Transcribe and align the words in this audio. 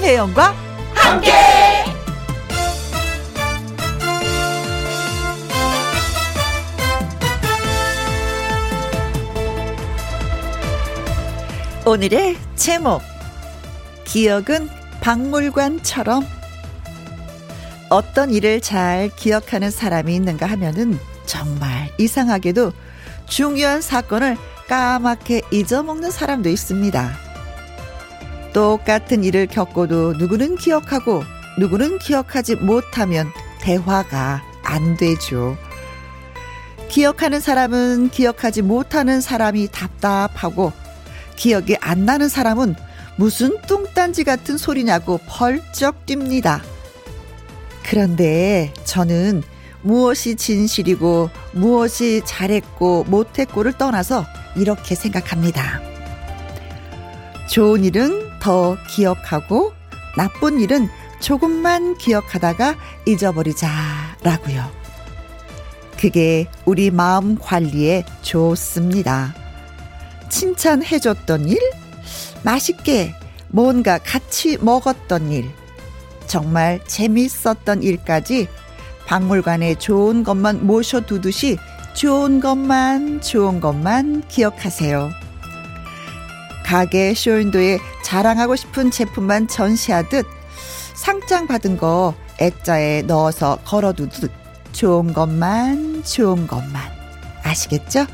김혜영과 0.00 0.54
함께. 0.94 1.30
오늘의 11.84 12.38
제목 12.56 13.02
기억은 14.04 14.70
박물관처럼 15.02 16.26
어떤 17.90 18.30
일을 18.30 18.62
잘 18.62 19.10
기억하는 19.14 19.70
사람이 19.70 20.14
있는가 20.14 20.46
하면은 20.46 20.98
정말 21.26 21.90
이상하게도 21.98 22.72
중요한 23.28 23.82
사건을 23.82 24.38
까맣게 24.66 25.42
잊어먹는 25.52 26.10
사람도 26.10 26.48
있습니다. 26.48 27.29
똑같은 28.52 29.24
일을 29.24 29.46
겪고도 29.46 30.14
누구는 30.14 30.56
기억하고 30.56 31.22
누구는 31.58 31.98
기억하지 31.98 32.56
못하면 32.56 33.28
대화가 33.60 34.42
안 34.62 34.96
되죠. 34.96 35.56
기억하는 36.88 37.40
사람은 37.40 38.10
기억하지 38.10 38.62
못하는 38.62 39.20
사람이 39.20 39.68
답답하고 39.70 40.72
기억이 41.36 41.76
안 41.80 42.04
나는 42.04 42.28
사람은 42.28 42.74
무슨 43.16 43.60
뚱딴지 43.62 44.24
같은 44.24 44.58
소리냐고 44.58 45.18
펄쩍 45.26 46.06
뜁니다. 46.06 46.60
그런데 47.88 48.72
저는 48.84 49.42
무엇이 49.82 50.36
진실이고 50.36 51.30
무엇이 51.52 52.22
잘했고 52.24 53.04
못했고를 53.04 53.72
떠나서 53.74 54.26
이렇게 54.56 54.94
생각합니다. 54.94 55.80
좋은 57.48 57.84
일은 57.84 58.29
더 58.40 58.76
기억하고 58.88 59.72
나쁜 60.16 60.58
일은 60.60 60.88
조금만 61.20 61.96
기억하다가 61.96 62.76
잊어버리자라고요. 63.06 64.70
그게 65.98 66.46
우리 66.64 66.90
마음 66.90 67.36
관리에 67.38 68.04
좋습니다. 68.22 69.34
칭찬해줬던 70.30 71.48
일, 71.48 71.58
맛있게 72.42 73.14
뭔가 73.48 73.98
같이 73.98 74.56
먹었던 74.58 75.30
일, 75.30 75.50
정말 76.26 76.80
재밌었던 76.86 77.82
일까지 77.82 78.48
박물관에 79.06 79.74
좋은 79.74 80.22
것만 80.22 80.66
모셔두듯이 80.66 81.58
좋은 81.94 82.40
것만 82.40 83.20
좋은 83.20 83.60
것만 83.60 84.22
기억하세요. 84.28 85.10
가게 86.70 87.14
쇼윈도에 87.14 87.80
자랑하고 88.04 88.54
싶은 88.54 88.92
제품만 88.92 89.48
전시하듯 89.48 90.24
상장 90.94 91.48
받은 91.48 91.76
거 91.76 92.14
액자에 92.38 93.02
넣어서 93.02 93.58
걸어두듯 93.64 94.30
좋은 94.70 95.12
것만 95.12 96.04
좋은 96.04 96.46
것만 96.46 96.80
아시겠죠? 97.42 98.06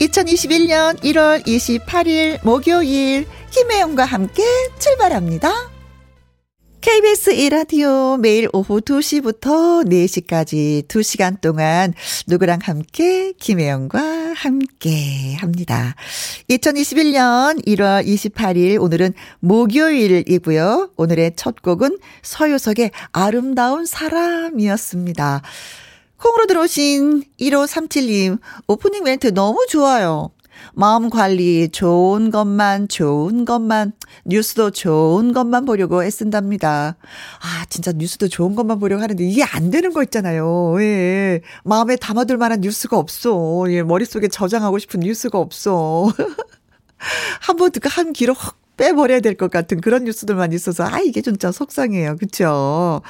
2021년 0.00 1.02
1월 1.02 1.46
28일 1.46 2.38
목요일 2.42 3.26
김혜영과 3.50 4.06
함께 4.06 4.42
출발합니다. 4.78 5.71
KBS 6.82 7.30
1라디오 7.30 8.18
매일 8.18 8.48
오후 8.52 8.80
2시부터 8.80 9.86
4시까지 9.88 10.88
2시간 10.88 11.40
동안 11.40 11.94
누구랑 12.26 12.58
함께 12.60 13.32
김혜영과 13.38 14.00
함께 14.34 15.36
합니다. 15.36 15.94
2021년 16.50 17.64
1월 17.64 18.04
28일 18.04 18.82
오늘은 18.82 19.14
목요일이고요. 19.38 20.90
오늘의 20.96 21.34
첫 21.36 21.62
곡은 21.62 21.98
서효석의 22.22 22.90
아름다운 23.12 23.86
사람이었습니다. 23.86 25.42
콩으로 26.16 26.46
들어오신 26.46 27.22
1537님 27.38 28.40
오프닝 28.66 29.04
멘트 29.04 29.32
너무 29.34 29.64
좋아요. 29.68 30.32
마음 30.74 31.10
관리 31.10 31.68
좋은 31.70 32.30
것만 32.30 32.88
좋은 32.88 33.44
것만 33.44 33.92
뉴스도 34.24 34.70
좋은 34.70 35.32
것만 35.32 35.64
보려고 35.64 36.02
애쓴답니다. 36.04 36.96
아 37.40 37.64
진짜 37.68 37.92
뉴스도 37.92 38.28
좋은 38.28 38.54
것만 38.54 38.78
보려고 38.78 39.02
하는데 39.02 39.22
이게 39.24 39.42
안 39.44 39.70
되는 39.70 39.92
거 39.92 40.02
있잖아요. 40.04 40.76
예. 40.80 41.40
마음에 41.64 41.96
담아둘 41.96 42.36
만한 42.36 42.60
뉴스가 42.60 42.98
없어. 42.98 43.64
예. 43.68 43.82
머릿속에 43.82 44.28
저장하고 44.28 44.78
싶은 44.78 45.00
뉴스가 45.00 45.38
없어. 45.38 46.12
한번 47.40 47.70
듣고 47.72 47.88
한 47.88 48.12
귀로 48.12 48.34
확 48.34 48.56
빼버려야 48.76 49.20
될 49.20 49.36
것 49.36 49.50
같은 49.50 49.80
그런 49.80 50.04
뉴스들만 50.04 50.52
있어서 50.52 50.84
아 50.84 51.00
이게 51.00 51.20
진짜 51.20 51.52
속상해요. 51.52 52.16
그쵸? 52.16 53.02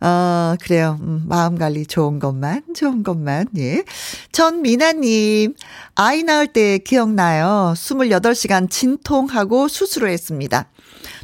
어, 0.00 0.54
그래요. 0.62 0.96
음, 1.00 1.24
마음 1.26 1.58
관리 1.58 1.84
좋은 1.84 2.20
것만, 2.20 2.62
좋은 2.74 3.02
것만, 3.02 3.48
예. 3.58 3.82
전미나님, 4.30 5.54
아이 5.96 6.22
낳을 6.22 6.46
때 6.46 6.78
기억나요. 6.78 7.72
28시간 7.74 8.70
진통하고 8.70 9.66
수술을 9.68 10.10
했습니다. 10.10 10.70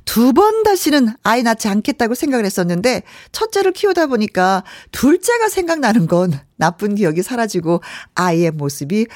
두 0.05 0.33
번 0.33 0.65
다시는 0.65 1.09
아이 1.23 1.43
낳지 1.45 1.69
않겠다고 1.69 2.15
생각을 2.15 2.45
했었는데, 2.45 3.03
첫째를 3.33 3.73
키우다 3.73 4.07
보니까 4.09 4.65
둘째가 4.91 5.49
생각나는 5.49 6.07
건 6.09 6.33
나쁜 6.57 6.95
기억이 6.97 7.23
사라지고 7.23 7.81
아이의 8.17 8.51
모습이 8.51 9.07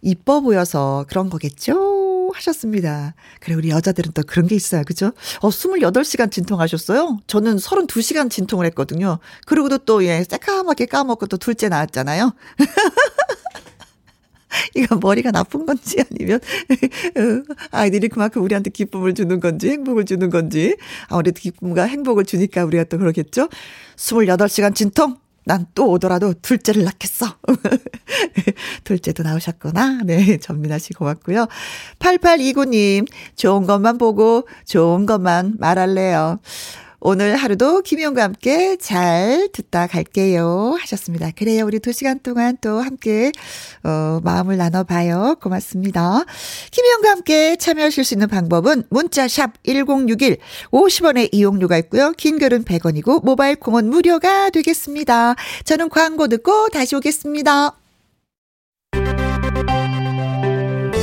이뻐 0.00 0.40
보여서 0.40 1.04
그런 1.08 1.28
거겠죠? 1.30 1.93
하셨습니다. 2.34 3.14
그래, 3.40 3.54
우리 3.54 3.70
여자들은 3.70 4.12
또 4.12 4.22
그런 4.26 4.46
게 4.46 4.54
있어요. 4.54 4.82
그죠? 4.84 5.12
어, 5.40 5.48
28시간 5.48 6.30
진통하셨어요? 6.30 7.18
저는 7.26 7.56
32시간 7.56 8.30
진통을 8.30 8.66
했거든요. 8.66 9.18
그리고도 9.46 9.78
또, 9.78 10.04
예, 10.04 10.24
새까맣게 10.28 10.86
까먹고 10.86 11.26
또 11.26 11.36
둘째 11.36 11.68
나왔잖아요. 11.68 12.32
이거 14.74 14.96
머리가 14.96 15.30
나쁜 15.30 15.66
건지 15.66 16.02
아니면 16.10 16.38
어, 16.38 17.54
아이들이 17.70 18.08
그만큼 18.08 18.42
우리한테 18.42 18.70
기쁨을 18.70 19.14
주는 19.14 19.40
건지 19.40 19.70
행복을 19.70 20.04
주는 20.04 20.30
건지 20.30 20.76
아무래도 21.08 21.40
기쁨과 21.40 21.84
행복을 21.84 22.24
주니까 22.24 22.64
우리가 22.64 22.84
또 22.84 22.98
그러겠죠. 22.98 23.48
28시간 23.96 24.74
진통 24.74 25.16
난 25.44 25.66
또 25.74 25.90
오더라도 25.90 26.34
둘째를 26.34 26.84
낳겠어. 26.84 27.26
둘째도 28.84 29.22
나오셨구나. 29.22 30.00
네, 30.04 30.38
전민아 30.38 30.78
씨 30.78 30.92
고맙고요. 30.94 31.46
8829님, 31.98 33.06
좋은 33.36 33.66
것만 33.66 33.98
보고 33.98 34.46
좋은 34.64 35.06
것만 35.06 35.56
말할래요. 35.58 36.38
오늘 37.06 37.36
하루도 37.36 37.82
김희영과 37.82 38.22
함께 38.22 38.78
잘 38.80 39.50
듣다 39.52 39.86
갈게요. 39.86 40.78
하셨습니다. 40.80 41.30
그래요. 41.36 41.66
우리 41.66 41.78
두 41.78 41.92
시간 41.92 42.18
동안 42.18 42.56
또 42.62 42.80
함께, 42.80 43.30
어, 43.82 44.20
마음을 44.24 44.56
나눠봐요. 44.56 45.36
고맙습니다. 45.42 46.24
김희영과 46.70 47.10
함께 47.10 47.56
참여하실 47.56 48.04
수 48.04 48.14
있는 48.14 48.26
방법은 48.28 48.84
문자샵 48.88 49.64
1061 49.64 50.38
50원의 50.72 51.28
이용료가 51.32 51.76
있고요. 51.76 52.12
긴 52.12 52.38
글은 52.38 52.64
100원이고 52.64 53.22
모바일 53.22 53.56
콩은 53.56 53.90
무료가 53.90 54.48
되겠습니다. 54.48 55.34
저는 55.64 55.90
광고 55.90 56.26
듣고 56.26 56.70
다시 56.70 56.96
오겠습니다. 56.96 57.76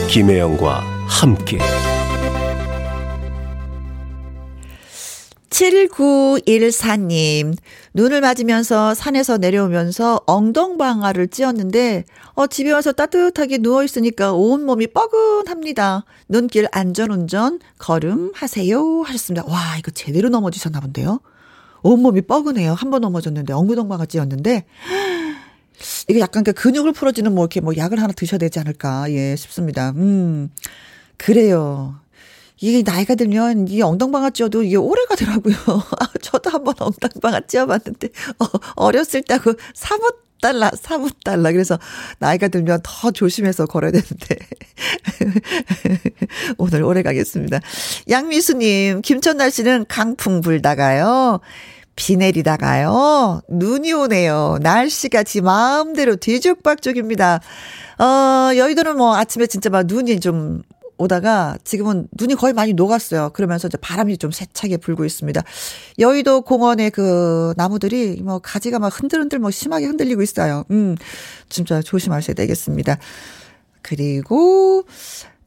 김혜영과 0.10 0.84
함께 1.08 1.60
7914님, 5.52 7.56
눈을 7.94 8.22
맞으면서 8.22 8.94
산에서 8.94 9.38
내려오면서 9.38 10.22
엉덩방아를 10.26 11.28
찧었는데, 11.28 12.06
어, 12.34 12.48
집에 12.48 12.72
와서 12.72 12.94
따뜻하게 12.94 13.58
누워있으니까 13.60 14.32
온몸이 14.34 14.88
뻐근합니다. 14.88 16.06
눈길 16.30 16.68
안전운전, 16.72 17.60
걸음 17.78 18.32
하세요. 18.34 19.02
하셨습니다. 19.04 19.46
와, 19.48 19.78
이거 19.78 19.92
제대로 19.92 20.30
넘어지셨나 20.30 20.80
본데요? 20.80 21.20
온몸이 21.84 22.22
뻐근해요. 22.22 22.74
한 22.74 22.90
번 22.90 23.02
넘어졌는데, 23.02 23.54
엉덩방아 23.54 24.06
찧었는데, 24.06 24.66
이게 26.08 26.20
약간 26.20 26.44
그 26.44 26.54
근육을 26.54 26.94
풀어주는 26.94 27.34
뭐 27.34 27.44
이렇게 27.44 27.60
뭐 27.60 27.76
약을 27.76 28.00
하나 28.02 28.14
드셔야 28.14 28.38
되지 28.38 28.60
않을까, 28.60 29.12
예, 29.12 29.36
싶습니다. 29.36 29.90
음, 29.98 30.50
그래요. 31.18 31.96
이게 32.62 32.84
나이가 32.84 33.16
들면 33.16 33.68
이 33.68 33.82
엉덩방아 33.82 34.30
찧어도 34.30 34.64
이게 34.64 34.76
오래 34.76 35.04
가더라고요. 35.06 35.56
아, 36.00 36.08
저도 36.22 36.52
한번 36.52 36.76
엉덩방아 36.80 37.42
찧어봤는데, 37.48 38.10
어, 38.40 38.46
어렸을 38.76 39.24
때그 39.24 39.56
사뭇 39.74 40.22
달라, 40.42 40.72
사뭇 40.80 41.14
달라. 41.24 41.52
그래서 41.52 41.80
나이가 42.20 42.48
들면 42.48 42.82
더 42.84 43.12
조심해서 43.12 43.66
걸어야 43.66 43.92
되는데. 43.92 44.38
오늘 46.58 46.84
오래 46.84 47.02
가겠습니다. 47.02 47.60
양미수님, 48.10 49.02
김천 49.02 49.38
날씨는 49.38 49.86
강풍 49.88 50.42
불다가요. 50.42 51.42
비 51.96 52.16
내리다가요. 52.16 53.42
눈이 53.50 53.92
오네요. 53.94 54.60
날씨가 54.62 55.24
지 55.24 55.42
마음대로 55.42 56.16
뒤죽박죽입니다. 56.16 57.42
어, 58.00 58.56
여의도는 58.56 58.98
뭐 58.98 59.16
아침에 59.16 59.46
진짜 59.46 59.70
막 59.70 59.86
눈이 59.86 60.20
좀 60.20 60.62
오다가 61.02 61.58
지금은 61.64 62.08
눈이 62.18 62.36
거의 62.36 62.54
많이 62.54 62.74
녹았어요. 62.74 63.32
그러면서 63.34 63.68
이제 63.68 63.78
바람이 63.78 64.18
좀 64.18 64.32
세차게 64.32 64.78
불고 64.78 65.06
있습니다. 65.06 65.42
여의도 66.00 66.42
공원의 66.42 66.92
그 66.92 67.54
나무들이 67.58 68.22
뭐 68.22 68.40
가지가 68.40 68.80
막 68.80 68.88
흔들흔들 68.88 69.40
뭐 69.40 69.52
심하게 69.52 69.88
흔들리고 69.88 70.22
있어요. 70.22 70.64
음, 70.72 70.96
진짜 71.50 71.82
조심하셔야 71.82 72.36
되겠습니다. 72.36 72.98
그리고, 73.82 74.86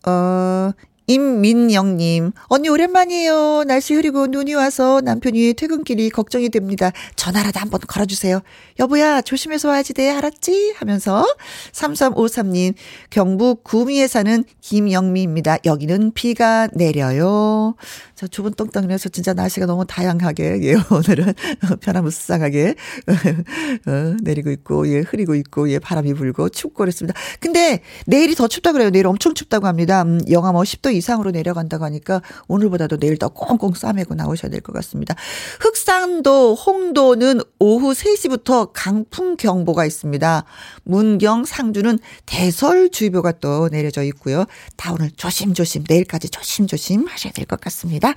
어, 0.06 0.70
임민영님, 1.06 2.32
언니 2.44 2.68
오랜만이에요. 2.70 3.64
날씨 3.66 3.94
흐리고 3.94 4.26
눈이 4.26 4.54
와서 4.54 5.02
남편이 5.04 5.52
퇴근길이 5.54 6.08
걱정이 6.08 6.48
됩니다. 6.48 6.92
전화라도 7.16 7.60
한번 7.60 7.80
걸어주세요. 7.86 8.40
여보야, 8.78 9.20
조심해서 9.20 9.68
와야지 9.68 9.92
돼. 9.92 10.10
알았지? 10.10 10.74
하면서 10.76 11.26
3353님, 11.72 12.74
경북 13.10 13.64
구미에 13.64 14.06
사는 14.06 14.44
김영미입니다. 14.62 15.58
여기는 15.66 16.12
비가 16.14 16.68
내려요. 16.72 17.74
자, 18.14 18.26
좁은 18.26 18.52
똥땅에서 18.54 19.10
진짜 19.10 19.34
날씨가 19.34 19.66
너무 19.66 19.84
다양하게, 19.86 20.60
예, 20.62 20.74
오늘은 20.90 21.34
변화무쌍하게 21.80 22.74
어, 23.86 24.16
내리고 24.22 24.50
있고, 24.50 24.88
예, 24.88 25.00
흐리고 25.00 25.34
있고, 25.34 25.70
예, 25.70 25.78
바람이 25.78 26.14
불고 26.14 26.48
춥고 26.48 26.76
그랬습니다. 26.76 27.18
근데 27.40 27.82
내일이 28.06 28.34
더 28.34 28.48
춥다 28.48 28.72
그래요. 28.72 28.88
내일 28.90 29.06
엄청 29.06 29.34
춥다고 29.34 29.66
합니다. 29.66 30.02
음, 30.02 30.20
영하 30.30 30.52
뭐 30.52 30.62
10도 30.62 30.93
이상으로 30.96 31.30
내려간다고 31.30 31.84
하니까 31.84 32.22
오늘보다도 32.48 32.98
내일 32.98 33.16
더 33.18 33.28
꽁꽁 33.28 33.74
싸매고 33.74 34.14
나오셔야 34.14 34.50
될 34.50 34.60
것 34.60 34.72
같습니다. 34.72 35.14
흑산도, 35.60 36.54
홍도는 36.54 37.40
오후 37.58 37.92
3시부터 37.92 38.70
강풍 38.72 39.36
경보가 39.36 39.84
있습니다. 39.84 40.44
문경, 40.84 41.44
상주는 41.44 41.98
대설주의보가 42.26 43.32
또 43.40 43.68
내려져 43.68 44.02
있고요. 44.04 44.44
다 44.76 44.92
오늘 44.92 45.10
조심조심, 45.10 45.84
내일까지 45.88 46.30
조심조심 46.30 47.06
하셔야 47.06 47.32
될 47.32 47.44
것 47.46 47.60
같습니다. 47.60 48.14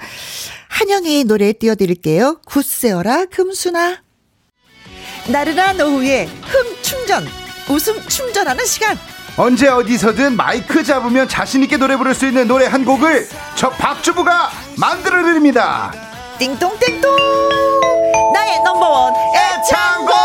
한영의 0.70 1.26
노래 1.26 1.52
띄워드릴게요. 1.54 2.40
굳세어라 2.46 3.26
금수나. 3.26 4.02
나른한 5.30 5.82
오후에 5.82 6.26
흥 6.26 6.82
충전, 6.82 7.26
웃음 7.70 8.02
충전하는 8.08 8.66
시간. 8.66 8.98
언제 9.40 9.68
어디서든 9.68 10.36
마이크 10.36 10.84
잡으면 10.84 11.28
자신있게 11.28 11.78
노래 11.78 11.96
부를 11.96 12.16
수 12.16 12.26
있는 12.26 12.48
노래 12.48 12.66
한 12.66 12.84
곡을 12.84 13.28
저 13.56 13.70
박주부가 13.70 14.50
만들어 14.78 15.22
드립니다. 15.22 15.94
띵동띵동! 16.40 17.16
나의 18.34 18.60
넘버원 18.64 19.14
애창곡! 19.36 20.16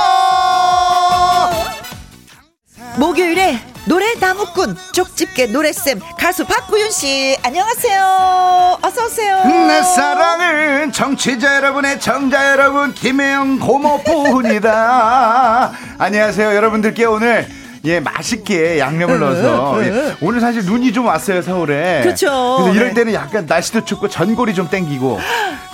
목요일에 2.97 3.59
노래 3.85 4.15
나무꾼 4.15 4.77
쪽집게 4.93 5.47
노래쌤 5.47 6.01
가수 6.19 6.47
박구윤 6.47 6.91
씨 6.93 7.37
안녕하세요 7.43 8.79
어서 8.81 9.07
오세요 9.07 9.43
내 9.45 9.83
사랑은 9.83 10.93
정치자 10.93 11.57
여러분의 11.57 11.99
정자 11.99 12.53
여러분 12.53 12.95
김혜영 12.95 13.59
고모부입니다 13.59 15.73
안녕하세요 15.99 16.55
여러분들께 16.55 17.05
오늘 17.07 17.49
예 17.85 17.99
맛있게 17.99 18.79
양념을 18.79 19.19
넣어서 19.19 19.85
예, 19.85 20.15
오늘 20.21 20.41
사실 20.41 20.63
눈이 20.65 20.93
좀 20.93 21.07
왔어요 21.07 21.43
서울에 21.43 22.01
그렇죠. 22.03 22.27
그래서 22.61 22.75
이럴 22.75 22.89
네. 22.89 22.95
때는 22.95 23.13
약간 23.13 23.45
날씨도 23.47 23.85
춥고 23.85 24.09
전골이 24.09 24.55
좀 24.55 24.69
땡기고 24.71 25.19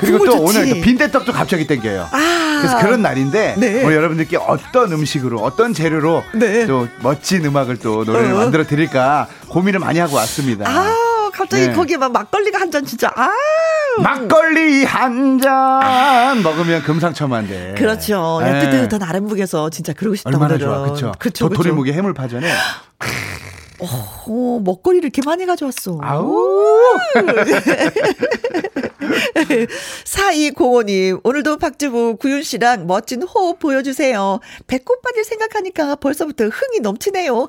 그리고 0.00 0.19
또 0.25 0.38
좋지. 0.38 0.58
오늘 0.58 0.69
또 0.70 0.81
빈대떡도 0.81 1.32
갑자기 1.32 1.66
땡겨요 1.66 2.08
아. 2.10 2.58
그래서 2.62 2.78
그런 2.78 3.02
날인데 3.02 3.56
네. 3.58 3.84
오늘 3.84 3.96
여러분들께 3.96 4.38
어떤 4.38 4.90
음식으로 4.93 5.40
어떤 5.40 5.75
재료로 5.75 6.25
네. 6.34 6.66
또 6.66 6.88
멋진 7.02 7.44
음악을 7.44 7.76
또 7.78 8.05
노래를 8.05 8.32
어. 8.32 8.37
만들어 8.38 8.64
드릴까 8.64 9.26
고민을 9.49 9.78
많이 9.81 9.99
하고 9.99 10.16
왔습니다 10.16 10.64
아 10.66 10.94
갑자기 11.38 11.69
네. 11.69 11.73
거기에 11.73 11.96
막 11.96 12.12
막걸리가 12.12 12.58
한 12.61 12.69
잔 12.70 12.85
진짜 12.85 13.11
아 13.17 13.31
막걸리 14.02 14.85
한 14.85 15.38
잔 15.40 16.43
먹으면 16.43 16.82
금상첨화인데. 16.82 17.75
그렇죠 17.79 18.40
네. 18.43 18.61
뜨뜻한 18.70 19.02
아랫목에서 19.02 19.70
진짜 19.70 19.93
그러고 19.93 20.17
싶다 20.17 20.29
얼마나 20.29 20.55
오늘은. 20.55 20.67
좋아, 20.69 20.82
그쵸? 20.82 21.12
그쵸 21.19 21.49
도토리 21.49 21.69
그쵸 21.70 21.75
묵에 21.76 21.93
해물파전에. 21.93 22.50
어, 23.80 24.60
먹거리를 24.64 25.04
이렇게 25.04 25.22
많이 25.25 25.46
가져왔어 25.46 25.98
아우. 26.02 26.58
4205님, 30.04 31.20
오늘도 31.25 31.58
박주부 31.58 32.16
구윤 32.16 32.42
씨랑 32.42 32.86
멋진 32.86 33.22
호흡 33.22 33.58
보여주세요. 33.58 34.40
배꼽 34.66 35.00
빠질 35.02 35.25
생각하니까 35.25 35.96
벌써부터 35.96 36.44
흥이 36.44 36.80
넘치네요. 36.80 37.48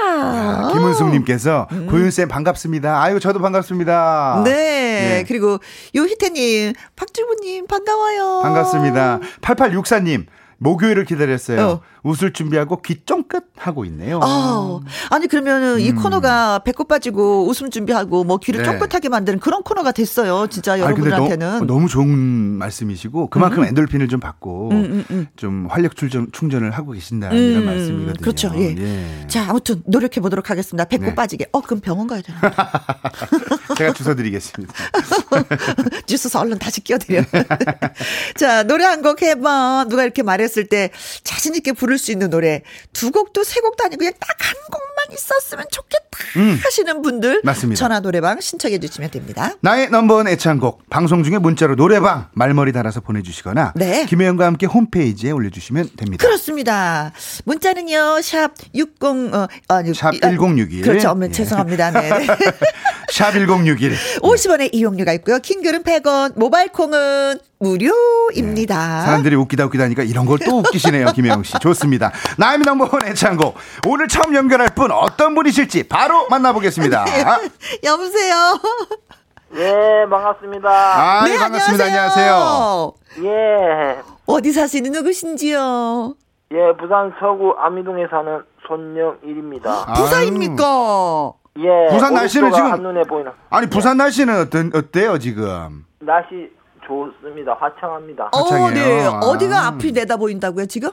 파이어! 0.00 0.72
김은숙님께서 0.72 1.68
고윤쌤 1.90 2.28
반갑습니다. 2.28 3.02
아유, 3.02 3.20
저도 3.20 3.40
반갑습니다. 3.40 4.36
음. 4.38 4.44
네. 4.44 4.50
네. 4.52 5.24
그리고 5.26 5.58
요희태님, 5.94 6.72
박주부님, 6.96 7.66
반가워요. 7.66 8.40
반갑습니다. 8.42 9.20
8864님. 9.42 10.26
목요일을 10.60 11.04
기다렸어요. 11.04 11.60
어. 11.68 11.80
웃을 12.02 12.32
준비하고 12.32 12.82
귀 12.82 13.04
쫑긋 13.04 13.47
하고 13.58 13.84
있네요. 13.86 14.20
아, 14.22 14.80
아니 15.10 15.26
그러면은 15.26 15.80
이 15.80 15.92
코너가 15.92 16.60
배꼽 16.60 16.86
빠지고 16.88 17.46
웃음 17.48 17.70
준비하고 17.70 18.24
뭐 18.24 18.38
귀를 18.38 18.60
음. 18.60 18.64
네. 18.64 18.70
쫑긋하게 18.78 19.08
만드는 19.08 19.40
그런 19.40 19.62
코너가 19.62 19.92
됐어요. 19.92 20.46
진짜 20.48 20.74
아, 20.74 20.78
여러분들한테는. 20.80 21.66
너, 21.66 21.78
무 21.78 21.88
좋은 21.88 22.08
말씀이시고 22.08 23.30
그만큼 23.30 23.64
엔돌핀을 23.64 24.08
좀 24.08 24.20
받고 24.20 24.70
음, 24.70 24.76
음, 24.76 25.04
음. 25.10 25.26
좀 25.36 25.66
활력 25.70 25.96
충전, 25.96 26.28
충전을 26.32 26.70
하고 26.72 26.92
계신다 26.92 27.30
이런 27.30 27.62
음, 27.62 27.66
말씀이거든요. 27.66 28.14
그렇죠. 28.20 28.52
예. 28.56 29.24
자, 29.28 29.46
아무튼 29.48 29.82
노력해 29.86 30.20
보도록 30.20 30.50
하겠습니다. 30.50 30.84
배꼽 30.84 31.04
네. 31.06 31.14
빠지게. 31.14 31.46
어, 31.52 31.60
그럼 31.60 31.80
병원 31.80 32.06
가야 32.06 32.20
되나? 32.22 32.40
제가 33.76 33.92
주워 33.92 34.14
드리겠습니다. 34.14 34.72
주스서 36.06 36.40
얼른 36.40 36.58
다시 36.58 36.80
끼워드려. 36.82 37.22
자, 38.36 38.62
노래 38.64 38.84
한 38.84 38.98
곡 38.98 39.22
해봐. 39.22 39.86
누가 39.88 40.02
이렇게 40.02 40.22
말했을 40.24 40.66
때 40.66 40.90
자신 41.22 41.54
있게 41.54 41.72
부를 41.72 41.98
수 41.98 42.10
있는 42.10 42.30
노래. 42.30 42.62
두 42.92 43.10
곡도 43.12 43.44
세 43.48 43.60
곡도 43.60 43.84
아니고 43.84 43.98
그냥 43.98 44.12
딱 44.20 44.28
한 44.38 44.54
곡만 44.70 45.12
있었으면 45.12 45.64
좋겠다 45.70 46.08
하시는 46.64 47.02
분들. 47.02 47.36
음. 47.36 47.40
맞습니다. 47.44 47.78
전화 47.78 48.00
노래방 48.00 48.40
신청해 48.40 48.78
주시면 48.78 49.10
됩니다. 49.10 49.52
나의 49.60 49.90
넘버원 49.90 50.28
애창곡 50.28 50.88
방송 50.88 51.22
중에 51.24 51.38
문자로 51.38 51.74
노래방 51.76 52.28
말머리 52.32 52.72
달아서 52.72 53.00
보내주시거나 53.00 53.72
네. 53.76 54.06
김혜영과 54.06 54.46
함께 54.46 54.66
홈페이지에 54.66 55.32
올려주시면 55.32 55.90
됩니다. 55.96 56.24
그렇습니다. 56.26 57.12
문자는요, 57.44 58.20
샵 58.22 58.52
60, 58.74 59.34
어, 59.34 59.48
아니, 59.68 59.92
샵 59.94 60.08
아, 60.22 60.30
1061. 60.30 60.82
그렇죠. 60.82 61.10
어머, 61.10 61.26
예. 61.26 61.30
죄송합니다. 61.30 61.90
네. 61.90 62.10
샵 63.12 63.32
1061. 63.32 63.96
50원의 64.22 64.70
이용료가 64.72 65.12
있고요. 65.14 65.38
킹글은 65.40 65.82
100원, 65.82 66.38
모바일 66.38 66.68
콩은 66.68 67.38
무료입니다. 67.60 69.02
사람들이 69.04 69.34
웃기다 69.36 69.64
웃기다 69.66 69.84
하니까 69.84 70.02
이런 70.04 70.24
걸 70.26 70.38
또 70.38 70.58
웃기시네요, 70.60 71.06
김혜영 71.12 71.42
씨. 71.42 71.54
좋습니다. 71.60 72.12
나의 72.36 72.58
넘버원 72.58 73.06
애창곡. 73.08 73.37
오늘 73.86 74.08
처음 74.08 74.34
연결할 74.34 74.68
분 74.74 74.90
어떤 74.90 75.34
분이실지 75.34 75.88
바로 75.88 76.26
만나보겠습니다. 76.28 77.04
여보세요. 77.84 78.34
예, 79.56 80.06
반갑습니다. 80.10 80.68
아, 80.70 81.24
네, 81.24 81.32
네, 81.32 81.38
반갑습니다. 81.38 81.84
안녕하세요. 81.84 82.92
예, 83.24 84.02
어디 84.26 84.52
사시는 84.52 84.92
누구신지요? 84.92 86.14
예, 86.52 86.76
부산 86.78 87.12
서구 87.18 87.54
아미동에 87.58 88.06
사는 88.10 88.42
손영일입니다. 88.66 89.84
아, 89.86 89.92
부사입니까? 89.94 91.32
예, 91.60 91.88
부산 91.90 92.14
날씨는 92.14 92.52
지금- 92.52 92.70
한눈에 92.72 93.02
보이는 93.04 93.32
아니, 93.50 93.68
부산 93.68 93.96
날씨는 93.96 94.38
어떤, 94.42 94.70
어때요, 94.74 95.18
지금? 95.18 95.84
날씨 96.00 96.50
좋습니다. 96.86 97.54
화창합니다. 97.58 98.30
어, 98.32 98.38
화창해요. 98.38 98.72
네. 98.74 99.04
아. 99.06 99.18
어디가 99.20 99.66
앞이 99.66 99.92
내다 99.92 100.16
보인다고요, 100.16 100.66
지금? 100.66 100.90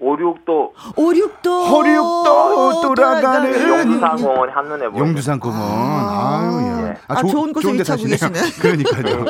56도 0.00 0.72
오륙도. 0.96 1.76
오륙도 1.76 2.94
돌아가는 2.94 3.68
용산공원이 3.68 4.52
한눈에 4.52 4.88
보이는 4.88 5.08
용두산 5.08 5.38
공원. 5.40 5.60
아, 5.60 6.50
유 6.82 6.88
야. 6.88 6.94
아, 7.08 7.22
좋은 7.22 7.52
곳에 7.52 7.68
데 7.72 7.78
위치하고 7.78 8.02
사시네요. 8.02 8.30
계시네. 8.32 8.84
그러니까요. 8.94 9.24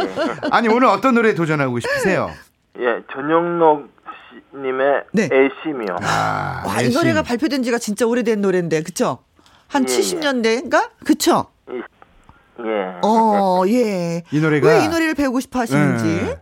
아니, 0.50 0.68
오늘 0.68 0.88
어떤 0.88 1.14
노래 1.14 1.34
도전하고 1.34 1.78
싶으세요? 1.80 2.30
예, 2.80 3.02
전영록 3.12 3.88
씨- 4.30 4.58
님의 4.58 5.04
네. 5.12 5.24
애심이요. 5.24 5.96
아, 6.02 6.62
와, 6.66 6.80
이 6.82 6.86
애심. 6.86 6.98
노래가 7.00 7.22
발표된 7.22 7.62
지가 7.62 7.78
진짜 7.78 8.06
오래된 8.06 8.40
노래인데, 8.40 8.82
그쵸? 8.82 9.18
한 9.68 9.82
예, 9.82 9.86
70년대인가? 9.86 10.90
그쵸? 11.04 11.46
예. 11.70 12.98
어, 13.02 13.62
예. 13.66 14.22
이 14.30 14.40
노래가 14.40 14.68
왜 14.68 14.84
이 14.84 14.88
노래를 14.88 15.14
배우고 15.14 15.40
싶어 15.40 15.58
하시는지? 15.60 16.04
네. 16.04 16.38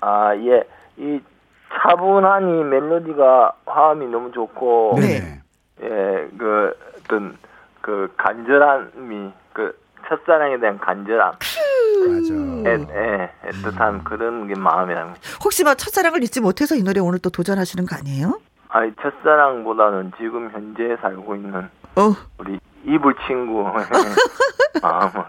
아, 0.00 0.34
예. 0.36 0.62
이 0.96 1.20
차분하니 1.80 2.64
멜로디가 2.64 3.52
화음이 3.66 4.06
너무 4.06 4.32
좋고 4.32 4.96
네네. 5.00 5.40
예, 5.82 6.28
그 6.38 6.76
어떤 6.98 7.36
그 7.80 8.12
간절함이 8.16 9.32
그 9.52 9.76
첫사랑에 10.08 10.58
대한 10.58 10.78
간절함, 10.78 11.32
맞아. 11.32 12.70
애, 12.70 12.86
예, 12.94 13.50
애틋한 13.50 14.04
그런 14.04 14.46
게 14.46 14.54
마음이랍니다. 14.58 15.20
혹시 15.44 15.64
막 15.64 15.76
첫사랑을 15.76 16.22
잊지 16.22 16.40
못해서 16.40 16.74
이 16.74 16.82
노래 16.82 17.00
오늘 17.00 17.18
또 17.18 17.30
도전하시는 17.30 17.86
거 17.86 17.96
아니에요? 17.96 18.38
아니 18.68 18.92
첫사랑보다는 19.02 20.12
지금 20.18 20.50
현재 20.50 20.96
살고 21.00 21.36
있는 21.36 21.68
어, 21.96 22.14
우리 22.38 22.58
이불 22.84 23.14
친구. 23.26 23.66
아, 24.82 25.10
뭐. 25.14 25.24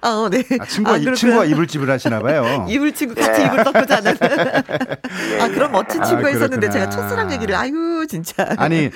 아, 0.00 0.28
네. 0.30 0.42
아, 0.58 0.64
친구가, 0.64 0.94
아, 0.94 0.98
이-. 0.98 1.14
친구가 1.14 1.44
이불 1.44 1.66
집을 1.66 1.90
하시나 1.90 2.20
봐요. 2.20 2.66
이불 2.70 2.92
친구 2.92 3.14
같이 3.14 3.42
예. 3.42 3.46
이불 3.46 3.64
덮고 3.64 3.86
자는. 3.86 4.14
아, 5.40 5.48
그럼 5.48 5.72
멋진 5.72 6.00
아, 6.02 6.04
친구가 6.04 6.30
있었는데 6.30 6.70
제가. 6.70 6.88
첫사랑 6.90 7.30
얘기를, 7.32 7.54
아이고, 7.54 8.06
진짜. 8.06 8.46
아니 8.58 8.90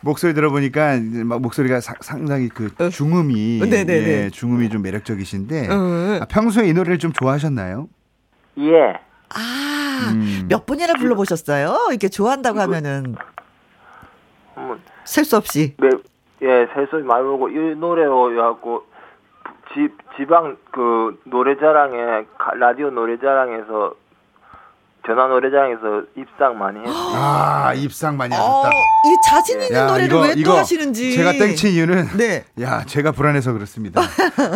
목소리 0.00 0.34
들어보니까 0.34 0.96
목소리가 1.40 1.80
사- 1.80 1.94
상당히 2.00 2.48
그 2.48 2.70
중음이 2.90 3.60
어, 3.62 3.66
네네네. 3.66 4.08
예, 4.24 4.30
중음이 4.30 4.68
좀 4.70 4.82
매력적이신데 4.82 5.68
어. 5.70 6.18
아, 6.22 6.24
평소에 6.26 6.68
이 6.68 6.72
노래를 6.72 6.98
좀 6.98 7.12
좋아하셨나요? 7.12 7.88
예. 8.58 8.94
아, 9.34 10.10
음. 10.12 10.46
몇 10.48 10.66
번이나 10.66 10.94
불러보셨어요? 10.94 11.88
이렇게 11.90 12.08
좋아한다고 12.08 12.60
하면은. 12.60 13.14
한번 14.54 14.80
셀수 15.04 15.36
없이. 15.36 15.74
매, 15.78 15.88
예, 16.42 16.66
세소리 16.74 17.02
많이 17.04 17.24
보고 17.24 17.48
이 17.48 17.54
노래로 17.76 18.32
해갖고 18.32 18.82
지, 19.74 19.88
지방 20.16 20.56
그 20.72 21.18
노래자랑에 21.24 22.24
가- 22.38 22.54
라디오 22.54 22.90
노래자랑에서 22.90 23.94
전화 25.06 25.26
노래자랑에서 25.26 26.02
입상 26.16 26.58
많이 26.58 26.80
했어요. 26.80 26.92
아 27.16 27.72
입상 27.74 28.16
많이 28.18 28.34
어, 28.34 28.38
하셨다. 28.38 28.70
이 28.70 29.16
자신 29.30 29.62
있는 29.62 29.86
노래를 29.86 30.16
왜 30.20 30.42
또 30.42 30.52
하시는지. 30.52 31.14
제가 31.14 31.32
땡친 31.32 31.70
이유는 31.70 32.08
네. 32.18 32.44
야 32.60 32.82
제가 32.84 33.12
불안해서 33.12 33.52
그렇습니다. 33.54 34.02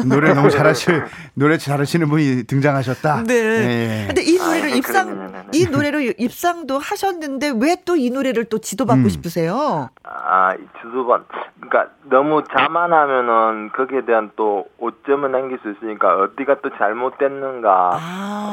노래 0.07 0.35
너무 0.35 0.50
잘하실 0.50 1.04
노래 1.35 1.57
잘하시는 1.57 2.07
분이 2.09 2.45
등장하셨다. 2.45 3.25
네. 3.26 3.35
예. 3.35 4.04
근데 4.09 4.23
이 4.23 4.37
노래를 4.53 4.67
아이고, 4.73 4.77
입상, 4.79 5.07
그러면은. 5.07 5.43
이 5.53 5.67
노래로 5.67 6.01
입상도 6.19 6.79
하셨는데 6.79 7.53
왜 7.61 7.77
또 7.85 7.97
이 7.97 8.11
노래를 8.11 8.45
또 8.47 8.59
지도받고 8.59 9.03
음. 9.05 9.09
싶으세요? 9.09 9.89
아, 10.05 10.55
이 10.55 10.59
주소반. 10.81 11.25
그러니까 11.61 11.93
너무 12.05 12.43
자만하면은 12.57 13.71
거기에 13.77 14.05
대한 14.05 14.31
또 14.37 14.67
오점을 14.79 15.31
남길 15.31 15.59
수 15.63 15.71
있으니까 15.73 16.17
어디가 16.17 16.57
또 16.63 16.71
잘못됐는가 16.77 17.91
아. 17.95 17.97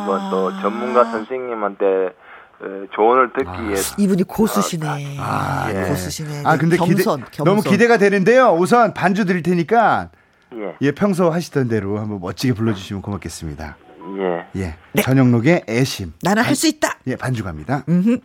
한번 0.05 0.29
또 0.31 0.51
전문가 0.61 1.03
선생님한테 1.05 1.85
에, 2.61 2.87
조언을 2.93 3.31
듣기 3.33 3.63
위해서 3.67 3.95
이분이 3.97 4.23
고수시네. 4.23 4.87
아, 5.19 5.65
아, 5.67 5.71
예. 5.73 5.87
고수시네. 5.89 6.43
아 6.45 6.57
근데 6.57 6.75
기대, 6.77 7.03
겸손, 7.03 7.23
겸손. 7.31 7.45
너무 7.45 7.61
기대가 7.61 7.97
되는데요. 7.97 8.49
우선 8.57 8.93
반주 8.93 9.25
드릴 9.25 9.43
테니까 9.43 10.09
예, 10.55 10.75
예 10.81 10.91
평소 10.91 11.29
하시던 11.29 11.69
대로 11.69 11.99
한번 11.99 12.19
멋지게 12.19 12.53
불러주시면 12.53 13.01
고맙겠습니다. 13.01 13.77
예. 14.17 14.45
예 14.61 14.75
네. 14.93 15.01
전영록의 15.01 15.63
애심. 15.69 16.13
나는 16.21 16.43
할 16.43 16.55
수 16.55 16.67
있다. 16.67 16.97
예 17.07 17.15
반주 17.15 17.43
갑니다. 17.43 17.83
음흠. 17.87 18.19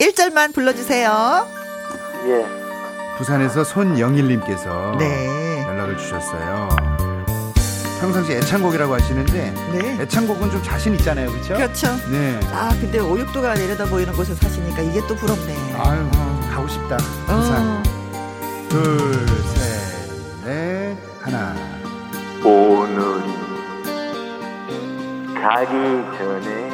1절만 0.00 0.54
불러주세요. 0.54 1.46
예. 2.26 2.46
부산에서 3.18 3.64
손영일님께서 3.64 4.96
네. 4.98 5.62
연락을 5.64 5.96
주셨어요. 5.98 6.68
평상시 8.00 8.32
애창곡이라고 8.32 8.94
하시는데 8.94 9.50
네. 9.72 10.02
애창곡은 10.02 10.50
좀 10.50 10.60
자신 10.64 10.92
있잖아요, 10.94 11.30
그렇죠? 11.30 11.54
그렇죠. 11.54 11.86
네. 12.10 12.40
아, 12.52 12.70
근데 12.80 12.98
오육도가 12.98 13.54
내려다 13.54 13.84
보이는 13.84 14.12
곳에 14.14 14.34
사시니까 14.34 14.82
이게 14.82 15.00
또 15.06 15.14
부럽네. 15.14 15.74
아유 15.76 16.10
가고 16.50 16.66
싶다. 16.66 16.96
부산. 17.26 17.62
어. 17.68 17.82
둘, 18.68 19.26
셋, 19.54 20.44
넷, 20.44 20.96
하나. 21.20 21.54
오늘 22.44 23.22
이 25.42 25.44
가기 25.44 25.74
전에 26.16 26.70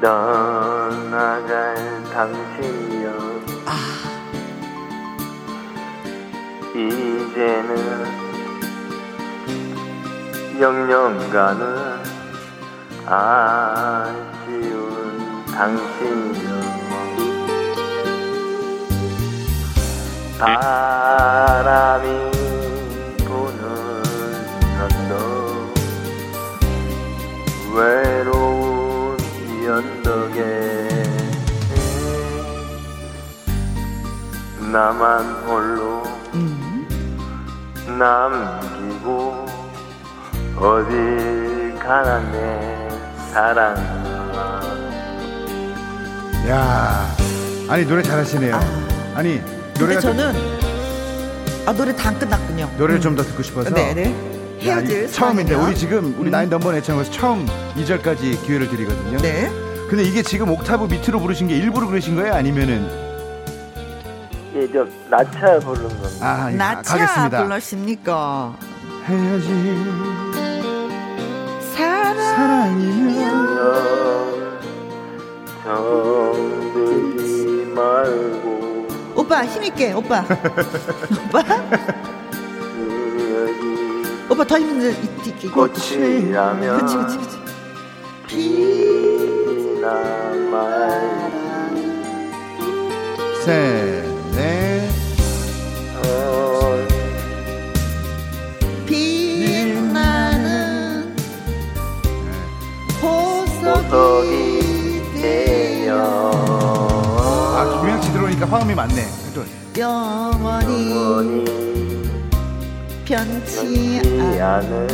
떠나갈 0.00 1.76
당신이여. 2.10 3.06
아, 3.66 3.70
이제는 6.74 7.70
영영가는 10.58 11.62
아쉬운 13.04 14.72
당신이여. 15.52 16.48
바람이 20.38 22.08
외로운 27.78 29.16
이 29.20 29.66
언덕에 29.68 30.88
나만 34.72 35.24
홀로 35.46 36.02
음. 36.34 36.86
남기고 37.98 39.46
어딜 40.56 41.74
가나 41.78 42.18
내 42.32 42.88
사랑아 43.32 44.60
야, 46.48 47.16
아니 47.68 47.84
노래 47.84 48.02
잘하시네요. 48.02 48.58
아니 49.14 49.38
근데 49.40 49.80
노래가 49.80 50.00
저는, 50.00 50.34
아, 51.66 51.72
노래 51.74 51.94
다 51.94 52.08
안 52.08 52.18
끝났군요. 52.18 52.70
노래를 52.78 53.00
좀 53.02 53.14
더 53.14 53.22
듣고 53.22 53.42
싶어서. 53.42 53.68
네네. 53.70 54.37
야, 54.66 54.76
헤어질 54.76 55.04
이- 55.04 55.12
처음인데 55.12 55.52
사랑이요. 55.52 55.68
우리 55.70 55.76
지금 55.78 56.14
우리 56.18 56.28
음. 56.28 56.30
나인 56.30 56.50
넘버 56.50 56.74
애창에서 56.76 57.10
처음 57.10 57.46
2절까지 57.76 58.42
기회를 58.44 58.68
드리거든요. 58.68 59.18
네. 59.18 59.50
근데 59.88 60.02
이게 60.02 60.22
지금 60.22 60.50
옥타브 60.50 60.86
밑으로 60.86 61.20
부르신 61.20 61.48
게 61.48 61.56
일부러 61.56 61.86
그러신 61.86 62.16
거예요? 62.16 62.34
아니면은 62.34 63.08
예 64.54 64.66
저 64.72 64.84
나차 65.08 65.58
부른 65.60 65.88
건데 65.88 66.08
아, 66.20 66.50
예, 66.52 66.56
나차 66.56 66.96
가겠습니다. 66.98 67.42
불러십니까? 67.44 68.54
헤어질 69.04 69.76
사랑. 71.74 72.16
사랑이면 72.18 73.58
정들지 75.64 77.72
말고 77.74 78.88
오빠, 79.16 79.44
힘있게, 79.44 79.92
오빠. 79.92 80.24
오빠? 81.28 81.42
오빠 84.30 84.44
더 84.44 84.58
있게. 84.58 85.48
꽃이라면 85.48 86.78
그치, 86.80 86.96
그치, 86.96 87.18
그치. 87.18 87.38
피나 88.26 89.90
말 90.50 90.58
셋, 93.44 94.04
넷, 94.34 94.90
어, 95.96 96.76
빛나는 99.78 101.14
보석이 103.00 105.02
되어 105.14 105.96
아 107.56 107.80
김영 107.80 108.02
씨 108.02 108.12
들어오니까 108.12 108.46
화음이 108.46 108.74
많네. 108.74 109.06
영원히 109.78 111.67
변치 113.08 114.38
않는 114.38 114.86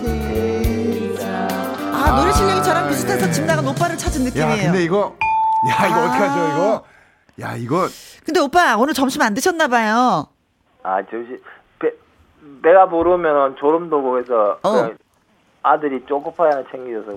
대자 0.00 1.48
아 1.92 2.20
노래 2.20 2.32
실력이 2.32 2.62
저랑 2.62 2.88
비슷해서 2.88 3.28
집 3.32 3.46
나간 3.46 3.66
오빠를 3.66 3.96
찾은 3.96 4.20
야, 4.20 4.24
느낌이에요 4.26 4.70
근데 4.70 4.84
이거 4.84 5.16
야 5.68 5.86
이거 5.88 5.96
아. 5.96 6.04
어떡하죠 6.04 6.52
이거? 6.52 6.84
야 7.40 7.56
이거 7.56 7.88
근데 8.24 8.38
오빠 8.38 8.76
오늘 8.76 8.94
점심 8.94 9.22
안 9.22 9.34
드셨나 9.34 9.66
봐요 9.66 10.28
아 10.84 11.02
잠시 11.10 11.42
배 11.80 11.90
배가 12.62 12.88
부르면 12.88 13.56
졸음 13.58 13.90
돋고 13.90 14.20
해서 14.20 14.60
어. 14.62 14.90
아들이 15.64 16.00
초코파이 16.06 16.50
하나 16.50 16.62
챙겨줘서 16.70 17.16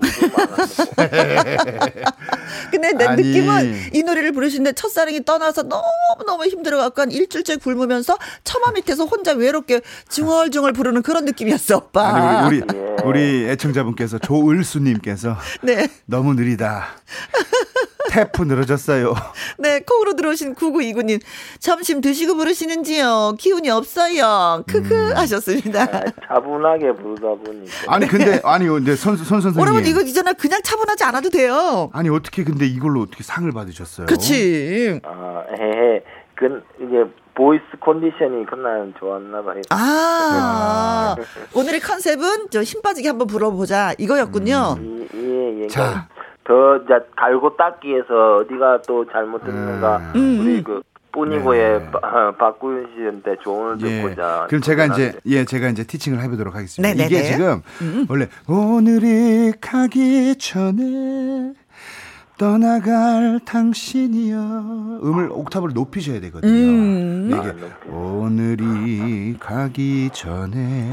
근데 2.70 2.92
내 2.94 3.04
아니. 3.04 3.22
느낌은 3.22 3.74
이 3.92 4.02
노래를 4.02 4.32
부르시는데 4.32 4.72
첫사랑이 4.72 5.22
떠나서 5.24 5.64
너무너무 5.64 6.46
힘들어갖고 6.46 7.02
한 7.02 7.10
일주일째 7.10 7.56
굶으면서 7.56 8.16
처마 8.44 8.72
밑에서 8.72 9.04
혼자 9.04 9.32
외롭게 9.34 9.82
중얼중얼 10.08 10.72
부르는 10.72 11.02
그런 11.02 11.26
느낌이었어 11.26 11.76
오빠 11.76 12.08
아니 12.08 12.46
우리 12.46 12.62
우리, 12.62 12.78
예. 12.78 12.96
우리 13.04 13.48
애청자분께서 13.50 14.18
조을수님께서 14.18 15.36
네. 15.62 15.88
너무 16.06 16.32
느리다. 16.34 16.86
테프 18.08 18.42
늘어졌어요. 18.42 19.14
네, 19.58 19.80
콩으로 19.80 20.14
들어오신 20.16 20.54
9929님. 20.54 21.20
점심 21.60 22.00
드시고 22.00 22.36
부르시는지요? 22.36 23.34
기운이 23.38 23.70
없어요. 23.70 24.64
크크 24.66 25.12
하셨습니다. 25.14 25.82
아, 25.82 26.02
차분하게 26.26 26.92
부르다 26.94 27.28
보니까 27.44 27.72
아니 27.88 28.06
근데 28.06 28.40
아니 28.44 28.66
근데 28.66 28.96
선 28.96 29.16
선 29.16 29.40
선생님. 29.40 29.60
여러분, 29.60 29.84
이거 29.86 30.00
있잖아. 30.02 30.32
그냥 30.32 30.60
차분하지 30.62 31.04
않아도 31.04 31.30
돼요. 31.30 31.90
아니 31.92 32.08
어떻게 32.08 32.44
근데 32.44 32.66
이걸로 32.66 33.02
어떻게 33.02 33.22
상을 33.22 33.50
받으셨어요? 33.52 34.06
그렇지. 34.06 35.00
아 35.04 35.42
헤헤 35.58 36.02
그 36.34 36.62
이게 36.80 37.04
voice 37.34 37.62
컨디션이 37.80 38.46
그날 38.46 38.92
좋았나 38.98 39.42
봐요. 39.42 39.60
아, 39.70 41.14
오늘의 41.54 41.80
컨셉은 41.80 42.50
저 42.50 42.62
힘 42.64 42.82
빠지게 42.82 43.08
한번 43.08 43.26
불어보자. 43.26 43.94
이거였군요. 43.98 44.76
음. 44.78 45.08
이- 45.12 45.16
예, 45.16 45.62
예. 45.64 45.68
자. 45.68 46.08
더 46.48 46.76
이제 46.78 46.94
갈고 47.14 47.54
닦기에서 47.56 48.36
어디가 48.38 48.80
또 48.88 49.04
잘못됐는가 49.12 49.98
음. 50.16 50.40
우리 50.40 50.62
그 50.64 50.80
뿐이고의 51.12 51.78
네. 51.80 51.90
바- 51.90 51.98
어, 52.02 52.32
박구윤 52.32 52.88
씨한테 52.96 53.36
조언을 53.42 53.86
예. 53.86 54.00
듣고자 54.02 54.46
그럼 54.48 54.62
제가 54.62 54.86
이제 54.86 55.12
예 55.26 55.44
제가 55.44 55.68
이제 55.68 55.84
티칭을 55.84 56.20
해보도록 56.22 56.54
하겠습니다. 56.54 56.94
네네네. 56.94 57.06
이게 57.06 57.22
지금 57.30 57.60
원래 58.08 58.28
오늘이 58.48 59.52
가기 59.60 60.36
전에 60.38 61.52
떠나갈 62.38 63.40
당신이여 63.44 65.00
음을 65.02 65.30
옥탑을 65.32 65.70
높이셔야 65.74 66.20
되거든요. 66.20 66.52
음. 66.52 67.30
이게 67.32 67.92
오늘이 67.92 69.36
가기 69.40 70.10
전에 70.12 70.88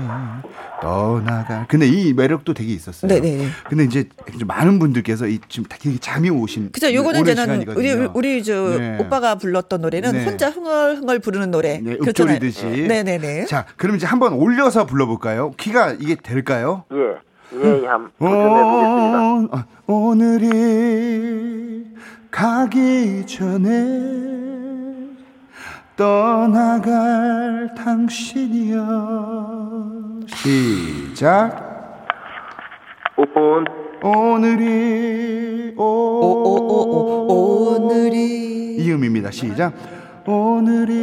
떠나갈 0.82 1.68
근데 1.68 1.88
이 1.88 2.14
매력도 2.14 2.56
되게 2.56 2.74
있었어요. 2.74 3.14
네네네. 3.14 3.48
근데 3.70 3.84
이제 3.84 4.10
좀 4.40 4.48
많은 4.48 4.80
분들께서 4.80 5.28
이 5.28 5.40
지금 5.48 5.68
되게 5.70 5.96
잠이 6.00 6.32
오신 6.32 6.72
그죠? 6.72 6.92
요거는 6.92 7.22
오랜 7.22 7.34
이제 7.34 7.46
는 7.46 7.68
우리. 7.76 7.92
우리 8.16 8.44
저 8.44 8.78
네. 8.80 8.98
오빠가 9.00 9.36
불렀던 9.36 9.82
노래는 9.82 10.12
네. 10.14 10.26
혼자 10.26 10.50
흥얼흥얼 10.50 11.20
부르는 11.20 11.52
노래. 11.52 11.78
네. 11.78 11.96
읊조리듯이. 12.02 12.66
네네네. 12.66 13.46
자, 13.46 13.66
그럼 13.78 13.98
이제 13.98 14.08
한번 14.08 14.34
올려서 14.34 14.88
불러볼까요? 14.88 15.52
키가 15.58 15.98
이게 16.00 16.16
될까요? 16.16 16.86
예. 16.92 17.26
예, 17.54 17.86
한번 17.86 18.12
도전해 18.20 18.64
보겠습니다. 18.64 19.20
오, 19.22 19.48
아, 19.52 19.66
오늘이 19.88 21.86
가기 22.32 23.26
전에 23.26 23.70
떠나갈 25.96 27.74
당신이여. 27.78 28.82
시작. 30.28 31.64
온 33.18 33.64
오늘이 34.04 35.74
오, 35.78 35.84
오오오 35.84 37.28
오 37.28 37.28
오 37.30 37.88
늘이. 37.94 38.76
이음입니다. 38.78 39.32
시작. 39.32 39.74
오늘이 40.28 40.94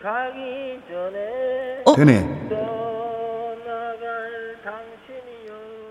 가기 0.00 0.80
전에 0.88 1.82
어? 1.86 1.94
되네 1.96 2.48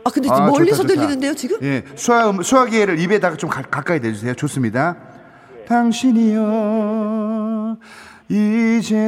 아 0.07 0.09
근데 0.09 0.29
아, 0.31 0.47
멀리서 0.47 0.77
좋다, 0.83 0.93
좋다. 0.93 1.01
들리는데요 1.01 1.33
지금? 1.35 1.57
예, 1.63 1.83
수화 1.95 2.31
수화기를 2.41 2.97
입에다가 2.99 3.35
좀 3.35 3.49
가, 3.49 3.61
가까이 3.61 3.99
대주세요. 3.99 4.33
좋습니다. 4.35 4.95
당신이여 5.67 6.37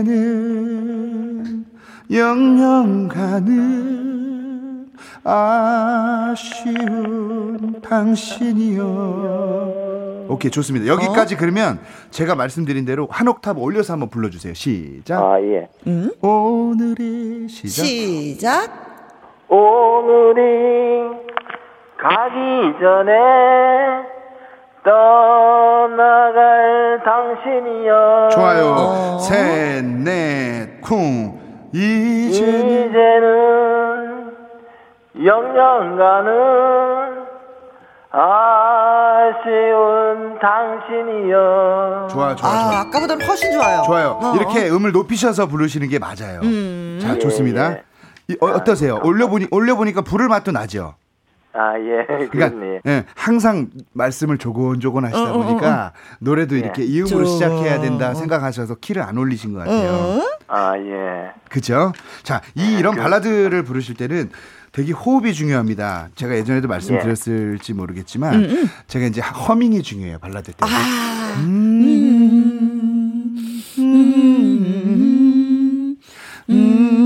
이제는 0.02 0.56
영영 2.12 3.08
가는 3.08 4.90
아쉬운 6.44 7.80
당신이여. 7.82 8.86
오케이 10.28 10.52
좋습니다. 10.52 10.86
여기까지 10.88 11.38
그러면 11.38 11.80
제가 12.12 12.36
말씀드린 12.36 12.84
대로 12.86 13.08
한 13.10 13.28
옥탑 13.30 13.58
올려서 13.58 13.94
한번 13.94 14.10
불러주세요. 14.10 14.54
시작. 14.54 15.22
아 15.24 15.42
예. 15.42 15.70
오늘이 16.22 17.48
시작. 17.48 17.86
시작. 17.86 18.89
오늘이 19.50 21.10
가기 21.98 22.76
전에 22.80 23.12
떠나갈 24.84 27.02
당신이여 27.04 28.30
좋아요. 28.32 28.76
어. 28.78 29.18
셋, 29.20 29.84
넷, 29.84 30.80
쿵. 30.82 31.38
이제는 31.74 32.90
이제는 32.90 34.32
영영 35.26 35.98
가는 35.98 37.20
아쉬운 38.92 40.40
당신이여 40.40 42.08
좋아요, 42.10 42.36
좋아, 42.36 42.50
아 42.50 42.56
좋아. 42.70 42.80
아까보다는 42.82 43.26
훨씬 43.26 43.52
좋아요. 43.52 43.82
좋아요. 43.86 44.20
어, 44.22 44.34
이렇게 44.36 44.70
음을 44.70 44.92
높이셔서 44.92 45.48
부르시는 45.48 45.90
게 45.90 46.00
맞아요. 46.00 46.42
자, 47.02 47.18
좋습니다. 47.20 47.72
예. 47.74 47.84
이, 48.30 48.38
어, 48.40 48.46
어떠세요? 48.48 49.00
올려보니, 49.04 49.48
올려보니까 49.52 50.02
부를 50.02 50.28
맛도 50.28 50.52
나죠? 50.52 50.96
아 51.52 51.74
예 51.80 52.06
그러니까, 52.06 52.50
그렇네 52.52 52.80
예, 52.86 53.06
항상 53.16 53.72
말씀을 53.94 54.38
조곤조곤 54.38 55.04
하시다 55.06 55.32
어, 55.34 55.40
어, 55.40 55.44
보니까 55.44 55.94
노래도 56.20 56.56
이렇게 56.56 56.84
이음으로 56.84 57.26
저- 57.26 57.32
시작해야 57.32 57.82
된다 57.82 58.14
생각하셔서 58.14 58.76
키를 58.76 59.02
안 59.02 59.18
올리신 59.18 59.54
것 59.54 59.60
같아요. 59.62 59.90
어? 59.92 60.22
아예 60.48 61.32
그죠? 61.50 61.92
자, 62.22 62.42
이 62.54 62.78
이런 62.78 62.96
발라드를 62.96 63.64
부르실 63.64 63.96
때는 63.96 64.30
되게 64.72 64.92
호흡이 64.92 65.34
중요합니다. 65.34 66.10
제가 66.14 66.36
예전에도 66.36 66.68
말씀드렸을지 66.68 67.74
모르겠지만 67.74 68.70
제가 68.86 69.08
이제 69.08 69.20
허밍이 69.20 69.82
중요해요. 69.82 70.20
발라드 70.20 70.52
때. 70.52 70.58
아. 70.60 70.68
음, 76.50 76.99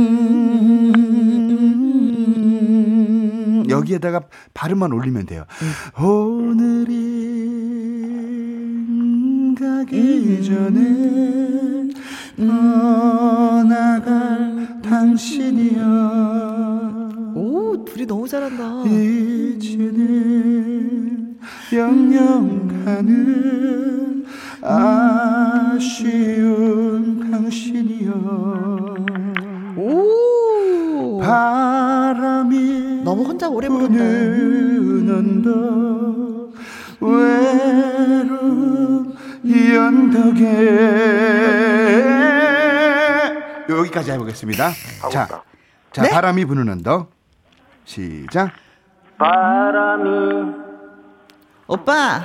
여기에다가 3.83 4.21
발음만 4.53 4.93
올리면 4.93 5.25
돼요. 5.25 5.43
오늘이 5.99 6.93
가기 9.59 10.43
전에 10.43 11.89
떠나갈 12.37 13.61
당신이여 14.81 15.83
오 17.35 17.83
둘이 17.85 18.05
너무 18.07 18.27
잘한다. 18.27 18.83
이제는 18.89 20.33
영영 21.73 22.83
가는 22.85 24.25
아쉬운 24.61 25.99
당신이여 27.31 28.13
혼자 33.33 33.49
오래 33.49 33.67
부른다. 33.67 33.99
외로운 37.01 38.37
이 39.43 39.75
언덕에 39.75 40.43
여기까지 43.69 44.11
해보겠습니다. 44.11 44.69
자, 45.11 45.23
있다. 45.23 45.43
자 45.91 46.03
네? 46.03 46.09
바람이 46.11 46.45
부는 46.45 46.69
언덕 46.69 47.11
시작. 47.85 48.51
바람이 49.17 50.53
오빠 51.65 52.21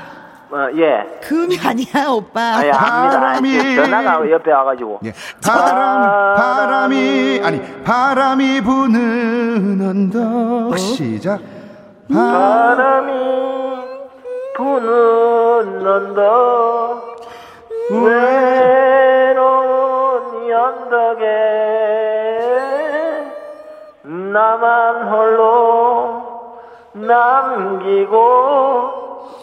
어, 0.51 0.67
예 0.77 1.05
금이 1.23 1.59
아니야 1.63 2.09
오빠. 2.09 2.41
아예 2.57 2.71
압니다 2.71 3.21
바람이- 3.21 3.77
전화가 3.77 4.31
옆에 4.31 4.51
와가지고 4.51 5.01
예. 5.05 5.13
바람, 5.47 6.37
바람이, 6.37 7.43
아니, 7.45 7.83
바람이 7.85 8.63
부는 8.63 9.79
언덕. 9.87 10.79
시작. 10.79 11.39
바, 12.11 12.75
바람이 12.77 13.13
부는 14.57 15.87
언덕 15.87 17.19
외로운 19.19 20.47
이 20.47 20.53
언덕에 20.53 21.25
나만 24.05 25.09
홀로 25.09 26.23
남기고 26.95 28.17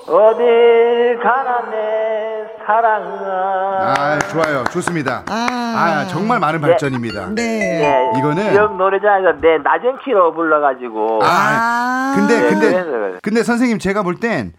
어딜 0.08 1.20
가나 1.22 1.70
내 1.70 2.46
사랑아 2.66 3.94
아, 3.98 4.20
좋아요. 4.32 4.64
좋습니다. 4.72 5.24
아. 5.30 5.34
아, 5.78 6.08
정말 6.08 6.40
많은 6.40 6.62
발전입니다. 6.62 7.30
네. 7.36 7.42
예, 7.84 8.20
이거는- 8.20 8.52
지역 8.52 8.76
노래장에서 8.78 9.40
내 9.42 9.58
낮은 9.60 10.00
키로 10.04 10.34
불러가지고 10.34 11.20
아, 11.24 12.14
근데, 12.16 12.42
네, 12.42 12.50
근데. 12.50 13.20
근데 13.22 13.44
선생님 13.44 13.80
제가 13.80 14.04
볼땐이 14.04 14.52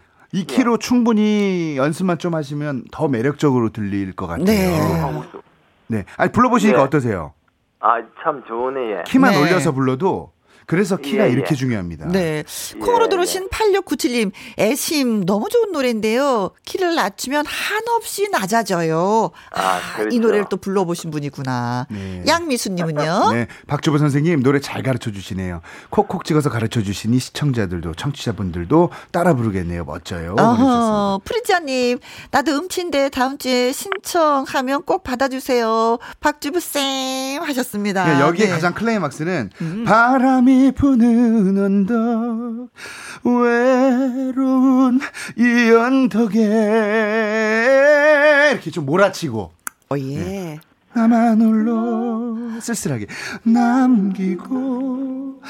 키로 0.47 0.77
충분히 0.77 1.75
연습만 1.77 2.17
좀 2.17 2.35
하시면 2.35 2.83
더 2.91 3.07
매력적으로 3.07 3.69
들릴 3.69 4.15
것 4.15 4.27
같아요. 4.27 4.45
네. 4.45 4.79
네. 5.87 6.05
아니, 6.17 6.31
불러보시니까 6.31 6.77
네. 6.79 6.83
어떠세요? 6.83 7.33
아 7.79 7.99
참 8.23 8.43
좋으네 8.47 8.91
예. 8.91 9.03
키만 9.05 9.31
네. 9.31 9.41
올려서 9.41 9.71
불러도 9.71 10.31
그래서 10.67 10.97
키가 10.97 11.23
예, 11.23 11.29
예. 11.29 11.31
이렇게 11.31 11.55
중요합니다. 11.55 12.09
네. 12.09 12.43
콩으로 12.81 13.05
예, 13.05 13.09
들어오신 13.09 13.47
8697님, 13.49 14.31
애심 14.59 15.25
너무 15.25 15.47
좋은 15.49 15.71
노래인데요. 15.71 16.51
키를 16.65 16.93
낮추면 16.93 17.45
한없이 17.47 18.27
낮아져요. 18.29 19.31
아, 19.51 19.61
아, 19.61 19.79
이 19.79 19.95
그렇죠. 19.95 20.19
노래를 20.19 20.45
또 20.49 20.57
불러보신 20.57 21.09
분이구나. 21.09 21.87
네. 21.89 22.23
양미수님은요? 22.27 23.31
네, 23.31 23.47
박주보 23.67 23.97
선생님 23.97 24.43
노래 24.43 24.59
잘 24.59 24.83
가르쳐 24.83 25.09
주시네요. 25.09 25.61
콕콕 25.89 26.25
찍어서 26.25 26.49
가르쳐 26.49 26.83
주시니 26.83 27.17
시청자들도 27.17 27.93
청취자분들도 27.93 28.89
따라 29.11 29.33
부르겠네요. 29.35 29.85
멋져요. 29.85 30.35
어허, 30.37 31.21
프리자님, 31.23 31.99
나도 32.31 32.51
음치인데 32.57 33.07
다음 33.09 33.37
주에 33.37 33.71
신청하면 33.71 34.83
꼭 34.83 35.05
받아주세요. 35.05 35.97
박주부쌤 36.19 37.41
하셨습니다. 37.41 38.05
네, 38.05 38.21
여기에 38.21 38.47
네. 38.47 38.51
가장 38.51 38.73
클라이막스는 38.73 39.51
바람이 39.85 40.56
바람이 40.57 40.71
부는 40.71 41.57
언덕 41.57 42.69
외로운 43.23 44.99
이 45.37 45.71
언덕에 45.71 46.39
이렇게 48.51 48.71
좀 48.71 48.87
몰아치고 48.87 49.51
어, 49.89 49.97
예. 49.97 50.17
네. 50.17 50.59
나만 50.93 51.41
홀로 51.41 52.59
쓸쓸하게 52.59 53.05
남기고 53.43 55.41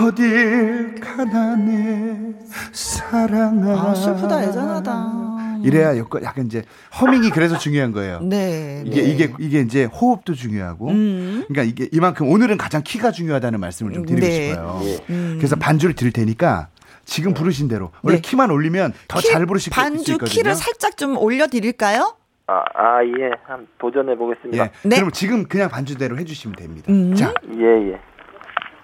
어딜 0.00 1.00
가나 1.00 1.54
내 1.56 2.34
사랑아 2.72 3.90
아, 3.90 3.94
슬프다, 3.94 4.42
애잔하다. 4.42 5.55
이래야 5.66 5.96
여건 5.98 6.22
약간 6.22 6.46
이제 6.46 6.62
허밍이 7.00 7.30
그래서 7.30 7.58
중요한 7.58 7.92
거예요. 7.92 8.20
네. 8.20 8.82
이게 8.86 9.02
네. 9.02 9.08
이게 9.08 9.32
이게 9.38 9.60
이제 9.60 9.84
호흡도 9.84 10.34
중요하고 10.34 10.88
음. 10.90 11.44
그러니까 11.48 11.62
이게 11.64 11.88
이만큼 11.92 12.28
오늘은 12.28 12.56
가장 12.56 12.82
키가 12.82 13.10
중요하다는 13.12 13.58
말씀을 13.60 13.92
좀 13.92 14.06
드리고 14.06 14.26
네. 14.26 14.50
싶어요. 14.50 14.80
음. 15.10 15.34
그래서 15.38 15.56
반주를 15.56 15.94
드릴 15.94 16.12
테니까 16.12 16.68
지금 17.04 17.34
부르신 17.34 17.68
대로 17.68 17.90
원래 18.02 18.16
네. 18.16 18.22
키만 18.22 18.50
올리면 18.50 18.92
더 19.08 19.20
키- 19.20 19.28
잘 19.28 19.46
부르실 19.46 19.72
수 19.72 19.80
반주 19.80 20.12
있거든요. 20.12 20.28
키를 20.28 20.54
살짝 20.54 20.96
좀 20.96 21.16
올려 21.18 21.46
드릴까요? 21.46 22.16
아, 22.48 22.62
아, 22.74 23.02
예. 23.04 23.30
한 23.44 23.66
도전해 23.80 24.16
보겠습니다. 24.16 24.64
예. 24.64 24.70
네. 24.84 24.96
그럼 24.96 25.10
지금 25.10 25.46
그냥 25.48 25.68
반주대로 25.68 26.16
해 26.18 26.24
주시면 26.24 26.54
됩니다. 26.56 26.86
음. 26.92 27.14
자, 27.16 27.34
예, 27.56 27.92
예. 27.92 28.00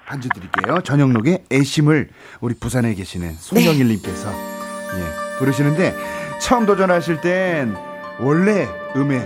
반주 0.07 0.29
드릴게요. 0.35 0.81
전영록의 0.83 1.45
애심을 1.53 2.09
우리 2.41 2.55
부산에 2.55 2.93
계시는 2.95 3.33
손영일님께서 3.35 4.31
예, 4.31 5.39
부르시는데 5.39 5.95
처음 6.43 6.67
도전하실 6.67 7.21
땐 7.21 7.77
원래 8.19 8.69
음의 8.97 9.21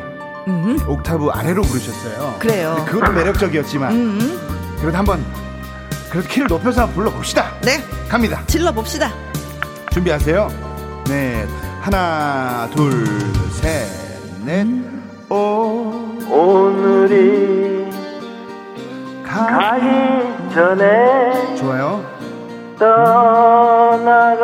음. 0.49 0.79
옥타브 0.87 1.29
아래로 1.31 1.63
부르셨어요. 1.63 2.37
그래요. 2.39 2.85
그것도 2.87 3.11
매력적이었지만 3.13 3.93
음. 3.93 4.77
그래도 4.81 4.99
한번 4.99 5.25
그래도 6.11 6.29
키를 6.29 6.47
높여서 6.47 6.83
한번 6.83 6.95
불러봅시다. 6.95 7.53
네. 7.63 7.83
갑니다. 8.09 8.43
질러 8.47 8.71
봅시다. 8.71 9.11
준비하세요. 9.93 10.49
네, 11.09 11.47
하나, 11.81 12.69
둘, 12.75 12.93
셋, 13.53 13.87
넷. 14.45 14.67
오, 15.31 15.93
오늘이 16.29 17.91
가. 19.25 19.47
가기 19.47 20.53
전에 20.53 21.57
좋아요. 21.57 22.05
떠나갈 22.79 24.37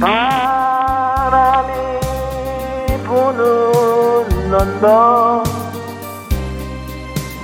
바람이 0.00 1.72
부는 3.04 4.54
언덕 4.54 5.44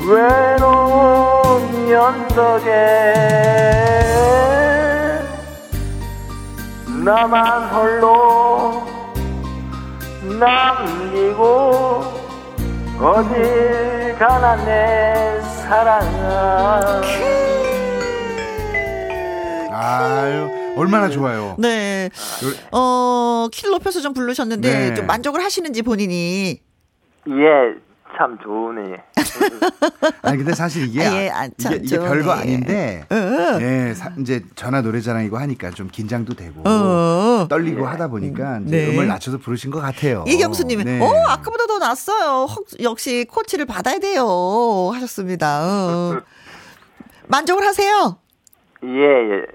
외로운 0.09 1.91
연덕에 1.91 2.71
나만 7.05 7.65
홀로 7.71 8.90
남기고 10.39 12.03
어딜 13.01 14.15
가나 14.19 14.57
내 14.65 15.41
사랑아 15.41 17.01
아유, 19.73 20.75
얼마나 20.77 21.09
좋아요. 21.09 21.57
네. 21.59 22.11
요- 22.45 22.55
어, 22.73 23.49
키를 23.51 23.71
높여서 23.71 24.01
좀 24.01 24.13
부르셨는데 24.13 24.89
네. 24.91 24.95
좀 24.95 25.07
만족을 25.07 25.43
하시는지 25.43 25.81
본인이. 25.83 26.61
예 27.29 27.75
참 28.21 28.37
좋으네 28.43 29.03
아니 30.21 30.37
근데 30.37 30.53
사실 30.53 30.85
이게 30.89 31.03
아, 31.03 31.17
예, 31.17 31.31
아, 31.31 31.49
참 31.59 31.73
이게, 31.73 31.85
이게. 31.87 31.99
별거 31.99 32.33
아닌데 32.33 33.07
어. 33.11 33.59
예, 33.63 33.95
사- 33.95 34.13
이제 34.19 34.45
전화 34.57 34.83
노래자랑 34.83 35.25
이고 35.25 35.39
하니까 35.39 35.71
좀 35.71 35.89
긴장도 35.91 36.35
되고 36.35 36.61
어. 36.69 37.47
떨리고 37.49 37.87
하다 37.87 38.09
보니까 38.09 38.59
이제 38.67 38.77
네. 38.89 38.95
음을 38.95 39.07
낮춰서 39.09 39.39
부르신 39.39 39.71
것 39.71 39.81
같아요. 39.81 40.25
이경수님은 40.27 40.85
네. 40.85 41.01
어 41.01 41.07
아까보다 41.29 41.67
더 41.67 41.79
낫어요. 41.79 42.45
혹- 42.45 42.67
역시 42.83 43.25
코치를 43.27 43.65
받아야 43.65 43.99
돼요 43.99 44.91
하셨습니다. 44.93 45.63
어. 45.63 46.21
만족을 47.29 47.65
하세요. 47.67 48.19
예, 48.85 48.89
예. 48.91 49.47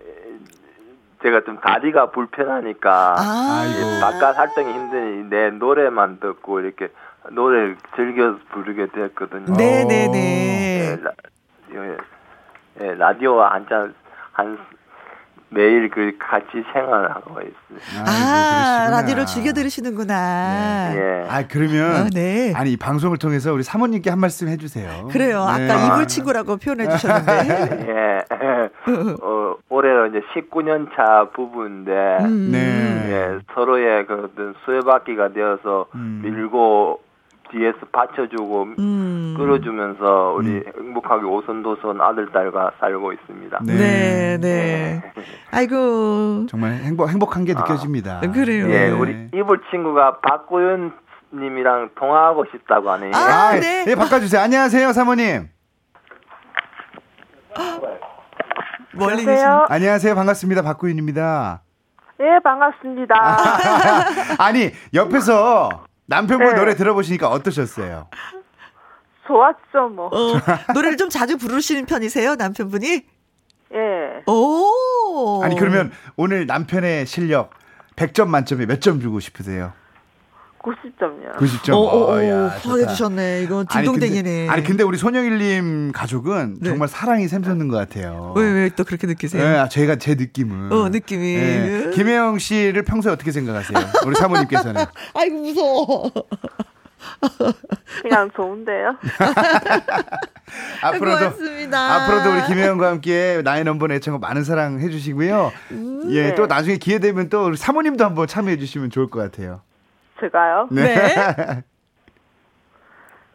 제가 1.22 1.44
좀 1.46 1.60
다리가 1.60 2.10
불편하니까 2.12 3.16
아, 3.18 3.62
아이고. 3.62 4.00
바깥 4.02 4.38
활동이 4.40 4.74
힘드니 4.74 5.30
내 5.30 5.50
노래만 5.52 6.20
듣고 6.20 6.60
이렇게 6.62 6.88
노래를 7.32 7.78
즐겨 7.96 8.38
부르게 8.52 8.88
되었거든요. 8.88 9.46
예, 9.60 9.84
네네 9.84 10.08
네. 10.12 10.98
라, 11.02 11.12
예, 11.74 11.98
예, 12.82 12.94
라디오와 12.96 13.54
한잔 13.54 13.94
한 14.34 14.58
매일 15.50 15.90
그 15.90 16.12
같이 16.20 16.64
생활하고 16.74 17.40
있어요. 17.40 18.02
아, 18.02 18.04
그러시구나. 18.04 18.90
라디오를 18.90 19.26
즐겨 19.26 19.54
들으시는구나. 19.54 20.92
예. 20.96 21.28
아 21.30 21.44
그러면 21.48 21.96
아, 21.96 22.10
네. 22.14 22.52
아니 22.56 22.74
이 22.74 22.78
방송을 22.78 23.18
통해서 23.18 23.54
우리 23.54 23.64
사모님께 23.64 24.10
한 24.10 24.20
말씀 24.20 24.48
해주세요. 24.50 25.08
그래요. 25.12 25.46
네. 25.58 25.70
아까 25.72 25.86
이불 25.96 26.08
친구라고 26.08 26.58
표현해 26.58 26.90
주셨는데. 26.90 27.86
예. 27.88 28.26
어, 29.22 29.56
올해로 29.70 30.08
이제 30.08 30.22
19년 30.34 30.90
차 30.96 31.30
부부인데 31.34 32.18
음. 32.22 32.50
네. 32.52 33.12
예, 33.12 33.40
서로의 33.54 34.06
그 34.08 34.30
어떤 34.32 34.56
수혜받기가 34.66 35.30
되어서 35.30 35.86
음. 35.96 36.22
밀고 36.24 37.00
뒤에서 37.56 37.78
받쳐주고 37.92 38.68
음. 38.80 39.34
끌어주면서 39.38 40.34
우리 40.38 40.62
행복하게 40.78 41.24
오손도손 41.26 42.02
아들 42.02 42.32
딸과 42.32 42.72
살고 42.80 43.14
있습니다. 43.14 43.60
네. 43.64 43.76
네, 43.76 44.38
네. 44.38 45.14
아이고. 45.52 46.48
정말 46.48 46.74
행복 46.74 47.10
행복한 47.10 47.46
게 47.46 47.54
느껴집니다. 47.54 48.20
그래요. 48.34 48.66
예, 48.70 48.90
네. 48.90 48.92
우리 48.92 49.30
이불 49.34 49.62
친구가 49.72 50.20
박구윤 50.20 50.92
님이랑 51.34 51.92
통화하고 51.96 52.46
싶다고 52.52 52.92
하네요. 52.92 53.12
아, 53.14 53.18
아, 53.18 53.60
네. 53.60 53.86
예, 53.88 53.96
바꿔주세요. 53.96 54.42
안녕하세요, 54.42 54.92
사모님. 54.92 55.50
멀리 58.94 59.18
계신. 59.18 59.30
안녕하세요. 59.30 59.66
안녕하세요, 59.70 60.16
반갑습니다. 60.16 60.62
박구윤입니다. 60.62 61.62
예, 62.22 62.40
반갑습니다. 62.44 63.16
아니 64.40 64.72
옆에서 64.94 65.86
남편분 66.08 66.48
네. 66.50 66.54
노래 66.56 66.76
들어보시니까 66.76 67.30
어떠셨어요? 67.30 68.10
좋았죠, 69.28 69.90
뭐. 69.90 70.08
어, 70.08 70.40
노래를 70.74 70.98
좀 70.98 71.10
자주 71.10 71.38
부르시는 71.38 71.86
편이세요, 71.86 72.36
남편분이? 72.36 72.88
예. 73.74 74.24
오. 74.28 75.42
아니 75.44 75.56
그러면 75.58 75.92
오늘 76.16 76.46
남편의 76.46 77.06
실력 77.08 77.52
100점 77.96 78.28
만점에 78.28 78.66
몇 78.68 78.80
점 78.80 79.02
주고 79.02 79.20
싶으세요? 79.20 79.74
90점이요. 80.66 81.36
90점. 81.38 81.74
어, 81.74 81.78
어, 81.78 82.12
어, 82.16 82.24
야, 82.26 82.58
좋다. 82.60 82.88
주셨네. 82.88 83.44
이거 83.44 83.64
아니, 83.70 83.86
근데- 83.88 84.08
딩동댕이네. 84.08 84.50
아니 84.50 84.64
근데 84.64 84.84
우리 84.84 84.98
손영일님 84.98 85.92
가족은 85.92 86.58
네. 86.60 86.70
정말 86.70 86.88
사랑이 86.88 87.28
샘솟는 87.28 87.68
것 87.68 87.78
같아요. 87.78 88.34
왜, 88.36 88.44
왜 88.52 88.70
또 88.76 88.84
그렇게 88.84 89.06
느끼세요? 89.08 89.44
네, 89.64 89.70
제가 89.70 89.98
제 89.98 90.16
느낌은. 90.16 90.72
어, 90.74 90.90
느낌이. 90.90 91.36
네. 91.36 91.90
김혜영 91.94 92.40
씨를 92.40 92.82
평소에 92.84 93.14
어떻게 93.14 93.32
생각하세요? 93.32 93.78
우리 94.08 94.16
사모님께서는. 94.16 94.84
아이고, 95.14 95.36
무서워. 95.38 96.12
그냥 98.02 98.32
좋은데요. 98.36 98.96
앞으로도 100.82 101.18
고맙습니다. 101.20 101.96
앞으로도 101.96 102.32
우리 102.32 102.46
김혜영과 102.48 102.88
함께 102.90 103.42
나의 103.44 103.64
넘버 103.64 103.88
애청곡 103.94 104.22
많은 104.22 104.44
사랑 104.44 104.80
해주시고요. 104.80 105.52
음, 105.72 106.04
예, 106.10 106.30
네. 106.30 106.36
또 106.36 106.48
나중에 106.48 106.78
기회 106.78 107.00
되면 107.00 107.30
또 107.30 107.46
우리 107.46 107.58
사모님도 107.58 108.04
한번 108.04 108.28
참여해 108.28 108.58
주시면 108.58 108.90
좋을 108.90 109.08
것 109.10 109.20
같아요. 109.20 109.62
제가요. 110.20 110.68
네. 110.72 111.16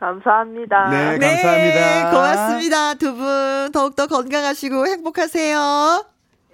감사합니다. 0.00 0.88
네. 0.90 1.18
네, 1.18 1.42
감사합니다. 1.42 2.10
고맙습니다. 2.10 2.94
두 2.94 3.14
분 3.14 3.70
더욱더 3.72 4.06
건강하시고 4.06 4.86
행복하세요. 4.86 6.04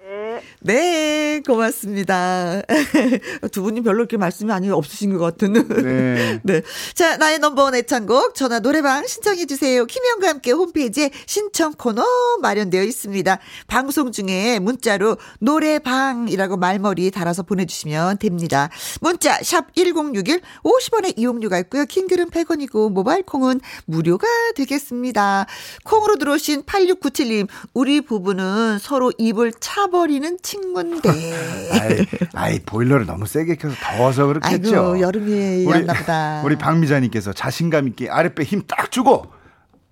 예. 0.07 0.41
네. 0.61 1.37
네, 1.37 1.41
고맙습니다. 1.45 2.61
두 3.51 3.61
분이 3.61 3.81
별로 3.81 3.99
이렇게 3.99 4.15
말씀이 4.15 4.51
아니 4.51 4.69
없으신 4.69 5.17
것 5.17 5.19
같은. 5.19 5.53
네. 5.53 6.39
네. 6.43 6.61
자, 6.93 7.17
나의 7.17 7.39
넘버원 7.39 7.75
애창곡 7.75 8.33
전화 8.33 8.59
노래방 8.59 9.05
신청해 9.05 9.45
주세요. 9.45 9.85
김영과 9.85 10.29
함께 10.29 10.51
홈페이지에 10.51 11.11
신청 11.25 11.73
코너 11.73 12.05
마련되어 12.41 12.83
있습니다. 12.83 13.37
방송 13.67 14.13
중에 14.13 14.59
문자로 14.59 15.17
노래방이라고 15.39 16.55
말머리 16.55 17.11
달아서 17.11 17.43
보내주시면 17.43 18.19
됩니다. 18.19 18.69
문자 19.01 19.37
샵 19.43 19.75
1061, 19.75 20.41
50원의 20.63 21.17
이용료가 21.17 21.59
있고요. 21.59 21.85
킹글은 21.85 22.29
100원이고 22.29 22.91
모바일 22.91 23.23
콩은 23.23 23.59
무료가 23.85 24.27
되겠습니다. 24.55 25.47
콩으로 25.83 26.15
들어오신 26.15 26.63
8697님, 26.63 27.47
우리 27.73 28.01
부부는 28.01 28.79
서로 28.79 29.11
입을 29.17 29.51
차버 29.59 29.96
리는 30.05 30.37
친구인데. 30.41 31.09
아이, 31.81 32.05
아이 32.33 32.59
보일러를 32.59 33.05
너무 33.05 33.25
세게 33.25 33.55
켜서 33.55 33.75
더워서 33.81 34.27
그렇겠죠. 34.27 34.69
아이고, 34.93 34.99
여름이었나 35.01 35.93
보다. 35.93 36.41
우리 36.45 36.55
박미자님께서 36.57 37.33
자신감 37.33 37.87
있게 37.89 38.09
아랫배 38.09 38.43
힘 38.43 38.61
딱 38.67 38.91
주고 38.91 39.25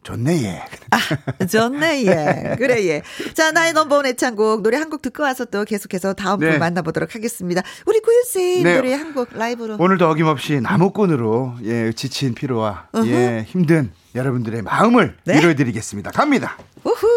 좋네 0.04 0.44
얘. 0.44 0.62
아, 0.92 1.46
좋네, 1.48 2.06
예. 2.06 2.56
그래, 2.60 2.86
예. 2.86 3.02
자, 3.34 3.52
나의 3.52 3.74
넘버원 3.74 4.06
애창곡, 4.06 4.62
노래 4.62 4.78
한 4.78 4.92
곡 4.92 5.02
듣고 5.02 5.24
와서 5.24 5.46
또 5.46 5.66
계속해서 5.66 6.14
다음 6.14 6.40
네. 6.42 6.52
분 6.52 6.60
만나보도록 6.60 7.16
하겠습니다. 7.16 7.64
우리 7.88 8.00
구윤쌤 8.02 8.64
네. 8.64 8.76
노래 8.76 8.94
한 8.94 9.16
곡 9.16 9.30
라이브로. 9.36 9.78
오늘도 9.80 10.08
어김없이 10.08 10.62
나무꾼으로 10.62 11.56
예 11.64 11.92
지친 11.94 12.36
피로와 12.36 12.90
예 13.06 13.44
힘든 13.48 13.92
여러분들의 14.14 14.62
마음을 14.62 15.18
네. 15.26 15.38
위로해드리겠습니다. 15.38 16.12
갑니다. 16.12 16.56
우후! 16.84 17.08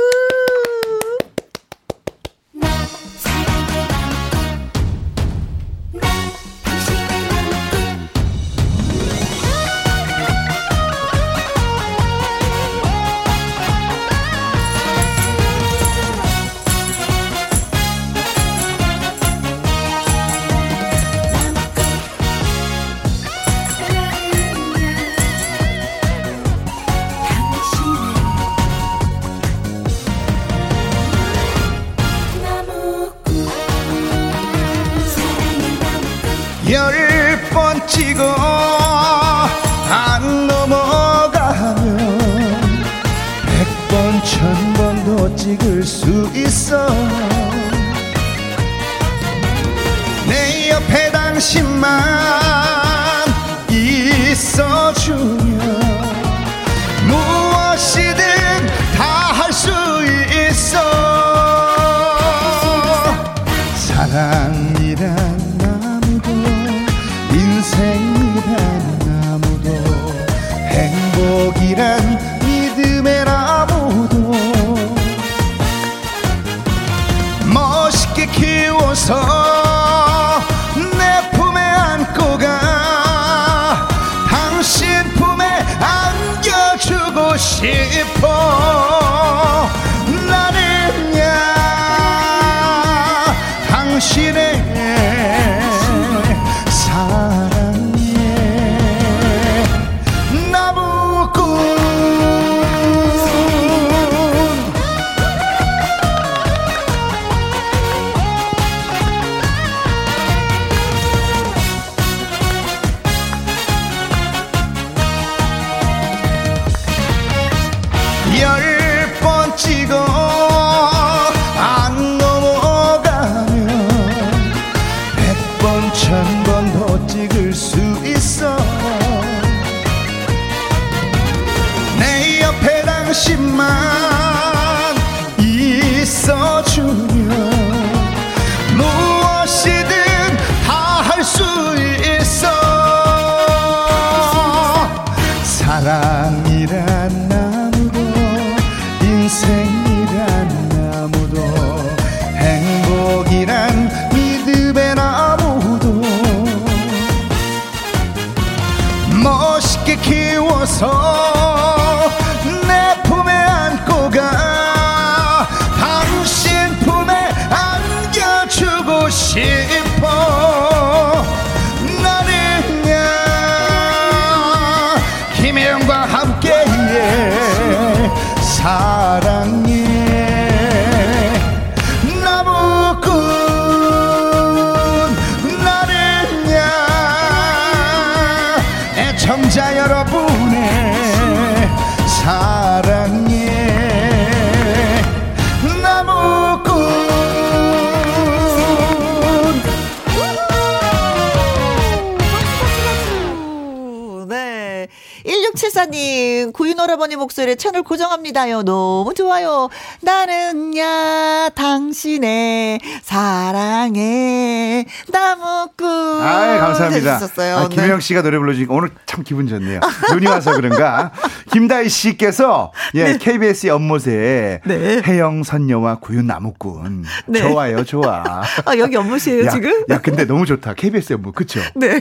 1674님, 205.78 206.52
구윤오라버니 206.52 207.16
목소리에 207.16 207.54
채널 207.54 207.82
고정합니다요. 207.82 208.62
너무 208.64 209.14
좋아요. 209.14 209.68
나는야, 210.02 211.50
당신의 211.50 212.80
사랑해, 213.02 214.84
나무꾼. 215.12 215.86
아 215.88 216.58
감사합니다. 216.58 217.14
해주셨어요. 217.14 217.56
아, 217.56 217.68
김혜영 217.68 217.98
네. 217.98 218.00
씨가 218.00 218.22
노래 218.22 218.38
불러주니까 218.38 218.74
오늘 218.74 218.90
참 219.06 219.22
기분 219.22 219.46
좋네요. 219.46 219.80
눈이 220.12 220.26
와서 220.26 220.54
그런가. 220.54 221.12
김다희 221.52 221.88
씨께서 221.88 222.72
예, 222.94 223.16
KBS 223.18 223.68
연못에 223.68 224.60
네. 224.64 225.02
혜영 225.06 225.44
선녀와 225.44 226.00
구윤 226.00 226.26
나무꾼. 226.26 227.04
네. 227.26 227.40
좋아요, 227.40 227.84
좋아. 227.84 228.42
아, 228.64 228.76
여기 228.76 228.96
업무시에요, 228.96 229.46
야, 229.46 229.50
지금? 229.50 229.84
야, 229.90 230.00
근데 230.00 230.24
너무 230.24 230.44
좋다. 230.44 230.74
KBS 230.74 231.14
연못, 231.14 231.34
그쵸? 231.34 231.60
네. 231.74 232.00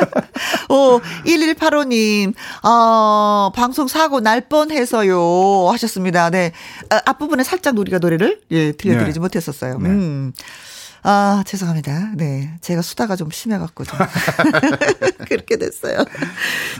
오, 0.68 1.00
1185님, 1.26 2.34
어, 2.64 3.01
어, 3.02 3.50
방송 3.54 3.88
사고 3.88 4.20
날 4.20 4.40
뻔해서요. 4.42 5.68
하셨습니다. 5.72 6.30
네. 6.30 6.52
아, 6.90 7.00
앞부분에 7.06 7.42
살짝 7.42 7.76
우리가 7.76 7.98
노래를, 7.98 8.40
예, 8.52 8.72
들려드리지 8.72 9.18
네. 9.18 9.20
못했었어요. 9.20 9.78
네. 9.78 9.88
음. 9.88 10.32
아, 11.04 11.42
죄송합니다. 11.44 12.12
네. 12.14 12.50
제가 12.60 12.80
수다가 12.80 13.16
좀 13.16 13.28
심해갖고 13.32 13.82
좀. 13.82 13.98
그렇게 15.28 15.56
됐어요. 15.56 15.96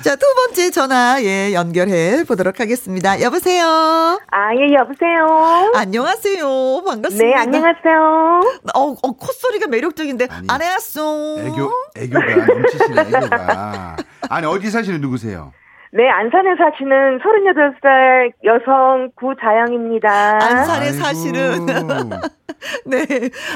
자, 0.04 0.14
두 0.14 0.24
번째 0.36 0.70
전화, 0.70 1.20
예, 1.24 1.52
연결해 1.54 2.22
보도록 2.22 2.60
하겠습니다. 2.60 3.20
여보세요? 3.20 3.66
아, 3.66 4.54
예, 4.54 4.74
여보세요? 4.74 5.72
안녕하세요. 5.74 6.82
반갑습니다. 6.86 7.24
네, 7.24 7.34
안녕하세요. 7.34 8.40
어, 8.74 8.80
어, 9.02 9.12
콧소리가 9.16 9.66
매력적인데, 9.66 10.28
아니, 10.30 10.46
안녕하세요. 10.48 11.04
애교, 11.40 11.72
애교가 11.96 12.46
넘치시네, 12.46 13.00
애교가. 13.00 13.96
아니, 14.28 14.46
어디 14.46 14.70
사시는 14.70 15.00
누구세요? 15.00 15.52
네, 15.94 16.08
안산에 16.08 16.56
사시는 16.56 17.18
38살 17.18 18.32
여성 18.44 19.10
구자영입니다. 19.14 20.08
안산에 20.42 20.86
아이고. 20.86 20.96
사실은. 20.96 21.66
네. 22.86 23.06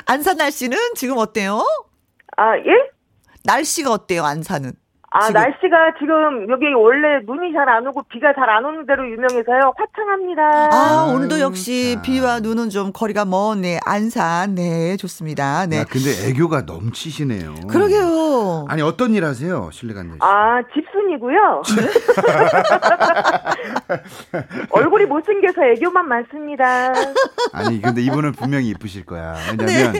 안산 0.06 0.36
날씨는 0.36 0.76
지금 0.96 1.16
어때요? 1.16 1.64
아, 2.36 2.56
예? 2.58 2.90
날씨가 3.44 3.90
어때요, 3.90 4.22
안산은? 4.24 4.72
아, 5.16 5.26
지금. 5.26 5.40
날씨가 5.40 5.94
지금 5.98 6.48
여기 6.50 6.66
원래 6.74 7.20
눈이 7.26 7.52
잘 7.52 7.66
안 7.68 7.86
오고 7.86 8.02
비가 8.10 8.32
잘 8.34 8.48
안 8.50 8.64
오는 8.64 8.86
대로 8.86 9.08
유명해서요. 9.08 9.72
화창합니다. 9.76 10.70
아, 10.72 11.12
오늘도 11.14 11.40
역시 11.40 11.94
참. 11.94 12.02
비와 12.02 12.40
눈은 12.40 12.70
좀 12.70 12.92
거리가 12.92 13.24
먼, 13.24 13.60
네, 13.62 13.78
안산. 13.84 14.54
네, 14.54 14.96
좋습니다. 14.96 15.66
네. 15.66 15.78
야, 15.80 15.84
근데 15.88 16.10
애교가 16.28 16.62
넘치시네요. 16.62 17.54
그러게요. 17.68 18.66
아니, 18.68 18.82
어떤 18.82 19.14
일 19.14 19.24
하세요? 19.24 19.68
실례가 19.72 20.00
안 20.00 20.08
되시. 20.08 20.18
아, 20.22 20.60
집순이고요. 20.74 21.62
얼굴이 24.70 25.06
못생겨서 25.06 25.64
애교만 25.64 26.08
많습니다. 26.08 26.92
아니, 27.52 27.80
근데 27.80 28.02
이분은 28.02 28.32
분명히 28.32 28.68
이쁘실 28.68 29.06
거야. 29.06 29.34
왜냐면, 29.58 29.94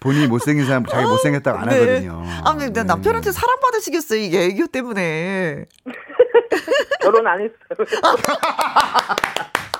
본인이 0.00 0.26
못생긴 0.26 0.66
사람 0.66 0.84
자기 0.86 1.06
못생겼다고 1.06 1.58
안 1.58 1.70
하거든요. 1.70 2.22
네. 2.22 2.28
아, 2.44 2.54
근데 2.54 2.80
네. 2.80 2.84
남편한테 2.84 3.32
사랑받으시겠어요, 3.32 4.20
이게 4.20 4.44
애교 4.46 4.66
때문에. 4.68 5.66
결혼 7.02 7.26
안 7.26 7.40
했어요. 7.40 7.54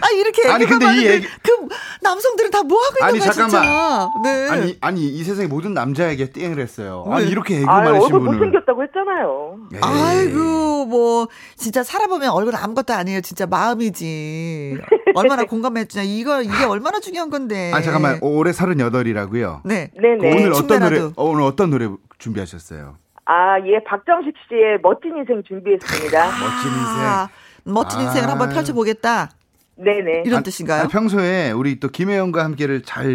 아, 0.00 0.10
이렇게 0.14 0.48
아니, 0.48 0.66
근데 0.66 0.86
이 0.86 1.04
애교- 1.20 1.28
그 1.42 1.68
남성들은 2.02 2.50
다 2.50 2.62
뭐 2.62 2.78
하고 2.82 2.94
있는 3.00 3.08
아니, 3.08 3.18
거야, 3.18 3.30
잠깐만. 3.32 3.62
진짜. 3.62 4.08
네. 4.24 4.48
아니, 4.50 4.78
아니, 4.80 5.08
이 5.08 5.22
세상의 5.24 5.48
모든 5.48 5.72
남자에게 5.74 6.30
땡을 6.30 6.58
했어요. 6.60 7.04
아니, 7.08 7.24
네. 7.24 7.30
이렇게 7.30 7.58
애교 7.60 7.70
아, 7.70 7.82
많으신 7.82 8.14
얼굴. 8.14 8.20
못생겼다고 8.20 8.82
했잖아요. 8.84 9.58
에이. 9.74 9.80
아이고 9.82 10.86
뭐 10.86 11.28
진짜 11.56 11.82
살아보면 11.82 12.30
얼굴은 12.30 12.58
아무것도 12.58 12.92
아니에요. 12.94 13.20
진짜 13.20 13.46
마음이지. 13.46 14.78
얼마나 15.14 15.44
공감했냐. 15.48 16.02
이거 16.04 16.42
이게 16.42 16.64
얼마나 16.64 17.00
중요한 17.00 17.30
건데. 17.30 17.70
아, 17.74 17.80
잠깐만. 17.80 18.18
올해 18.22 18.50
38이라고요? 18.52 19.60
네. 19.64 19.90
네네. 20.00 20.34
오늘 20.34 20.52
어떤 20.52 20.80
노래. 20.80 21.00
어, 21.00 21.12
오늘 21.16 21.42
어떤 21.44 21.70
노래 21.70 21.88
준비하셨어요? 22.18 22.96
아, 23.24 23.58
예, 23.66 23.82
박정식 23.84 24.32
씨의 24.48 24.78
멋진 24.82 25.16
인생 25.16 25.42
준비했습니다. 25.46 26.24
멋진 26.24 26.70
인생. 26.72 27.28
아, 27.68 27.72
멋진 27.72 28.00
인생을 28.00 28.28
아. 28.28 28.32
한번 28.32 28.48
펼쳐보겠다. 28.50 29.30
네네. 29.76 30.24
이런 30.26 30.40
아, 30.40 30.42
뜻인가요? 30.42 30.80
아니, 30.80 30.88
평소에 30.88 31.52
우리 31.52 31.78
또 31.78 31.88
김혜영과 31.88 32.42
함께를 32.42 32.82
잘 32.82 33.06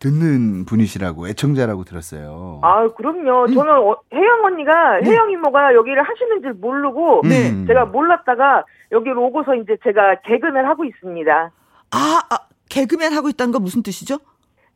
듣는 0.00 0.64
분이시라고 0.64 1.28
애청자라고 1.28 1.84
들었어요. 1.84 2.60
아, 2.62 2.88
그럼요. 2.88 3.46
저는 3.46 3.72
어, 3.72 3.96
혜영 4.12 4.44
언니가, 4.44 4.98
네. 4.98 5.10
혜영 5.10 5.30
이모가 5.30 5.74
여기를 5.74 6.02
하시는 6.02 6.42
줄 6.42 6.54
모르고, 6.54 7.22
네. 7.22 7.50
음. 7.50 7.66
제가 7.68 7.84
몰랐다가 7.86 8.64
여기로 8.90 9.26
오고서 9.26 9.54
이제 9.54 9.76
제가 9.84 10.22
개근을 10.24 10.68
하고 10.68 10.84
있습니다. 10.84 11.50
아, 11.92 12.22
아, 12.30 12.38
개그맨 12.68 13.12
하고 13.12 13.28
있다는 13.28 13.52
건 13.52 13.62
무슨 13.62 13.84
뜻이죠? 13.84 14.18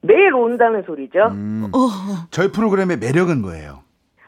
매일 0.03 0.33
온다는 0.33 0.85
소리죠. 0.87 1.27
음. 1.33 1.71
어, 1.73 1.79
저희 2.31 2.53
프로그램의 2.53 2.99
매력은 2.99 3.43
뭐예요? 3.43 3.81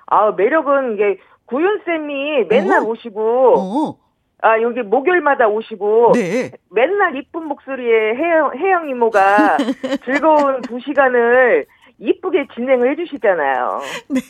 아, 0.06 0.32
매력은 0.32 0.94
이게 0.94 1.18
구윤 1.46 1.80
쌤이 1.86 2.48
맨날 2.48 2.80
어. 2.80 2.82
오시고, 2.82 3.54
어, 3.56 4.01
아, 4.42 4.60
여기 4.60 4.82
목요일마다 4.82 5.46
오시고, 5.46 6.12
네. 6.14 6.50
맨날 6.70 7.16
이쁜 7.16 7.44
목소리에 7.46 8.14
혜영, 8.16 8.52
혜영 8.58 8.88
이모가 8.88 9.56
즐거운 10.04 10.60
두 10.62 10.80
시간을 10.80 11.64
이쁘게 12.00 12.48
진행을 12.52 12.90
해주시잖아요. 12.90 13.80
네. 14.08 14.20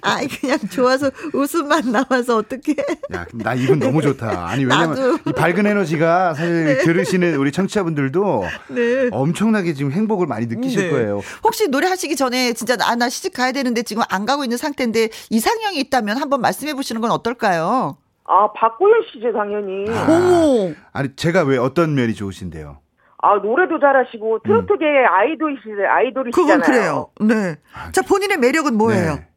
아이, 0.00 0.26
그냥 0.26 0.58
좋아서 0.70 1.10
웃음만 1.34 1.92
나와서 1.92 2.38
어떡해. 2.38 2.74
야, 3.12 3.26
나 3.34 3.52
이분 3.52 3.78
너무 3.78 4.00
좋다. 4.00 4.48
아니, 4.48 4.64
왜냐면 4.64 4.88
나도. 4.90 5.18
이 5.26 5.32
밝은 5.34 5.66
에너지가 5.66 6.32
사실 6.32 6.78
들으시는 6.78 7.34
우리 7.34 7.52
청취자분들도 7.52 8.44
네. 8.70 9.08
엄청나게 9.12 9.74
지금 9.74 9.92
행복을 9.92 10.26
많이 10.26 10.46
느끼실 10.46 10.84
네. 10.84 10.90
거예요. 10.90 11.20
혹시 11.44 11.68
노래 11.68 11.86
하시기 11.88 12.16
전에 12.16 12.54
진짜 12.54 12.76
아, 12.80 12.96
나 12.96 13.10
시집 13.10 13.34
가야 13.34 13.52
되는데 13.52 13.82
지금 13.82 14.02
안 14.08 14.24
가고 14.24 14.42
있는 14.42 14.56
상태인데 14.56 15.10
이상형이 15.28 15.78
있다면 15.78 16.16
한번 16.16 16.40
말씀해 16.40 16.72
보시는 16.72 17.02
건 17.02 17.10
어떨까요? 17.10 17.98
아, 18.24 18.52
박고현 18.52 19.02
씨죠, 19.12 19.32
당연히. 19.32 19.84
어머. 19.90 20.72
아니, 20.92 21.14
제가 21.16 21.42
왜 21.42 21.58
어떤 21.58 21.94
면이 21.94 22.14
좋으신데요? 22.14 22.78
아, 23.24 23.34
노래도 23.36 23.78
잘하시고, 23.78 24.40
트로트계 24.44 24.84
아이돌이시, 25.08 25.62
아이돌이시잖아요. 25.88 26.32
그건 26.32 26.60
그래요. 26.60 27.08
네. 27.20 27.56
자, 27.92 28.02
본인의 28.02 28.38
매력은 28.38 28.76
뭐예요? 28.76 29.14
네. 29.14 29.28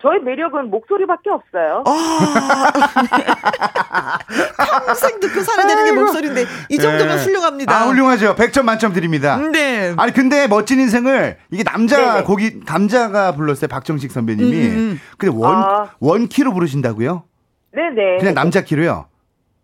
저의 0.00 0.20
매력은 0.22 0.70
목소리밖에 0.70 1.30
없어요. 1.30 1.82
아. 1.84 2.68
평생 4.86 5.20
듣고 5.20 5.40
살아야 5.42 5.66
되는 5.66 5.84
게 5.84 5.92
목소리인데 5.92 6.44
이 6.68 6.78
정도면 6.78 7.16
네. 7.16 7.24
훌륭합니다. 7.24 7.74
아, 7.74 7.86
훌륭하죠. 7.86 8.34
100점 8.36 8.62
만점 8.62 8.92
드립니다. 8.92 9.36
네. 9.36 9.94
아니 9.96 10.12
근데 10.12 10.46
멋진 10.46 10.78
인생을 10.80 11.38
이게 11.50 11.64
남자 11.64 12.12
네네. 12.12 12.24
곡이 12.24 12.60
남자가 12.64 13.32
불렀어요 13.32 13.68
박정식 13.68 14.12
선배님이 14.12 14.66
음, 14.68 14.76
음. 14.76 15.00
근데 15.18 15.36
원 15.36 15.56
아. 15.56 15.90
원키로 15.98 16.52
부르신다고요? 16.54 17.24
네네. 17.78 18.18
그냥 18.18 18.34
남자 18.34 18.62
키로요? 18.62 19.06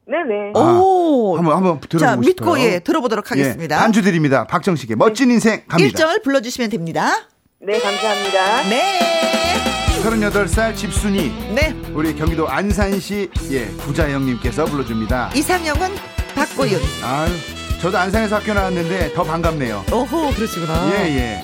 네네. 0.07 0.53
아, 0.55 0.59
오. 0.81 1.37
한번 1.37 1.57
한번 1.57 1.81
들어보고 1.81 1.99
자, 1.99 2.11
싶어요. 2.13 2.21
믿고 2.21 2.61
예, 2.61 2.79
들어보도록 2.79 3.31
하겠습니다. 3.31 3.77
예, 3.77 3.81
반주 3.81 4.03
드립니다. 4.03 4.47
박정식의 4.47 4.97
멋진 4.97 5.31
인생 5.33 5.63
갑니다. 5.67 5.99
1절 5.99 6.23
불러 6.23 6.41
주시면 6.41 6.71
됩니다. 6.71 7.11
네, 7.61 7.81
감사합니다. 7.81 8.63
네. 8.69 9.01
38살 10.03 10.77
집순이 10.77 11.55
네. 11.55 11.75
우리 11.95 12.15
경기도 12.15 12.47
안산시 12.47 13.31
예 13.51 13.67
구자영님께서 13.87 14.67
불러 14.67 14.85
줍니다. 14.85 15.31
이상형은 15.35 15.89
박구윤. 16.35 16.79
아유 17.03 17.31
저도 17.81 17.97
안산에서 17.99 18.37
학교 18.37 18.53
나왔는데 18.53 19.15
더 19.15 19.25
반갑네요. 19.25 19.85
오호, 19.91 20.35
그러시구나. 20.35 20.91
예 20.93 21.17
예. 21.17 21.43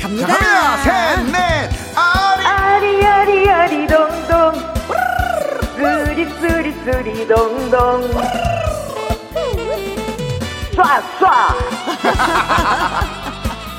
갑니다. 0.00 0.26
자, 0.26 0.36
갑니다. 0.36 0.82
셋, 0.82 1.24
넷, 1.32 1.70
아리. 1.96 2.46
아리, 2.46 3.06
아리, 3.06 3.48
아리, 3.50 3.86
동동. 3.86 5.15
쓰리, 5.76 6.24
쓰리, 6.40 6.72
쓰리, 6.84 7.28
동동. 7.28 8.00
쏴, 10.72 10.82
쏴. 11.18 11.26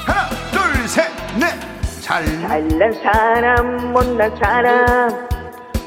하나, 0.05 0.29
둘, 0.51 0.61
셋, 0.87 1.09
넷. 1.39 1.49
잘. 2.01 2.23
잘난 2.41 2.93
사람, 3.01 3.91
못난 3.91 4.35
사람. 4.37 5.27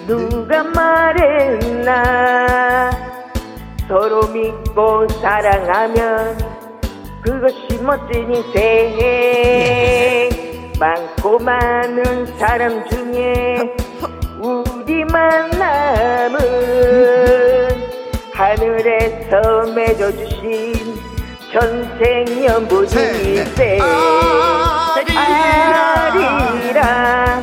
누가 0.09 0.65
말했나. 0.65 1.95
서로 3.87 4.27
믿고 4.29 5.07
사랑하면 5.21 6.37
그것이 7.23 7.79
멋진 7.83 8.35
인생. 8.35 10.31
많고 10.81 11.39
많은 11.39 12.27
사람 12.39 12.85
중에 12.89 13.77
만 15.11 15.51
남은 15.51 16.39
하늘에서 18.33 19.73
맺어주신 19.75 21.01
천생연분 21.53 22.87
셋, 22.87 23.55
넷. 23.57 23.81
인생 24.99 25.19
아리라 26.17 27.43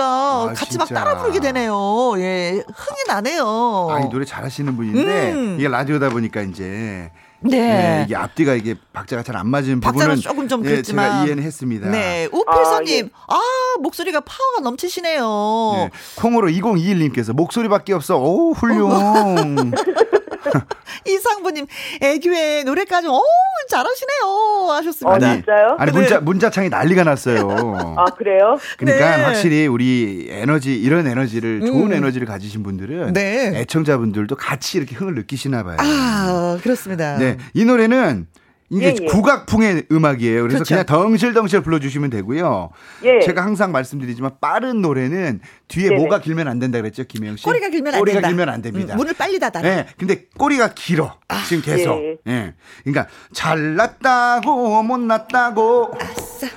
불러주시니까 0.00 0.50
아, 0.50 0.52
같이 0.54 0.78
막 0.78 0.86
진짜. 0.86 1.00
따라 1.04 1.18
부르게 1.18 1.40
되네요. 1.40 1.74
예, 2.18 2.62
흥이 2.66 2.98
나네요. 3.08 3.88
아니 3.90 4.08
노래 4.08 4.24
잘하시는 4.24 4.76
분인데 4.76 5.32
음. 5.32 5.56
이게 5.58 5.68
라디오다 5.68 6.08
보니까 6.10 6.42
이제 6.42 7.10
네. 7.42 8.00
예, 8.00 8.04
이게 8.04 8.16
앞뒤가 8.16 8.54
이게 8.54 8.74
박자가 8.92 9.22
잘 9.22 9.36
안 9.36 9.48
맞은 9.48 9.80
부분은 9.80 10.16
조금 10.20 10.48
좀 10.48 10.64
예, 10.66 10.70
그렇지만. 10.70 11.10
제가 11.10 11.24
이해는 11.24 11.42
했습니다. 11.42 11.88
네, 11.88 12.28
우필서님, 12.32 13.08
아, 13.28 13.34
아, 13.34 13.40
목소리가 13.80 14.20
파워가 14.20 14.60
넘치시네요. 14.62 15.72
예, 15.76 15.90
콩으로 16.16 16.48
2021님께서 16.48 17.32
목소리밖에 17.32 17.92
없어. 17.94 18.18
오 18.18 18.52
훌륭. 18.52 18.90
이상부님, 21.06 21.66
애교에 22.00 22.64
노래까지, 22.64 23.08
오, 23.08 23.22
잘하시네요. 23.68 24.70
하셨습니다. 24.70 25.30
어, 25.30 25.34
진짜요? 25.34 25.76
아니 25.78 25.92
네. 25.92 25.98
문자 25.98 26.20
문자창이 26.20 26.68
난리가 26.68 27.04
났어요. 27.04 27.96
아, 27.96 28.04
그래요? 28.16 28.58
그러니까 28.78 29.16
네. 29.16 29.22
확실히 29.24 29.66
우리 29.66 30.28
에너지 30.30 30.74
이런 30.78 31.06
에너지를 31.06 31.60
좋은 31.60 31.86
음. 31.86 31.92
에너지를 31.92 32.26
가지신 32.26 32.62
분들은 32.62 33.12
네. 33.12 33.52
애청자분들도 33.60 34.36
같이 34.36 34.78
이렇게 34.78 34.94
흥을 34.96 35.14
느끼시나 35.14 35.62
봐요. 35.62 35.76
아, 35.78 36.58
그렇습니다. 36.62 37.16
네, 37.18 37.36
이 37.54 37.64
노래는 37.64 38.26
이게 38.72 38.86
예, 38.86 38.94
예. 39.00 39.06
국악풍의 39.06 39.86
음악이에요. 39.90 40.42
그래서 40.42 40.58
그렇죠. 40.58 40.74
그냥 40.74 40.86
덩실덩실 40.86 41.60
불러주시면 41.62 42.10
되고요. 42.10 42.70
예. 43.02 43.20
제가 43.20 43.42
항상 43.44 43.72
말씀드리지만 43.72 44.32
빠른 44.40 44.80
노래는 44.80 45.40
뒤에 45.66 45.88
네네. 45.88 46.00
뭐가 46.00 46.20
길면 46.20 46.46
안 46.46 46.60
된다 46.60 46.78
그랬죠, 46.78 47.02
김혜영 47.04 47.36
씨? 47.36 47.44
꼬리가 47.44 47.68
길면 47.68 47.94
안 47.94 47.98
꼬리가 48.00 48.16
된다. 48.16 48.28
길면 48.28 48.48
안 48.48 48.62
됩니다. 48.62 48.94
음, 48.94 48.98
문을 48.98 49.14
빨리 49.14 49.40
닫아. 49.40 49.64
예, 49.64 49.86
근데 49.98 50.26
꼬리가 50.38 50.74
길어. 50.74 51.18
지금 51.48 51.62
계속. 51.64 52.00
예. 52.00 52.16
예. 52.28 52.54
그러니까 52.84 53.08
잘났다고 53.32 54.82
못났다고 54.84 55.90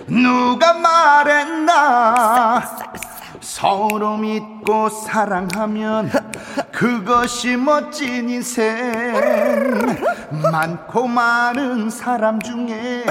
누가 0.07 0.74
말했나 0.74 2.61
서로 3.43 4.15
믿고 4.17 4.87
사랑하면 4.89 6.09
그것이 6.71 7.57
멋진 7.57 8.29
인생. 8.29 8.73
많고 10.51 11.05
많은 11.07 11.89
사람 11.89 12.41
중에 12.41 13.03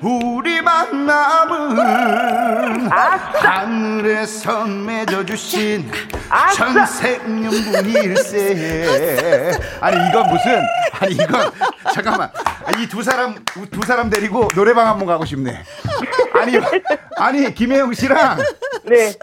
우리 0.00 0.60
만 0.62 1.06
남은 1.06 2.90
하늘에서 2.90 4.64
맺어주신 4.64 5.90
천생연분 6.56 7.86
일세. 7.90 9.58
아니 9.80 10.08
이건 10.08 10.28
무슨 10.30 10.62
아니 10.98 11.12
이건 11.14 11.50
잠깐만. 11.94 12.30
이 12.78 12.86
두 12.88 13.02
사람 13.02 13.34
두 13.70 13.82
사람 13.84 14.08
데리고 14.08 14.48
노래방 14.54 14.86
한번 14.88 15.06
가고 15.06 15.24
싶네 15.26 15.62
아니 16.34 16.58
아니 17.16 17.54
김혜영 17.54 17.92
씨랑. 17.94 18.38
네. 18.84 19.14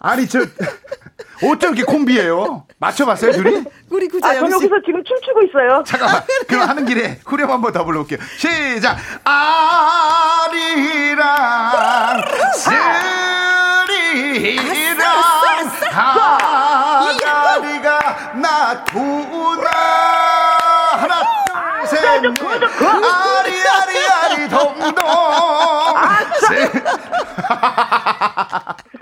아니 0.00 0.28
저 0.28 0.40
어쩜 1.44 1.74
이렇게 1.74 1.82
콤비예요? 1.84 2.66
맞춰봤어요 2.78 3.32
둘이? 3.32 3.64
우리 3.90 4.06
아, 4.06 4.08
구자 4.10 4.34
저 4.34 4.40
영씨. 4.40 4.52
여기서 4.54 4.74
지금 4.84 5.02
춤추고 5.04 5.42
있어요. 5.48 5.82
잠깐만. 5.86 6.22
그럼 6.48 6.68
하는 6.68 6.84
길에 6.84 7.20
후렴 7.24 7.50
한번 7.50 7.72
더 7.72 7.84
불러볼게요. 7.84 8.18
시작. 8.36 8.96
아리랑 10.52 12.22
쓰리랑 12.54 13.88
아가리가 17.02 18.30
나두나. 18.34 19.70
하나 20.92 21.22
둘셋 21.84 22.14
아리 22.14 23.52
아리 23.68 24.06
아리 24.06 24.48
동동 24.48 24.98
셋. 26.40 26.72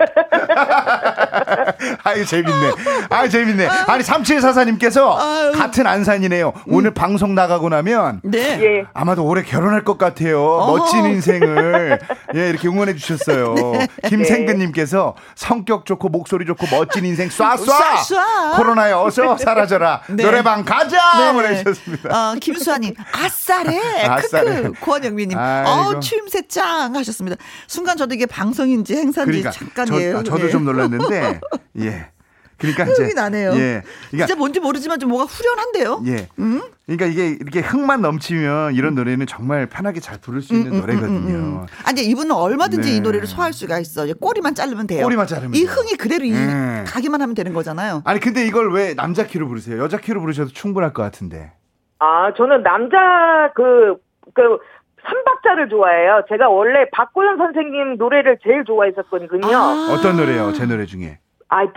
아유 2.03 2.25
재밌네. 2.25 2.71
아유 3.09 3.29
재밌네. 3.29 3.67
아니 3.87 4.03
3744님께서 4.03 5.15
아유. 5.17 5.51
같은 5.53 5.87
안산이네요. 5.87 6.53
오늘 6.67 6.93
방송 6.93 7.35
나가고 7.35 7.69
나면 7.69 8.21
네. 8.23 8.59
예. 8.61 8.85
아마도 8.93 9.25
올해 9.25 9.43
결혼할 9.43 9.83
것 9.83 9.97
같아요. 9.97 10.41
멋진 10.41 11.05
인생을 11.05 11.99
예 12.35 12.49
이렇게 12.49 12.67
응원해 12.67 12.95
주셨어요. 12.95 13.55
김생근님께서 14.07 15.15
성격 15.35 15.85
좋고 15.85 16.09
목소리 16.09 16.45
좋고 16.45 16.67
멋진 16.71 17.05
인생 17.05 17.29
쏴쏴 17.29 17.65
쏴. 17.65 18.57
코로나에 18.57 18.91
어서 18.93 19.37
사라져라 19.37 20.01
네. 20.09 20.23
노래방 20.23 20.63
가자 20.63 20.97
네. 21.19 21.33
보내주셨습니다. 21.33 22.31
어, 22.31 22.35
김수아님, 22.39 22.93
아싸래. 23.11 23.79
아싸래. 24.07 24.61
크크. 24.61 24.79
고원영미님, 24.79 25.37
아이고. 25.37 25.69
어 25.69 25.99
추임새 25.99 26.47
짱 26.47 26.95
하셨습니다. 26.95 27.37
순간 27.67 27.97
저도 27.97 28.13
이게 28.13 28.25
방송인지 28.25 28.95
행사인지 28.95 29.41
그러니까 29.41 29.51
잠깐이에요. 29.51 30.23
저, 30.23 30.31
도 30.31 30.37
네. 30.37 30.49
좀 30.49 30.65
놀랐는데 30.65 31.39
예. 31.79 32.07
그러니까 32.57 32.83
이제 32.85 33.03
흥이 33.03 33.13
나네요. 33.15 33.51
예. 33.53 33.81
그러니까 34.09 34.27
진짜 34.27 34.35
뭔지 34.35 34.59
모르지만 34.59 34.99
좀 34.99 35.09
뭐가 35.09 35.25
후련한데요. 35.25 36.03
예. 36.05 36.27
그러니까 36.85 37.05
이게 37.07 37.29
이렇게 37.39 37.59
흥만 37.61 38.01
넘치면 38.01 38.75
이런 38.75 38.93
노래는 38.95 39.25
정말 39.25 39.65
편하게 39.65 39.99
잘 39.99 40.19
부를 40.19 40.41
수 40.41 40.53
있는 40.53 40.79
노래거든요. 40.79 41.65
아니 41.85 42.01
이분은 42.03 42.31
얼마든지 42.35 42.91
네. 42.91 42.97
이 42.97 42.99
노래를 42.99 43.25
소화할 43.27 43.53
수가 43.53 43.79
있어. 43.79 44.05
이제 44.05 44.13
꼬리만 44.19 44.53
자르면 44.53 44.87
돼요. 44.87 45.03
꼬리만 45.03 45.25
자르면 45.25 45.55
이 45.55 45.61
돼요. 45.63 45.71
흥이 45.71 45.93
그대로 45.95 46.23
이 46.25 46.33
음. 46.33 46.83
가기만 46.87 47.21
하면 47.21 47.33
되는 47.33 47.53
거잖아요. 47.53 48.03
아니 48.05 48.19
근데 48.19 48.45
이걸 48.45 48.71
왜 48.73 48.93
남자 48.93 49.25
키로 49.25 49.47
부르세요? 49.47 49.81
여자 49.81 49.97
키로 49.97 50.19
부르셔도 50.21 50.49
충분할 50.51 50.93
것 50.93 51.01
같은데. 51.01 51.53
아, 51.99 52.33
저는 52.35 52.63
남자 52.63 52.97
그, 53.55 53.95
그, 54.33 54.57
삼박자를 55.03 55.69
좋아해요. 55.69 56.23
제가 56.29 56.49
원래 56.49 56.89
박고현 56.91 57.37
선생님 57.37 57.97
노래를 57.97 58.39
제일 58.43 58.63
좋아했었거든요. 58.65 59.55
아, 59.55 59.93
어떤 59.93 60.17
노래요? 60.17 60.51
제 60.53 60.65
노래 60.65 60.85
중에. 60.85 61.19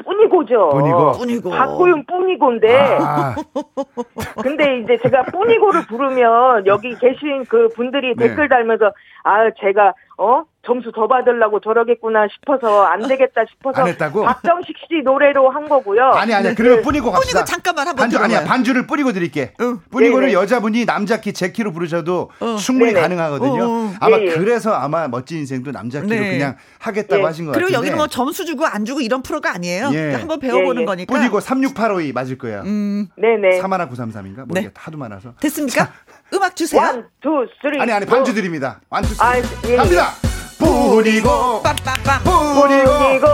뿌니고죠. 0.05 0.71
뿌니고? 0.71 1.13
뿐이고. 1.13 1.51
박고현 1.51 2.07
뿌니고인데, 2.07 2.99
아, 3.01 3.35
근데 4.43 4.79
이제 4.79 4.97
제가 5.03 5.25
뿌니고를 5.25 5.87
부르면 5.87 6.67
여기 6.67 6.95
계신 6.97 7.45
그 7.47 7.69
분들이 7.75 8.15
네. 8.17 8.29
댓글 8.29 8.49
달면서, 8.49 8.93
아, 9.25 9.51
제가, 9.61 9.95
어? 10.17 10.45
점수 10.67 10.93
더 10.93 11.07
받으려고 11.07 11.61
저러겠구나 11.61 12.27
싶어서 12.33 12.85
안 12.85 13.07
되겠다 13.07 13.43
싶어서 13.51 13.83
안 13.83 13.89
했다고? 13.89 14.23
박정식 14.25 14.75
씨 14.89 15.03
노래로 15.05 15.51
한 15.51 15.69
거고요. 15.69 16.03
아니 16.13 16.33
아니야. 16.33 16.51
네. 16.51 16.55
그러면 16.55 16.83
뿌리고 16.83 17.11
갑시다. 17.11 17.41
뿌니고 17.41 17.45
잠깐만 17.45 17.87
한번 17.89 18.05
반주 18.05 18.17
들어봐요. 18.17 18.39
아니야. 18.39 18.49
반주를 18.49 18.87
뿌리고 18.87 19.13
드릴게. 19.13 19.53
응. 19.61 19.81
뿌니고는 19.91 20.29
네네. 20.29 20.33
여자분이 20.33 20.87
남자 20.87 21.21
키 21.21 21.35
제 21.35 21.53
키로 21.53 21.71
부르셔도 21.73 22.31
충분히 22.59 22.93
네네. 22.93 23.03
가능하거든요. 23.03 23.63
어, 23.63 23.67
어. 23.67 23.93
아마 24.01 24.17
예, 24.19 24.23
예. 24.27 24.29
그래서 24.35 24.73
아마 24.73 25.07
멋진 25.09 25.39
인생도 25.41 25.73
남자 25.73 26.01
키로 26.01 26.15
네. 26.15 26.31
그냥 26.31 26.57
하겠다고 26.79 27.21
예. 27.23 27.27
하신 27.27 27.45
것 27.47 27.53
그리고 27.53 27.67
같은데. 27.67 27.77
여기는 27.79 27.97
뭐 27.99 28.07
점수 28.07 28.47
주고 28.47 28.65
안 28.65 28.85
주고 28.87 29.01
이런 29.03 29.23
프로가 29.23 29.53
아니에요. 29.53 29.91
예. 29.93 30.15
한번 30.15 30.39
배워보는 30.41 30.77
예, 30.79 30.83
예. 30.83 30.87
거니까. 30.87 31.13
뿐이고 31.15 31.41
36852 31.41 32.13
맞을 32.15 32.39
거야. 32.39 32.63
음, 32.63 33.09
네네. 33.17 33.61
31933인가? 33.61 34.37
뭐 34.37 34.47
네. 34.55 34.61
이게 34.63 34.71
하도 34.75 34.97
많아서. 34.97 35.35
됐습니까? 35.41 35.91
음악 36.35 36.57
주세요. 36.57 36.81
One, 36.83 37.07
two, 37.23 37.47
three. 37.63 37.81
아니 37.81 37.93
아니 37.93 38.05
반주 38.07 38.35
드립니다. 38.35 38.81
Three. 39.15 39.17
아, 39.21 39.37
예, 39.39 39.43
예. 39.69 39.77
갑니다. 39.77 40.13
뿐이고 40.59 41.63
빰빰빰. 41.63 42.25
뿐이고 42.25 43.29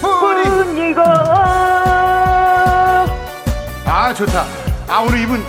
뿐이고 0.00 1.00
아 3.86 4.14
좋다. 4.14 4.46
아 4.88 5.00
오늘 5.00 5.20
이분 5.20 5.44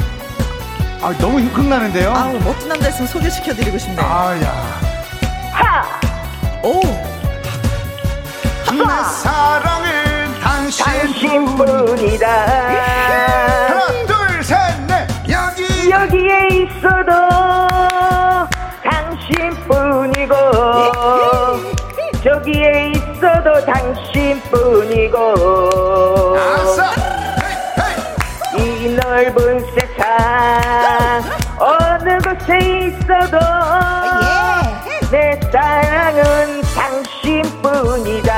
아 1.01 1.13
너무 1.19 1.39
흥나는데요. 1.39 2.11
아우 2.11 2.39
멋진 2.39 2.67
남자 2.69 2.89
있으면 2.89 3.07
소개시켜드리고 3.07 3.77
싶네. 3.77 4.01
아야. 4.01 4.49
하 5.51 5.83
오, 6.63 6.81
내 8.71 8.83
사랑은 9.21 10.39
당신 10.41 10.85
당신뿐이다 10.85 12.27
있어도 16.83 17.11
당신뿐이고 18.83 20.35
저기에 22.21 22.91
있어도 22.91 23.65
당신뿐이고. 23.65 25.17
이 28.57 28.97
넓은 29.01 29.65
세상 29.73 31.23
어느 31.57 32.17
곳에 32.19 32.57
있어도 32.59 33.39
내 35.09 35.39
사랑은 35.51 36.61
당신뿐이다 36.75 38.31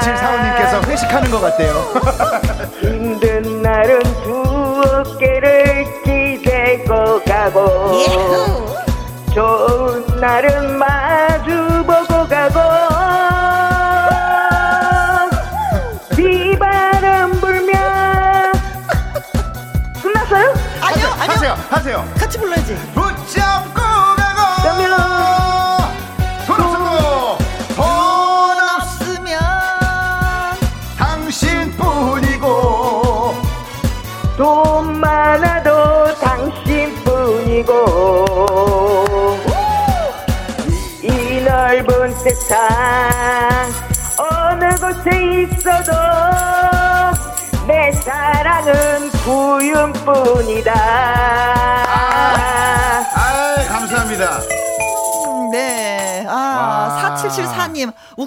2745님께서 0.00 0.86
회식하는 0.86 1.30
것 1.30 1.40
같대요. 1.40 1.72
힘든 2.80 3.62
날은 3.62 4.19
좋은 9.34 10.20
날은 10.20 10.78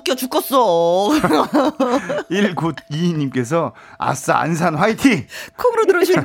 웃겨 0.04 0.16
죽겠어. 0.16 1.10
1922님께서 2.30 3.72
아싸 3.98 4.38
안산 4.40 4.76
화이팅! 4.76 5.26
콩으로 5.58 5.86
들어오신 5.86 6.16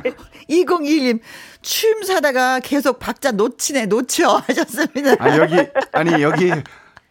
2021님, 0.49 1.19
춤 1.61 2.03
사다가 2.03 2.59
계속 2.59 2.99
박자 2.99 3.31
놓치네, 3.31 3.85
놓쳐. 3.87 4.41
하셨습니다. 4.47 5.15
아 5.19 5.37
여기 5.37 5.55
아니 5.93 6.21
여기 6.21 6.51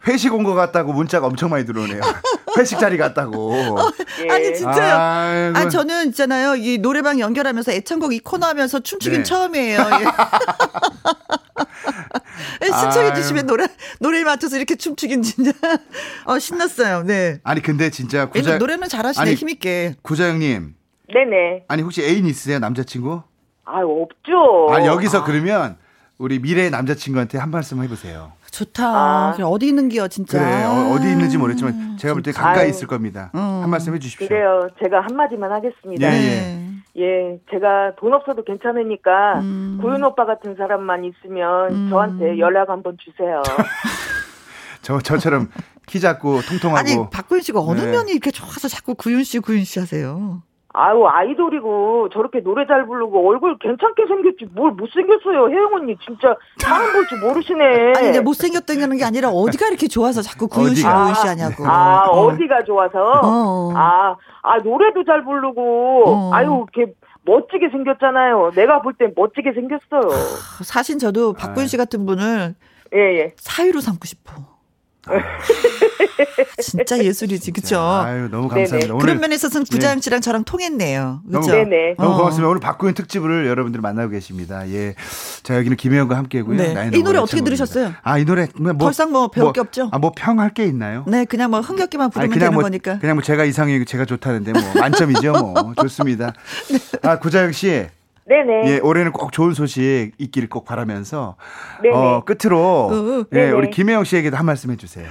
회식 0.06 0.32
온 0.34 0.44
것 0.44 0.54
같다고 0.54 0.92
문자가 0.92 1.26
엄청 1.26 1.50
많이 1.50 1.64
들어오네요. 1.66 2.00
회식 2.58 2.78
자리 2.78 2.96
같다고. 2.96 3.54
예. 4.24 4.30
아니, 4.30 4.54
진짜요. 4.54 4.96
아이고. 4.96 5.58
아, 5.58 5.68
저는 5.68 6.08
있잖아요. 6.08 6.56
이 6.56 6.78
노래방 6.78 7.20
연결하면서 7.20 7.72
애창곡 7.72 8.12
이 8.12 8.20
코너 8.20 8.46
하면서 8.46 8.80
춤추긴 8.80 9.20
네. 9.20 9.24
처음이에요. 9.24 9.78
예. 9.78 10.04
예, 12.62 12.66
신청해 12.66 13.14
주시면 13.14 13.46
노래, 13.46 13.66
노래에 14.00 14.24
맞춰서 14.24 14.56
이렇게 14.56 14.76
춤추긴 14.76 15.22
진짜, 15.22 15.52
어, 16.24 16.38
신났어요. 16.38 17.04
네. 17.04 17.40
아니 17.44 17.62
근데 17.62 17.90
진짜 17.90 18.26
구자 18.26 18.38
왜냐면 18.40 18.58
노래는 18.58 18.88
잘하시네, 18.88 19.22
아니, 19.22 19.34
힘있게. 19.34 19.94
구자영님 20.02 20.74
네네. 21.12 21.64
아니 21.68 21.82
혹시 21.82 22.02
애인 22.02 22.26
있으세요 22.26 22.58
남자친구? 22.58 23.22
아 23.64 23.80
없죠. 23.82 24.68
아 24.70 24.84
여기서 24.84 25.24
그러면 25.24 25.76
우리 26.18 26.38
미래 26.38 26.70
남자친구한테 26.70 27.38
한 27.38 27.50
말씀 27.50 27.82
해보세요. 27.82 28.32
좋다. 28.50 28.84
아. 28.86 29.36
어디 29.44 29.66
있는 29.68 29.88
게요, 29.88 30.08
진짜. 30.08 30.38
그래 30.38 30.64
어, 30.64 30.98
디 31.00 31.10
있는지 31.10 31.36
모르겠지만 31.38 31.96
제가 31.98 32.14
볼 32.14 32.22
때 32.22 32.32
가까이 32.32 32.60
아유. 32.62 32.68
있을 32.70 32.86
겁니다. 32.88 33.30
음. 33.34 33.40
한 33.40 33.70
말씀 33.70 33.94
해주십시오. 33.94 34.26
그래요. 34.28 34.68
제가 34.82 35.00
한 35.00 35.16
마디만 35.16 35.50
하겠습니다. 35.52 36.06
예, 36.06 36.16
예. 36.16 36.68
예. 36.96 37.02
네. 37.04 37.38
제가 37.50 37.94
돈 37.98 38.12
없어도 38.14 38.42
괜찮으니까 38.44 39.40
음. 39.40 39.78
구윤 39.80 40.02
오빠 40.04 40.24
같은 40.26 40.56
사람만 40.56 41.04
있으면 41.04 41.70
음. 41.72 41.90
저한테 41.90 42.38
연락 42.38 42.70
한번 42.70 42.96
주세요. 42.98 43.42
저 44.82 44.98
저처럼 45.00 45.48
키 45.86 46.00
작고 46.00 46.40
통통하고 46.42 46.78
아니, 46.78 46.96
박구윤 47.10 47.42
씨가 47.42 47.60
어느 47.60 47.80
네. 47.80 47.90
면이 47.90 48.12
이렇게 48.12 48.30
좋아서 48.30 48.68
자꾸 48.68 48.94
구윤 48.94 49.24
씨, 49.24 49.38
구윤 49.40 49.64
씨 49.64 49.78
하세요? 49.78 50.42
아유 50.74 51.06
아이돌이고 51.06 52.10
저렇게 52.12 52.40
노래 52.42 52.66
잘 52.66 52.86
부르고 52.86 53.26
얼굴 53.30 53.56
괜찮게 53.58 54.06
생겼지 54.06 54.52
뭘 54.52 54.70
못생겼어요 54.72 55.48
혜영 55.48 55.72
언니 55.74 55.96
진짜 56.04 56.36
사람 56.58 56.92
볼 56.92 57.06
줄 57.08 57.20
모르시네. 57.20 57.92
아니, 57.96 58.10
이제 58.10 58.20
못생겼다는 58.20 58.98
게 58.98 59.04
아니라 59.04 59.30
어디가 59.30 59.68
이렇게 59.68 59.88
좋아서 59.88 60.20
자꾸 60.20 60.46
구윤 60.46 60.74
씨, 60.74 60.86
어디가? 60.86 61.02
구윤 61.02 61.14
씨 61.14 61.26
하냐고. 61.26 61.66
아 61.66 62.04
어. 62.08 62.26
어디가 62.26 62.64
좋아서? 62.64 62.98
어. 63.22 63.72
아, 63.74 64.14
아 64.42 64.58
노래도 64.58 65.04
잘 65.04 65.24
부르고 65.24 66.04
어. 66.06 66.30
아유 66.34 66.66
이렇게 66.76 66.92
멋지게 67.24 67.70
생겼잖아요. 67.70 68.50
내가 68.54 68.82
볼 68.82 68.92
땐 68.98 69.12
멋지게 69.16 69.52
생겼어요. 69.54 70.10
사실 70.64 70.98
저도 70.98 71.32
박구윤 71.32 71.66
씨 71.66 71.76
같은 71.78 72.04
분을 72.04 72.54
예 72.94 72.98
예. 73.18 73.32
사유로 73.36 73.80
삼고 73.80 74.04
싶어. 74.04 74.32
진짜 76.62 76.98
예술이지, 76.98 77.52
그쵸? 77.52 77.78
아유 77.78 78.28
너무 78.30 78.48
감사합니다. 78.48 78.78
네네. 78.78 78.92
오늘 78.92 78.98
그런 79.00 79.20
면에 79.20 79.34
있어서는 79.34 79.66
구자영 79.70 80.00
씨랑 80.00 80.20
저랑 80.20 80.44
통했네요. 80.44 81.20
그죠? 81.30 81.52
네네. 81.52 81.94
너무 81.98 82.14
어. 82.14 82.16
고맙습니다. 82.16 82.48
오늘 82.48 82.60
박구윤 82.60 82.94
특집을 82.94 83.46
여러분들 83.46 83.80
만나고 83.80 84.10
계십니다. 84.10 84.68
예. 84.70 84.94
자, 85.42 85.56
여기는 85.56 85.76
김혜영과 85.76 86.16
함께고요. 86.16 86.56
네. 86.56 86.90
이 86.94 87.02
노래 87.02 87.18
노래 87.18 87.18
어떻게. 87.18 87.42
들으셨어요? 87.42 87.92
아, 88.02 88.18
이 88.18 88.24
노래 88.24 88.48
뭐더 88.54 88.90
이상 88.90 89.12
뭐 89.12 89.28
배울 89.28 89.52
게 89.52 89.60
없죠? 89.60 89.88
아, 89.92 89.98
뭐 89.98 90.12
평할 90.14 90.50
게 90.50 90.64
있나요? 90.64 91.04
네, 91.06 91.24
그냥 91.24 91.50
뭐 91.50 91.60
흥겹게만 91.60 92.10
부르면 92.10 92.32
아니, 92.32 92.38
되는 92.38 92.54
뭐, 92.54 92.62
거니까. 92.62 92.98
그냥 92.98 93.16
뭐 93.16 93.22
제가 93.22 93.44
이상형이고 93.44 93.84
제가 93.84 94.04
좋다는데 94.04 94.52
뭐 94.52 94.62
만점이죠, 94.80 95.32
뭐. 95.32 95.74
좋습니다. 95.80 96.32
아, 97.02 97.18
구자영 97.18 97.52
씨. 97.52 97.86
네네. 98.26 98.62
예, 98.66 98.78
올해는 98.80 99.12
꼭 99.12 99.32
좋은 99.32 99.54
소식 99.54 100.12
있기를 100.18 100.50
꼭 100.50 100.66
바라면서 100.66 101.36
네네. 101.82 101.96
어, 101.96 102.24
끝으로 102.26 102.58
어, 102.60 103.24
예, 103.32 103.36
네네. 103.36 103.52
우리 103.52 103.70
김혜영 103.70 104.04
씨에게도 104.04 104.36
한 104.36 104.44
말씀 104.44 104.70
해 104.70 104.76
주세요. 104.76 105.08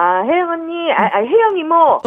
아 0.00 0.22
혜영 0.22 0.48
언니, 0.50 0.92
아, 0.92 1.10
아 1.12 1.18
혜영 1.18 1.58
이모. 1.58 1.74
어? 1.74 2.00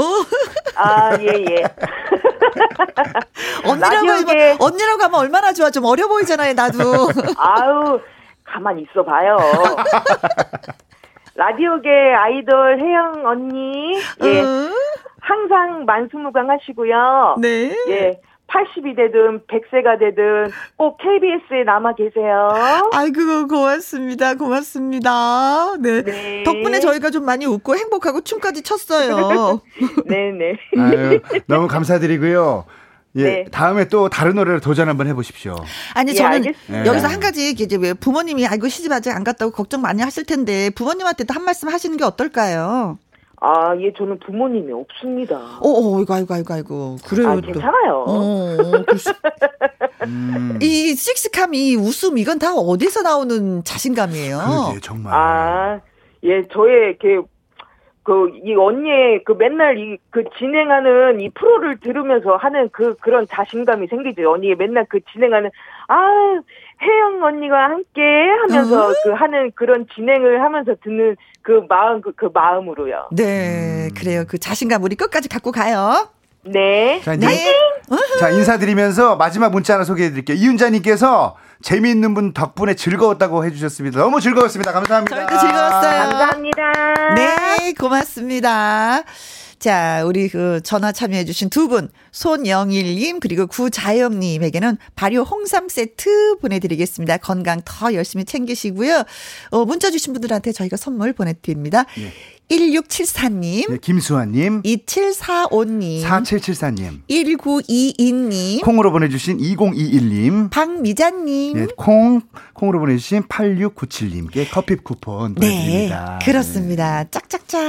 아 0.78 1.18
예 1.20 1.26
예. 1.28 1.64
언니라고 3.68 4.08
하면, 4.10 4.58
언니라고 4.62 5.04
하면 5.04 5.20
얼마나 5.20 5.52
좋아. 5.52 5.70
좀 5.70 5.84
어려 5.84 6.08
보이잖아요, 6.08 6.54
나도. 6.54 6.80
아우 7.38 8.00
가만 8.46 8.80
있어 8.80 9.04
봐요. 9.04 9.38
라디오계 11.36 11.90
아이돌 12.16 12.80
혜영 12.80 13.26
언니, 13.26 13.98
예 14.24 14.42
응? 14.42 14.72
항상 15.20 15.84
만수무강 15.86 16.50
하시고요. 16.50 17.36
네. 17.40 17.76
예. 17.90 18.22
80이 18.52 18.96
되든 18.96 19.42
100세가 19.48 20.00
되든 20.00 20.52
꼭 20.76 20.98
KBS에 20.98 21.64
남아 21.66 21.96
계세요. 21.96 22.50
아이고, 22.92 23.48
고맙습니다. 23.48 24.36
고맙습니다. 24.36 25.78
네. 25.80 26.04
네. 26.04 26.44
덕분에 26.44 26.80
저희가 26.80 27.10
좀 27.10 27.26
많이 27.26 27.46
웃고 27.46 27.76
행복하고 27.76 28.22
춤까지 28.22 28.64
췄어요. 28.64 29.62
네 30.06 30.32
네. 30.32 30.58
아유, 30.78 31.22
너무 31.48 31.68
감사드리고요. 31.68 32.66
예, 33.16 33.24
네. 33.24 33.46
다음에 33.52 33.86
또 33.90 34.08
다른 34.08 34.36
노래를 34.36 34.62
도전 34.62 34.88
한번 34.88 35.08
해 35.08 35.14
보십시오. 35.14 35.56
아니 35.94 36.12
예, 36.12 36.16
저는 36.16 36.32
알겠습니다. 36.38 36.86
여기서 36.86 37.08
한 37.08 37.20
가지 37.20 37.50
이제 37.50 37.76
왜 37.76 37.94
부모님이 37.94 38.48
아이고 38.48 38.70
시집 38.70 38.92
아직 38.92 39.12
안 39.12 39.24
갔다고 39.24 39.52
걱정 39.52 39.82
많이 39.82 40.02
하실 40.02 40.26
텐데 40.26 40.70
부모님한테도 40.70 41.34
한 41.34 41.44
말씀 41.44 41.68
하시는 41.68 41.98
게 41.98 42.06
어떨까요? 42.06 42.98
아, 43.44 43.76
예, 43.80 43.92
저는 43.94 44.20
부모님이 44.20 44.72
없습니다. 44.72 45.36
어, 45.36 45.68
어, 45.68 46.00
이거 46.02 46.14
아이고 46.14 46.32
아이고 46.32 46.54
아이고 46.54 46.96
그래요 47.04 47.30
아, 47.30 47.36
또. 47.36 47.42
괜찮아요. 47.42 48.06
어, 48.08 48.84
그 48.88 48.98
시- 48.98 49.10
음, 50.06 50.60
이 50.62 50.94
씩씩함, 50.94 51.56
이 51.56 51.76
웃음 51.76 52.20
이건 52.20 52.38
다 52.38 52.54
어디서 52.54 53.02
나오는 53.02 53.64
자신감이에요? 53.64 54.38
그러게 54.38 54.80
정말. 54.82 55.14
아, 55.16 55.80
예, 56.24 56.48
저의 56.50 56.98
그, 57.00 57.24
그, 58.04 58.30
이 58.44 58.54
언니의 58.54 59.24
그 59.24 59.32
맨날 59.34 59.78
이, 59.80 59.98
그 60.12 60.24
진행하는 60.38 61.20
이 61.20 61.30
프로를 61.30 61.80
들으면서 61.80 62.36
하는 62.36 62.70
그, 62.72 62.96
그런 62.98 63.26
자신감이 63.28 63.88
생기죠. 63.88 64.32
언니가 64.32 64.56
맨날 64.60 64.86
그 64.88 65.00
진행하는, 65.12 65.50
아, 65.88 66.40
혜영 66.82 67.24
언니가 67.24 67.64
함께 67.66 68.02
하면서 68.48 68.90
어? 68.90 68.94
그 69.04 69.12
하는 69.12 69.52
그런 69.56 69.86
진행을 69.94 70.42
하면서 70.42 70.74
듣는 70.84 71.16
그 71.42 71.64
마음, 71.70 72.02
그, 72.02 72.12
그 72.14 72.30
마음으로요. 72.34 73.10
네, 73.12 73.90
그래요. 73.98 74.24
그 74.28 74.38
자신감 74.38 74.84
우리 74.84 74.96
끝까지 74.96 75.30
갖고 75.30 75.52
가요. 75.52 76.10
네. 76.44 77.00
자, 77.04 77.16
네. 77.16 77.28
자, 78.20 78.30
인사드리면서 78.30 79.16
마지막 79.16 79.52
문자 79.52 79.76
하나 79.76 79.84
소개해 79.84 80.10
드릴게요. 80.10 80.38
이윤자님께서 80.38 81.36
재미있는 81.62 82.14
분 82.14 82.34
덕분에 82.34 82.74
즐거웠다고 82.74 83.46
해주셨습니다. 83.46 84.00
너무 84.00 84.20
즐거웠습니다. 84.20 84.72
감사합니다. 84.72 85.16
저희도 85.16 85.38
즐거웠어요. 85.40 86.10
감사합니다. 86.10 87.14
네, 87.16 87.74
고맙습니다. 87.80 89.04
자, 89.62 90.04
우리 90.08 90.28
그 90.28 90.60
전화 90.64 90.92
참여해주신 90.92 91.52
두 91.52 91.68
분, 91.68 91.90
손영일님, 92.12 93.20
그리고 93.20 93.46
구자영님에게는 93.46 94.80
발효 94.96 95.22
홍삼 95.22 95.70
세트 95.70 96.38
보내드리겠습니다. 96.42 97.18
건강 97.18 97.62
더 97.64 97.94
열심히 97.94 98.26
챙기시고요. 98.26 99.04
어, 99.52 99.66
문자 99.66 99.92
주신 99.92 100.14
분들한테 100.14 100.52
저희가 100.52 100.78
선물 100.78 101.14
보내드립니다. 101.14 101.86
예. 102.00 102.12
1674님, 102.52 103.72
네, 103.72 103.78
김수환님, 103.82 104.64
2745님, 104.64 106.04
4774님, 106.04 107.02
1922님, 107.10 108.62
콩으로 108.62 108.92
보내주신 108.92 109.38
2021님, 109.38 110.50
박미자님. 110.50 111.58
네, 111.58 111.68
콩, 111.78 112.22
콩으로 112.54 112.80
보내주신 112.80 113.24
8697님께 113.24 114.48
커피 114.52 114.76
쿠폰 114.76 115.36
네, 115.36 115.48
보내드립니다. 115.48 116.20
그렇습니다. 116.24 117.06
짝짝짝. 117.10 117.62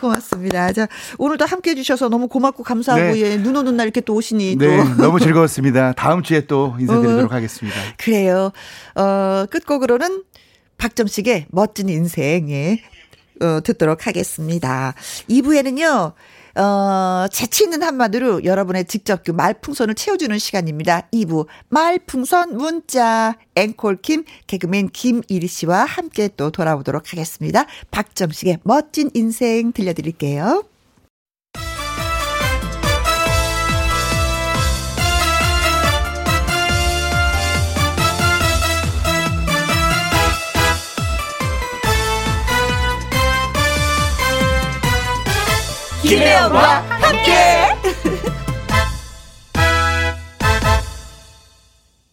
고맙습니다. 0.00 0.72
자, 0.72 0.88
오늘도 1.18 1.44
함께 1.44 1.70
해주셔서 1.70 2.08
너무 2.08 2.26
고맙고 2.26 2.64
감사하고, 2.64 3.12
네. 3.12 3.20
예, 3.20 3.36
눈 3.36 3.54
오는 3.54 3.76
날 3.76 3.86
이렇게 3.86 4.00
또 4.00 4.14
오시니 4.14 4.56
네, 4.56 4.66
또. 4.66 5.02
너무 5.02 5.20
즐거웠습니다. 5.20 5.92
다음 5.92 6.22
주에 6.24 6.46
또 6.46 6.74
인사드리도록 6.80 7.30
어. 7.30 7.34
하겠습니다. 7.34 7.78
그래요. 7.96 8.50
어, 8.96 9.46
끝곡으로는 9.50 10.24
박점식의 10.78 11.46
멋진 11.50 11.88
인생, 11.90 12.50
예, 12.50 12.80
어, 13.40 13.60
듣도록 13.62 14.06
하겠습니다. 14.06 14.94
2부에는요, 15.28 16.12
어, 16.56 17.26
재치 17.30 17.64
있는 17.64 17.82
한마디로 17.82 18.44
여러분의 18.44 18.84
직접 18.86 19.22
그 19.24 19.30
말풍선을 19.30 19.94
채워주는 19.94 20.36
시간입니다. 20.38 21.08
2부 21.12 21.46
말풍선 21.68 22.56
문자 22.56 23.36
앵콜킴 23.54 24.24
개그맨 24.46 24.90
김일희 24.90 25.46
씨와 25.46 25.84
함께 25.84 26.28
또 26.36 26.50
돌아오도록 26.50 27.12
하겠습니다. 27.12 27.66
박점식의 27.90 28.58
멋진 28.64 29.10
인생 29.14 29.72
들려드릴게요. 29.72 30.69
김혜영과 46.10 46.80
함께. 46.88 47.32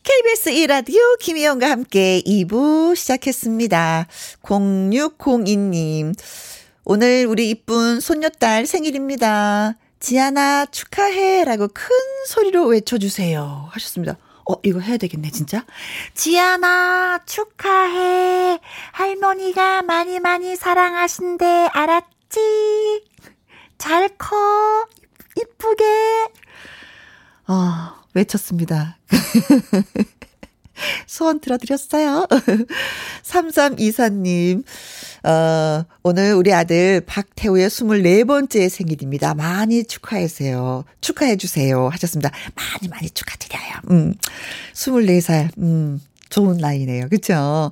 KBS 0.03 0.51
1라디오 0.51 1.17
김혜영과 1.19 1.67
함께 1.67 2.21
2부 2.21 2.95
시작했습니다. 2.95 4.05
0602님. 4.43 6.13
오늘 6.85 7.25
우리 7.25 7.49
이쁜 7.49 7.99
손녀딸 7.99 8.67
생일입니다. 8.67 9.73
지아나 9.99 10.67
축하해 10.67 11.43
라고 11.45 11.67
큰 11.67 11.87
소리로 12.27 12.67
외쳐주세요. 12.67 13.69
하셨습니다. 13.71 14.17
어, 14.47 14.53
이거 14.61 14.79
해야 14.79 14.97
되겠네, 14.97 15.31
진짜. 15.31 15.65
지아나 16.13 17.21
축하해. 17.25 18.59
할머니가 18.91 19.81
많이 19.81 20.19
많이 20.19 20.55
사랑하신대. 20.55 21.69
알았지? 21.73 23.07
잘 23.78 24.09
커. 24.17 24.36
이쁘게. 25.38 25.84
어, 27.47 27.93
외쳤습니다. 28.13 28.97
소원 31.07 31.39
들어드렸어요. 31.39 32.28
3324님, 33.23 34.63
어, 35.23 35.86
오늘 36.03 36.34
우리 36.34 36.53
아들 36.53 37.01
박태우의 37.01 37.69
24번째 37.69 38.69
생일입니다. 38.69 39.34
많이 39.34 39.84
축하해주세요. 39.84 40.84
축하해주세요. 41.01 41.89
하셨습니다. 41.89 42.32
많이 42.55 42.88
많이 42.89 43.09
축하드려요. 43.09 43.73
음, 43.91 44.13
24살, 44.73 45.57
음, 45.57 45.99
좋은 46.30 46.57
나이네요. 46.57 47.09
그쵸? 47.09 47.71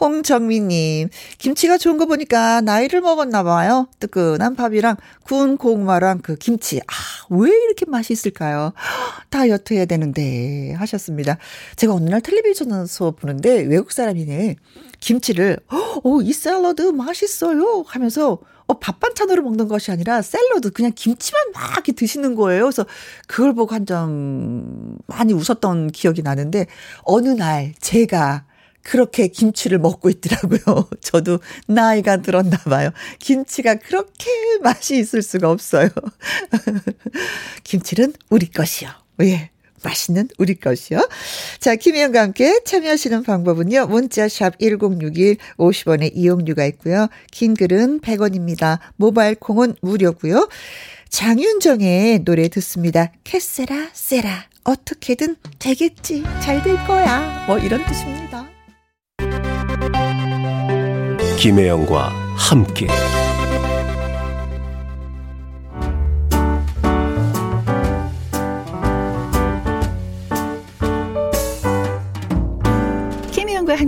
홍정민님, 0.00 1.08
김치가 1.38 1.76
좋은 1.76 1.98
거 1.98 2.06
보니까 2.06 2.60
나이를 2.60 3.00
먹었나 3.00 3.42
봐요. 3.42 3.88
뜨끈한 3.98 4.54
밥이랑 4.54 4.96
구운 5.24 5.56
고구마랑 5.56 6.20
그 6.22 6.36
김치. 6.36 6.78
아, 6.80 6.92
왜 7.30 7.50
이렇게 7.50 7.84
맛이 7.86 8.12
있을까요? 8.12 8.72
다이어트 9.30 9.74
해야 9.74 9.84
되는데. 9.86 10.72
하셨습니다. 10.74 11.38
제가 11.76 11.94
어느 11.94 12.08
날 12.08 12.20
텔레비전에서 12.20 13.12
보는데 13.12 13.62
외국 13.62 13.92
사람이네. 13.92 14.56
김치를, 15.00 15.58
어, 16.04 16.20
이 16.22 16.32
샐러드 16.32 16.82
맛있어요. 16.82 17.84
하면서 17.86 18.38
어, 18.68 18.78
밥 18.78 19.00
반찬으로 19.00 19.42
먹는 19.42 19.66
것이 19.66 19.90
아니라 19.90 20.20
샐러드 20.20 20.70
그냥 20.70 20.92
김치만 20.94 21.52
막 21.54 21.72
이렇게 21.72 21.92
드시는 21.92 22.34
거예요. 22.34 22.64
그래서 22.64 22.84
그걸 23.26 23.54
보고 23.54 23.74
한점 23.74 24.96
많이 25.06 25.32
웃었던 25.32 25.88
기억이 25.88 26.22
나는데 26.22 26.66
어느 27.02 27.28
날 27.30 27.74
제가 27.80 28.44
그렇게 28.82 29.28
김치를 29.28 29.78
먹고 29.78 30.10
있더라고요. 30.10 30.88
저도 31.00 31.40
나이가 31.66 32.18
들었나 32.18 32.58
봐요. 32.58 32.90
김치가 33.18 33.74
그렇게 33.74 34.30
맛이 34.62 34.98
있을 34.98 35.22
수가 35.22 35.50
없어요. 35.50 35.88
김치는 37.64 38.12
우리 38.30 38.50
것이요. 38.50 38.90
예. 39.22 39.50
맛있는 39.82 40.28
우리 40.38 40.54
것이요. 40.54 41.08
자, 41.60 41.74
김혜영과 41.76 42.20
함께 42.22 42.60
참여하시는 42.64 43.22
방법은요. 43.22 43.86
문자샵 43.86 44.58
1061 44.58 45.36
50원의 45.56 46.12
이용료가 46.14 46.64
있고요. 46.66 47.08
긴 47.30 47.54
글은 47.54 48.00
100원입니다. 48.00 48.78
모바일 48.96 49.34
콩은 49.34 49.76
무료고요. 49.82 50.48
장윤정의 51.08 52.24
노래 52.24 52.48
듣습니다. 52.48 53.12
캐세라 53.24 53.88
세라 53.94 54.44
어떻게든 54.64 55.36
되겠지 55.58 56.22
잘 56.42 56.62
될 56.62 56.76
거야 56.86 57.44
뭐 57.46 57.58
이런 57.58 57.84
뜻입니다. 57.86 58.46
김혜영과 61.38 62.08
함께 62.36 62.88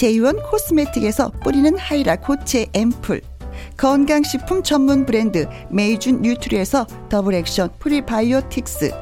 제이원 0.00 0.40
코스메틱에서 0.40 1.30
뿌리는 1.44 1.76
하이라 1.76 2.16
고체 2.16 2.64
앰플. 2.72 3.20
건강식품 3.76 4.62
전문 4.62 5.04
브랜드 5.04 5.46
메이준 5.70 6.22
뉴트리에서 6.22 6.86
double 7.10 7.34
action 7.34 7.68
prebiotics. 7.78 8.92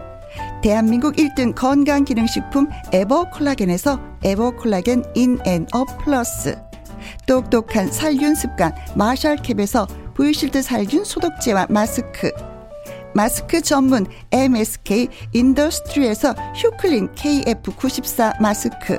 대한민국 0.60 1.14
1등 1.14 1.54
건강기능식품 1.54 2.66
에버콜라겐에서 2.92 4.00
에버콜라겐 4.24 5.04
인앤어 5.14 5.84
플러스. 6.02 6.58
똑똑한 7.28 7.92
살균 7.92 8.34
습관 8.34 8.74
마샬캡에서 8.96 9.86
브이실드 10.14 10.62
살균 10.62 11.04
소독제와 11.04 11.68
마스크. 11.70 12.32
마스크 13.14 13.60
전문 13.60 14.04
MSK 14.32 15.06
인더스트리에서 15.32 16.34
휴클린 16.56 17.14
KF94 17.14 18.42
마스크 18.42 18.98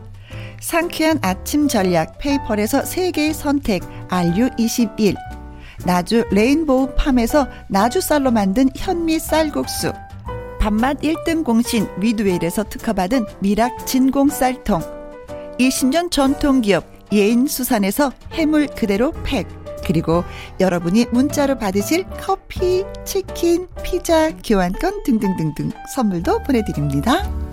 상쾌한 0.61 1.19
아침 1.21 1.67
전략 1.67 2.17
페이퍼에서 2.19 2.85
세계의 2.85 3.33
선택 3.33 3.81
RU21 4.07 5.15
나주 5.85 6.23
레인보우 6.31 6.93
팜에서 6.95 7.47
나주 7.67 8.01
쌀로 8.01 8.31
만든 8.31 8.69
현미 8.75 9.19
쌀국수. 9.19 9.91
밥맛 10.59 10.99
1등 10.99 11.43
공신 11.43 11.87
위드웰에서 11.97 12.65
특허받은 12.65 13.25
미락 13.39 13.87
진공 13.87 14.29
쌀통. 14.29 14.81
20년 15.59 16.11
전통기업 16.11 16.85
예인수산에서 17.11 18.11
해물 18.33 18.67
그대로 18.67 19.11
팩. 19.23 19.47
그리고 19.87 20.23
여러분이 20.59 21.07
문자로 21.11 21.57
받으실 21.57 22.05
커피, 22.19 22.85
치킨, 23.03 23.67
피자, 23.83 24.29
교환권 24.37 25.03
등등등등 25.03 25.71
선물도 25.95 26.43
보내드립니다. 26.43 27.50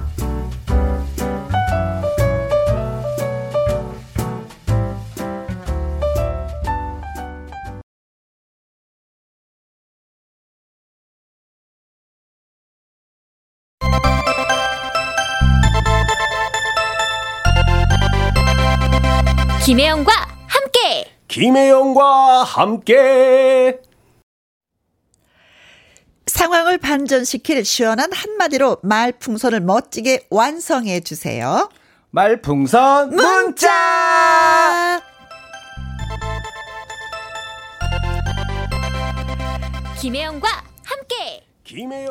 김혜영과 19.68 20.10
함께. 20.46 21.12
김혜영과 21.28 22.42
함께 22.42 23.78
상황을 26.24 26.78
반전시킬 26.78 27.66
시원한 27.66 28.10
한마디로 28.10 28.78
말풍선을 28.82 29.60
멋지게 29.60 30.28
완성해 30.30 31.00
주세요. 31.00 31.68
말풍선 32.12 33.10
문자! 33.14 35.02
김혜영과 40.00 40.48
함께. 40.48 40.67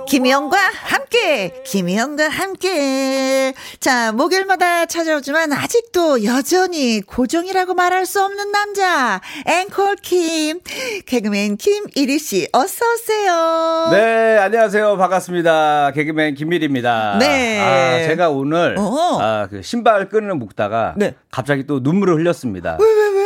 김희영과 0.08 0.56
함께, 0.84 1.52
김희영과 1.66 2.30
함께. 2.30 3.54
자, 3.80 4.12
목요일마다 4.12 4.86
찾아오지만 4.86 5.52
아직도 5.52 6.24
여전히 6.26 7.02
고정이라고 7.02 7.74
말할 7.74 8.06
수 8.06 8.24
없는 8.24 8.52
남자, 8.52 9.20
앵콜 9.48 9.96
김, 10.04 10.60
개그맨 11.08 11.58
김일희 11.58 12.20
씨, 12.20 12.48
어서 12.54 12.86
오세요. 12.94 13.88
네, 13.92 14.38
안녕하세요. 14.38 14.96
반갑습니다. 14.96 15.92
개그맨 15.96 16.36
김일입니다. 16.36 17.18
네. 17.20 17.60
아, 17.60 18.08
제가 18.08 18.30
오늘, 18.30 18.76
어허. 18.78 19.22
아, 19.24 19.48
그 19.50 19.64
신발 19.64 20.08
끈을 20.10 20.36
묶다가, 20.36 20.94
네. 20.98 21.16
갑자기 21.32 21.66
또 21.66 21.80
눈물을 21.80 22.14
흘렸습니다. 22.16 22.78
왜, 22.80 22.86
왜, 22.86 23.10
왜? 23.10 23.17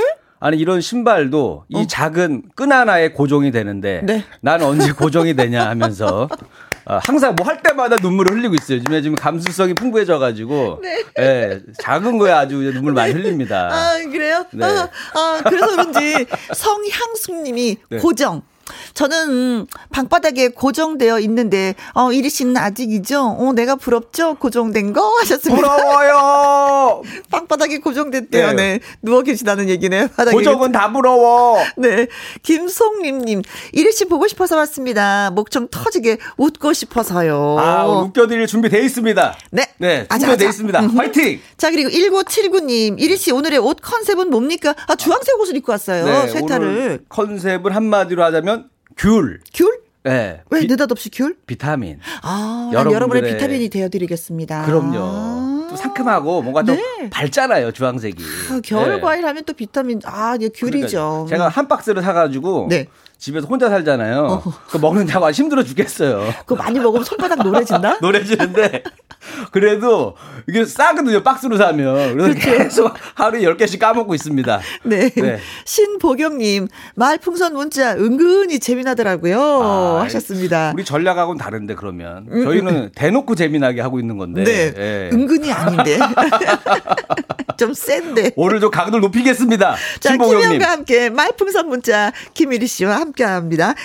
아니, 0.41 0.57
이런 0.57 0.81
신발도 0.81 1.65
이 1.69 1.87
작은 1.87 2.41
끈 2.55 2.71
하나에 2.71 3.09
고정이 3.09 3.51
되는데, 3.51 3.99
어. 3.99 4.05
네. 4.05 4.25
난 4.41 4.61
언제 4.63 4.91
고정이 4.91 5.35
되냐 5.35 5.69
하면서, 5.69 6.27
아, 6.83 6.99
항상 7.03 7.35
뭐 7.35 7.45
할 7.47 7.61
때마다 7.61 7.95
눈물을 8.01 8.35
흘리고 8.35 8.55
있어요. 8.55 8.79
요즘에 8.79 9.03
지금 9.03 9.15
감수성이 9.15 9.75
풍부해져가지고, 9.75 10.79
네. 10.81 11.03
예, 11.19 11.61
작은 11.79 12.17
거에 12.17 12.31
아주 12.31 12.55
눈물 12.73 12.93
많이 12.93 13.13
흘립니다. 13.13 13.69
아, 13.71 13.97
그래요? 14.11 14.43
네. 14.51 14.65
아, 14.65 14.89
아, 15.13 15.41
그래서 15.47 15.67
그런지 15.67 16.25
성향숙 16.53 17.43
님이 17.43 17.77
네. 17.89 17.99
고정. 17.99 18.41
저는 18.93 19.29
음, 19.29 19.65
방바닥에 19.91 20.49
고정되어 20.49 21.19
있는데 21.19 21.75
어 21.93 22.11
이리 22.11 22.29
씨는 22.29 22.57
아직이죠? 22.57 23.37
어 23.39 23.53
내가 23.53 23.75
부럽죠? 23.75 24.35
고정된 24.35 24.93
거 24.93 25.01
하셨습니다. 25.19 25.61
부러워요! 25.61 27.01
방바닥에 27.31 27.79
고정됐대요. 27.79 28.47
네. 28.49 28.53
네. 28.53 28.79
누워 29.01 29.21
계시다는 29.21 29.69
얘기네. 29.69 30.07
바닥에. 30.15 30.35
고정은 30.35 30.71
다 30.71 30.91
부러워! 30.91 31.57
네. 31.77 32.07
김송림 32.43 33.19
님, 33.21 33.41
이리 33.73 33.91
씨 33.91 34.05
보고 34.05 34.27
싶어서 34.27 34.55
왔습니다. 34.57 35.29
목 35.31 35.51
좀 35.51 35.67
터지게 35.69 36.17
웃고 36.37 36.71
싶어서요. 36.71 37.57
아, 37.59 37.83
오늘 37.83 38.03
웃겨 38.07 38.27
드릴 38.27 38.47
준비 38.47 38.69
돼 38.69 38.79
있습니다. 38.85 39.35
네. 39.51 39.65
네, 39.79 40.07
준비돼 40.07 40.33
아자. 40.33 40.45
있습니다. 40.45 40.79
음흠. 40.79 40.95
화이팅! 40.97 41.41
자, 41.57 41.69
그리고 41.71 41.89
1979 41.89 42.59
님, 42.61 42.97
이리 42.97 43.17
씨 43.17 43.31
오늘의 43.33 43.59
옷 43.59 43.77
컨셉은 43.81 44.29
뭡니까? 44.29 44.73
아, 44.87 44.95
주황색 44.95 45.37
옷을 45.41 45.57
입고 45.57 45.73
왔어요. 45.73 46.27
쇠타를. 46.29 46.67
네, 46.73 46.81
오늘 46.83 46.99
컨셉을 47.09 47.75
한마디로 47.75 48.23
하자면 48.23 48.60
귤. 49.01 49.39
귤? 49.51 49.79
네. 50.03 50.41
왜 50.51 50.59
비, 50.61 50.67
느닷없이 50.67 51.09
귤? 51.09 51.35
비타민. 51.47 51.99
아, 52.21 52.69
여러분의 52.71 53.33
비타민이 53.33 53.69
되어드리겠습니다. 53.69 54.65
그럼요. 54.65 54.97
아. 54.99 55.67
또 55.71 55.75
상큼하고 55.75 56.41
뭔가 56.43 56.61
또 56.61 56.73
네. 56.75 57.09
밝잖아요, 57.09 57.71
주황색이. 57.71 58.23
아, 58.51 58.59
겨울 58.63 58.89
네. 58.95 58.99
과일 58.99 59.25
하면 59.25 59.43
또 59.45 59.53
비타민, 59.53 60.01
아, 60.05 60.35
이게 60.35 60.49
귤이죠. 60.49 61.25
그러니까요. 61.25 61.25
제가 61.29 61.47
한 61.49 61.67
박스를 61.67 62.03
사가지고 62.03 62.67
네. 62.69 62.87
집에서 63.17 63.47
혼자 63.47 63.69
살잖아요. 63.69 64.43
그 64.69 64.77
먹는다고 64.77 65.31
힘들어 65.31 65.63
죽겠어요. 65.63 66.31
그거 66.45 66.55
많이 66.55 66.79
먹으면 66.79 67.03
손바닥 67.03 67.43
노래진다? 67.43 67.99
노래지는데 68.01 68.83
그래도 69.51 70.15
이게 70.47 70.65
싸거든요 70.65 71.23
박스로 71.23 71.57
사면 71.57 72.17
그래서 72.17 72.39
계속 72.39 72.93
하루에 73.15 73.41
10개씩 73.41 73.79
까먹고 73.79 74.15
있습니다 74.15 74.59
네. 74.83 75.09
네. 75.09 75.39
신보경님, 75.65 76.67
말풍선 76.95 77.53
문자 77.53 77.93
은근히 77.93 78.59
재미나더라고요. 78.59 79.39
아, 79.39 80.01
하셨습니다. 80.03 80.71
우리 80.73 80.83
전략하고는 80.83 81.37
다른데 81.39 81.75
그러면 81.75 82.27
저희는 82.29 82.91
대놓고 82.95 83.35
재미나게 83.35 83.81
하고 83.81 83.99
있는 83.99 84.17
건데 84.17 84.43
네. 84.43 84.73
예. 84.77 85.09
은근히 85.13 85.51
아닌데. 85.51 85.99
좀 87.57 87.73
센데. 87.73 88.31
오늘도 88.35 88.71
강도를 88.71 89.01
높이겠습니다 89.01 89.75
자, 89.99 90.17
김혜영과 90.17 90.71
함께 90.71 91.09
말풍선 91.09 91.69
문자 91.69 92.11
김일희 92.33 92.65
씨와 92.65 92.99
함께 92.99 93.23
합니다. 93.23 93.75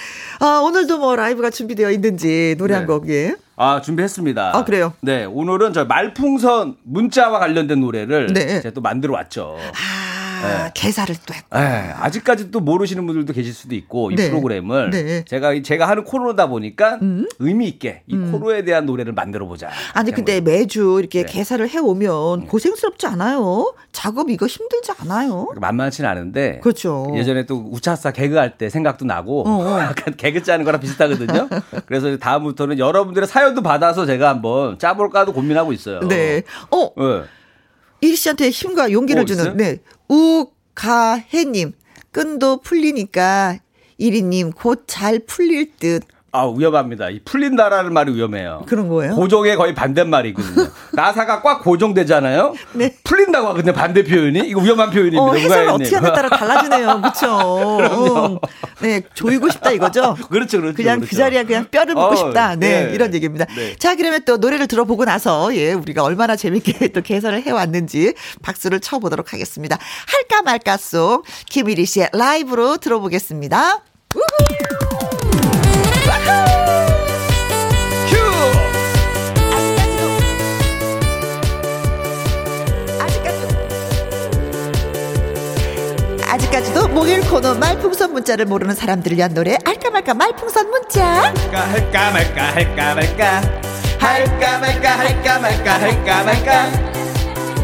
아, 0.41 0.61
오늘도 0.65 0.99
뭐 0.99 1.15
라이브가 1.15 1.51
준비되어 1.51 1.91
있는지 1.91 2.55
노래 2.59 2.75
한 2.75 2.85
네. 2.85 2.87
곡, 2.87 3.09
예. 3.11 3.35
아 3.57 3.81
준비했습니다 3.81 4.55
아, 4.55 4.65
그래요? 4.65 4.93
네 5.01 5.25
오늘은 5.25 5.73
저 5.73 5.87
말풍선 5.87 6.77
문자와 6.85 7.39
관련된 7.39 7.81
노래를 7.81 8.33
네. 8.35 8.61
제가 8.61 8.75
또 8.75 8.83
만들어 8.83 9.15
왔죠 9.15 9.57
아, 9.59 10.06
네. 10.43 10.70
개사를 10.74 11.14
또 11.26 11.34
했고. 11.34 11.59
예, 11.59 11.93
아직까지 11.97 12.51
또 12.51 12.61
모르시는 12.61 13.07
분들도 13.07 13.32
계실 13.32 13.53
수도 13.53 13.74
있고 13.74 14.11
이 14.11 14.16
네. 14.16 14.28
프로그램을 14.28 14.91
네. 14.91 15.01
음. 15.03 15.22
제가 15.26 15.62
제가 15.62 15.89
하는 15.89 16.05
코너다 16.05 16.49
보니까 16.49 16.99
의미 17.39 17.68
있게 17.68 18.03
이 18.07 18.16
코너에 18.16 18.64
대한 18.64 18.87
노래를 18.87 19.12
만들어 19.12 19.47
보자. 19.47 19.68
아니, 19.95 20.11
근데 20.12 20.41
매주 20.41 20.97
이렇게 20.99 21.24
네. 21.24 21.32
개사를 21.32 21.66
해 21.68 21.78
오면 21.78 22.47
고생스럽지 22.47 23.07
않아요? 23.07 23.74
작업 23.93 24.30
이거 24.30 24.47
힘들지 24.47 24.93
않아요? 25.01 25.49
만만치는 25.57 26.09
않은데 26.09 26.61
그렇죠. 26.62 27.07
예전에 27.14 27.47
또 27.47 27.68
우차사 27.70 28.12
개그 28.12 28.34
할 28.37 28.57
때 28.57 28.70
생각도 28.70 29.05
나고 29.05 29.47
어, 29.47 29.51
어. 29.51 29.80
약간 29.82 30.16
개그 30.16 30.43
짜는 30.43 30.64
거랑 30.64 30.80
비슷하거든요. 30.80 31.49
그래서 31.87 32.16
다음부터는 32.16 32.78
여러분들의 32.78 33.26
사연도 33.28 33.61
받아서 33.62 34.07
제가 34.07 34.28
한번 34.30 34.78
짜볼까도 34.78 35.32
고민하고 35.34 35.72
있어요. 35.72 36.01
네. 36.01 36.43
어, 36.70 36.91
네. 36.97 37.22
이리 38.01 38.17
씨한테 38.17 38.51
힘과 38.51 38.93
용기를 38.93 39.23
어, 39.23 39.25
주는, 39.25 39.43
있어요? 39.43 39.55
네. 39.57 39.81
우가혜님, 40.09 41.73
끈도 42.13 42.61
풀리니까 42.61 43.59
이리님 43.99 44.53
곧 44.53 44.85
잘 44.87 45.19
풀릴 45.21 45.73
듯. 45.77 46.03
아 46.37 46.53
위험합니다. 46.55 47.09
이 47.09 47.20
풀린다라는 47.24 47.95
말이 47.95 48.14
위험해요. 48.14 48.64
그런 48.66 48.89
거예요? 48.89 49.14
고정의 49.14 49.57
거의 49.57 49.74
반대말이거든요. 49.74 50.68
나사가 50.93 51.41
꽉 51.41 51.62
고정되잖아요. 51.62 52.55
네. 52.74 52.95
풀린다고 53.05 53.49
하거든요. 53.49 53.72
반대 53.72 54.05
표현이 54.05 54.41
이거 54.41 54.61
위험한 54.61 54.91
표현입니다. 54.91 55.22
어, 55.22 55.32
해석을. 55.32 55.68
어떻게 55.68 55.97
하냐에 55.97 56.12
따라 56.12 56.28
달라지네요. 56.28 57.01
그렇죠. 57.01 58.41
네, 58.82 59.01
조이고 59.14 59.49
싶다 59.49 59.70
이거죠. 59.70 60.16
그렇죠, 60.28 60.61
그렇죠. 60.61 60.76
그냥 60.76 60.99
그렇죠. 61.01 61.11
그 61.11 61.16
자리에 61.16 61.45
그냥 61.45 61.66
뼈를 61.70 61.95
묻고 61.95 62.07
어, 62.09 62.16
싶다. 62.16 62.57
네, 62.57 62.87
네. 62.87 62.95
이런 62.95 63.14
얘기입니다. 63.14 63.47
네. 63.57 63.74
자, 63.76 63.97
그러면 63.97 64.20
또 64.26 64.37
노래를 64.37 64.66
들어보고 64.66 65.07
나서 65.07 65.55
예, 65.57 65.72
우리가 65.72 66.03
얼마나 66.03 66.37
재밌게 66.37 66.89
또 66.89 67.01
개설을 67.01 67.43
해왔는지 67.43 68.14
박수를 68.43 68.80
쳐보도록 68.80 69.32
하겠습니다. 69.32 69.78
할까 70.07 70.43
말까 70.43 70.76
송 70.76 71.22
김일희 71.49 71.87
씨의 71.87 72.11
라이브로 72.12 72.76
들어보겠습니다. 72.76 73.82
아직까지도 86.29 86.89
목요일 86.89 87.21
코너 87.29 87.55
말풍선 87.55 88.12
문자를 88.12 88.45
모르는 88.47 88.75
사람들을 88.75 89.17
위한 89.17 89.33
노래 89.33 89.57
알까 89.64 89.91
말까 89.91 90.12
말풍선 90.14 90.69
문자! 90.71 91.05
할까 91.05 91.61
할까 91.73 92.11
말까 92.11 92.43
할까 92.55 92.95
말까. 92.95 93.41
할까 93.99 94.59
말까 94.59 94.99
할까 94.99 95.39
말까 95.39 95.81
할까 95.81 96.25
말까. 96.25 96.69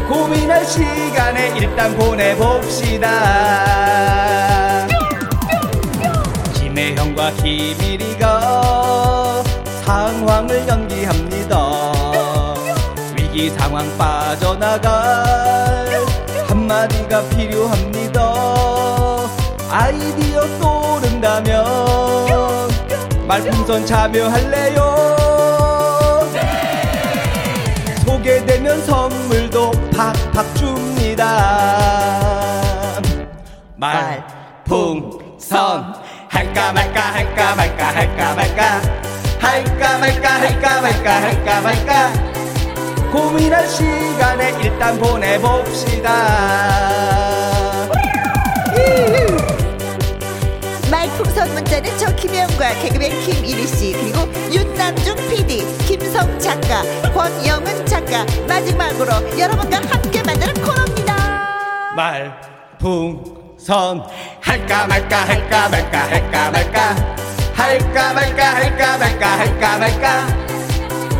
고민할 0.07 0.65
시간에 0.65 1.53
일단 1.57 1.95
보내봅시다 1.95 3.09
김혜영과 6.73 7.29
김일이가 7.33 9.43
상황을 9.85 10.67
연기합니다. 10.67 11.91
위기 13.15 13.51
상황 13.51 13.85
빠져나갈 13.95 15.85
한마디가 16.47 17.29
필요합니다. 17.29 18.33
아이디어 19.69 20.41
떠오른다면 20.59 21.63
말풍선 23.27 23.85
참여할래요? 23.85 25.15
소개되면 28.03 28.83
선물도 28.83 29.71
팍팍 29.95 30.55
줍니다. 30.55 31.83
말 33.75 34.32
할까 41.03 41.21
할까 41.21 41.61
말까. 41.61 42.13
고민할 43.11 43.67
시간에 43.67 44.53
일단 44.61 44.97
보내봅시다. 44.97 46.09
말풍선 50.89 51.53
문자는 51.53 51.97
저 51.97 52.15
김혜영과 52.15 52.69
개그맨 52.81 53.11
김일희 53.21 53.67
씨 53.67 53.91
그리고 53.91 54.19
윤남중 54.51 55.15
PD 55.29 55.65
김성 55.85 56.39
작가 56.39 56.81
권영은 57.11 57.85
작가 57.85 58.25
마지막으로 58.47 59.11
여러분과 59.37 59.81
함께 59.89 60.23
만드는 60.23 60.53
코너입니다. 60.53 61.15
말풍선 61.95 64.03
할까 64.39 64.87
말까 64.87 65.27
할까 65.27 65.69
말까 65.69 65.99
할까 66.07 66.51
말까. 66.51 66.95
할까 67.53 68.13
말까 68.13 68.55
할까 68.55 68.97
말까 68.97 69.39
할까 69.39 69.77
말까 69.77 70.52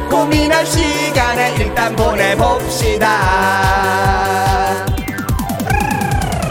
고민할 0.09 0.65
시간에 0.65 1.55
일단 1.55 1.95
보내봅시다. 1.95 3.07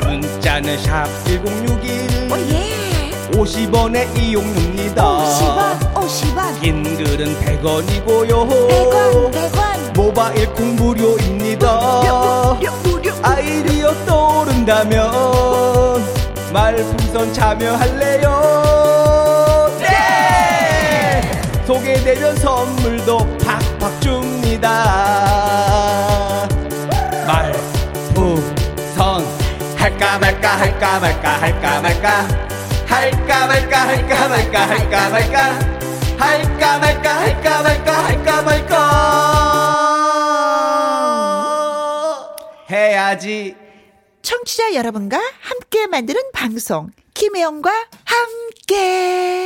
문자는 0.05 0.79
샵 0.79 1.07
1061 1.25 2.33
오예. 2.33 3.11
50원의 3.33 4.19
이용료입니다 4.19 5.03
50원 5.03 5.95
50원. 5.95 6.61
긴 6.61 6.83
글은 6.97 7.35
100원이고요. 7.41 8.29
100원 8.29 9.31
100원. 9.33 9.95
모바일 9.95 10.47
콩 10.53 10.77
무료입니다. 10.77 11.67
무료 12.59 12.73
무료. 12.83 13.13
아이디어 13.23 13.93
떠오른다면 14.05 15.11
말풍선 16.53 17.33
참여할래요? 17.33 18.29
네. 19.79 21.21
소개되면 21.67 22.37
선물도 22.37 23.39
박주입니다. 23.83 24.69
말, 27.27 27.53
우, 28.17 28.37
선. 28.95 29.27
할까 29.77 30.21
말까, 30.21 30.57
할까 30.57 31.01
말까, 31.01 31.41
할까 31.41 31.81
말까. 31.81 32.29
할까 32.87 33.47
말까, 33.49 33.89
할까 33.89 34.29
말까, 34.29 34.69
할까 34.69 35.09
말까. 35.11 35.59
할까 36.17 36.79
말까, 36.79 37.21
할까 37.21 37.63
말까, 37.63 38.05
할까 38.05 38.43
말까. 38.43 38.77
해야지. 42.71 43.57
청취자 44.23 44.75
여러분과 44.75 45.19
함께 45.41 45.89
만드는 45.89 46.23
방송. 46.33 46.91
김혜영과 47.15 47.73
함께. 48.05 49.43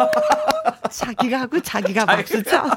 자기가 0.90 1.40
하고 1.40 1.60
자기가 1.60 2.04
박수 2.06 2.42
쳐 2.42 2.62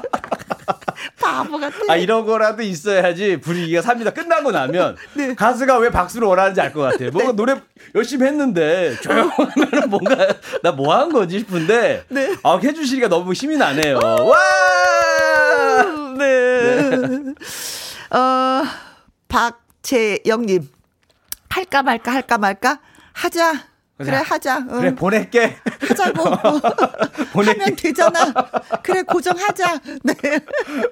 바보 1.20 1.58
같아 1.58 1.76
아 1.88 1.96
이런 1.96 2.26
거라도 2.26 2.62
있어야지 2.62 3.38
분위기가 3.38 3.80
삽니다. 3.82 4.10
끝나고 4.10 4.50
나면 4.50 4.96
네. 5.14 5.34
가수가 5.34 5.78
왜 5.78 5.90
박수를 5.90 6.26
원하는지 6.28 6.60
알 6.60 6.72
것 6.72 6.80
같아요. 6.82 7.10
뭔가 7.10 7.32
노래 7.32 7.60
열심히 7.94 8.26
했는데 8.26 8.96
조용하면 9.02 9.88
뭔가 9.88 10.16
나 10.62 10.72
뭐 10.72 10.90
한 10.92 11.10
거지 11.12 11.38
싶은데 11.40 12.04
네. 12.08 12.36
아 12.42 12.58
해주시니까 12.62 13.08
너무 13.08 13.32
힘이 13.32 13.56
나네요. 13.56 13.98
와! 13.98 14.38
네. 16.18 17.34
어, 18.10 18.62
박재영님. 19.28 20.68
할까 21.48 21.82
말까 21.82 22.12
할까 22.12 22.38
말까? 22.38 22.78
하자. 23.12 23.69
그래. 24.04 24.16
하자. 24.16 24.58
응. 24.58 24.78
그래 24.80 24.94
보낼게. 24.94 25.56
하자고. 25.88 26.24
보낼게. 27.32 27.60
하면 27.60 27.76
되잖아. 27.76 28.32
그래, 28.82 29.02
고정하자. 29.02 29.80
네. 30.02 30.14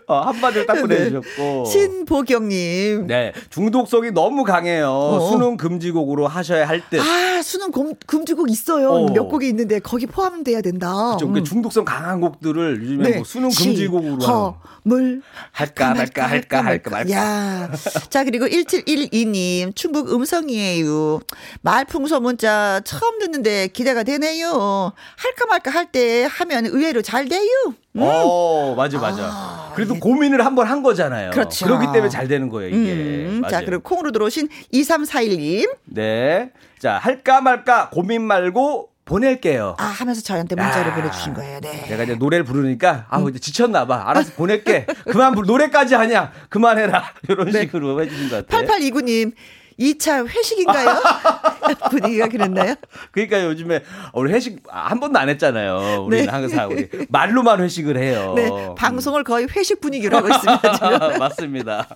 어, 0.06 0.20
한마디로 0.20 0.66
딱 0.66 0.74
네. 0.74 0.80
보내주셨고. 0.82 1.64
신보경님. 1.66 3.06
네 3.06 3.32
중독성이 3.50 4.11
너무 4.11 4.44
강해요. 4.44 4.90
어. 4.90 5.30
수능 5.30 5.56
금지곡으로 5.56 6.26
하셔야 6.26 6.68
할 6.68 6.82
듯. 6.90 7.00
아, 7.00 7.42
수능 7.42 7.70
금, 7.70 7.94
금지곡 8.06 8.50
있어요. 8.50 8.90
어. 8.90 9.12
몇 9.12 9.28
곡이 9.28 9.48
있는데 9.48 9.78
거기 9.78 10.06
포함돼야 10.06 10.61
된다. 10.61 11.16
좀 11.18 11.36
음. 11.36 11.44
중독성 11.44 11.84
강한 11.84 12.20
곡들을 12.20 12.82
요즘에 12.82 13.11
네. 13.11 13.16
뭐 13.16 13.24
수능 13.24 13.48
금지곡으로 13.50 14.18
하는. 14.24 14.52
물 14.84 15.22
할까 15.52 15.94
말까 15.94 16.26
할까 16.26 16.64
할까 16.64 16.90
말까. 16.90 17.11
야. 17.12 17.70
자, 18.09 18.24
그리고 18.24 18.46
1712님, 18.46 19.76
충북 19.76 20.11
음성이에요. 20.12 21.20
말풍소 21.61 22.20
문자 22.20 22.80
처음 22.99 23.18
듣는데 23.18 23.68
기대가 23.68 24.03
되네요. 24.03 24.92
할까 25.16 25.46
말까 25.49 25.70
할 25.70 25.86
때 25.92 26.28
하면 26.30 26.66
의외로 26.66 27.01
잘 27.03 27.28
돼요. 27.28 27.49
음. 27.96 28.01
어, 28.03 28.74
맞아, 28.76 28.99
맞아. 28.99 29.72
그래도 29.74 29.94
고민을 29.99 30.44
한번 30.44 30.66
한 30.66 30.82
거잖아요. 30.82 31.30
그렇죠. 31.30 31.64
그렇기 31.66 31.86
때문에 31.92 32.09
잘 32.09 32.28
되는 32.28 32.49
거예요, 32.49 32.68
이게. 32.68 32.92
음, 32.92 33.42
자. 33.51 33.61
그리고 33.64 33.82
콩으로 33.82 34.12
들어오신 34.12 34.49
2341님. 34.72 35.68
네. 35.86 36.51
자, 36.78 36.94
할까 36.99 37.40
말까 37.40 37.90
고민 37.90 38.22
말고 38.22 38.90
보낼게요. 39.05 39.76
아, 39.78 39.84
하면서 39.84 40.20
저희한테 40.20 40.55
문자를 40.55 40.92
야. 40.92 40.94
보내주신 40.94 41.32
거예요. 41.32 41.61
네. 41.61 41.86
내가 41.88 42.03
이제 42.05 42.14
노래를 42.14 42.44
부르니까 42.44 43.07
아우 43.09 43.22
음. 43.24 43.30
이제 43.30 43.38
지쳤나 43.38 43.86
봐. 43.86 44.03
알아서 44.07 44.32
보낼게. 44.34 44.86
그만 45.11 45.32
노래까지 45.34 45.94
하냐? 45.94 46.30
그만해라. 46.51 47.05
이런 47.28 47.51
네. 47.51 47.61
식으로 47.62 48.03
해주신 48.03 48.28
것 48.28 48.46
같아요. 48.46 48.66
8829님, 48.66 49.32
2차 49.79 50.26
회식인가요? 50.26 51.01
분위기가 51.91 52.29
그랬나요? 52.29 52.74
그러니까 53.12 53.45
요즘에 53.45 53.83
우리 54.12 54.33
회식 54.33 54.62
한 54.68 54.99
번도 55.01 55.18
안 55.18 55.29
했잖아요. 55.29 56.05
우리는 56.05 56.26
네. 56.26 56.31
항상 56.31 56.70
우리 56.70 56.89
말로만 57.09 57.61
회식을 57.61 57.97
해요. 57.97 58.35
네. 58.37 58.51
방송을 58.76 59.24
거의 59.24 59.47
회식 59.55 59.81
분위기로 59.81 60.16
하고 60.16 60.29
있습니다. 60.29 61.18
맞습니다. 61.18 61.89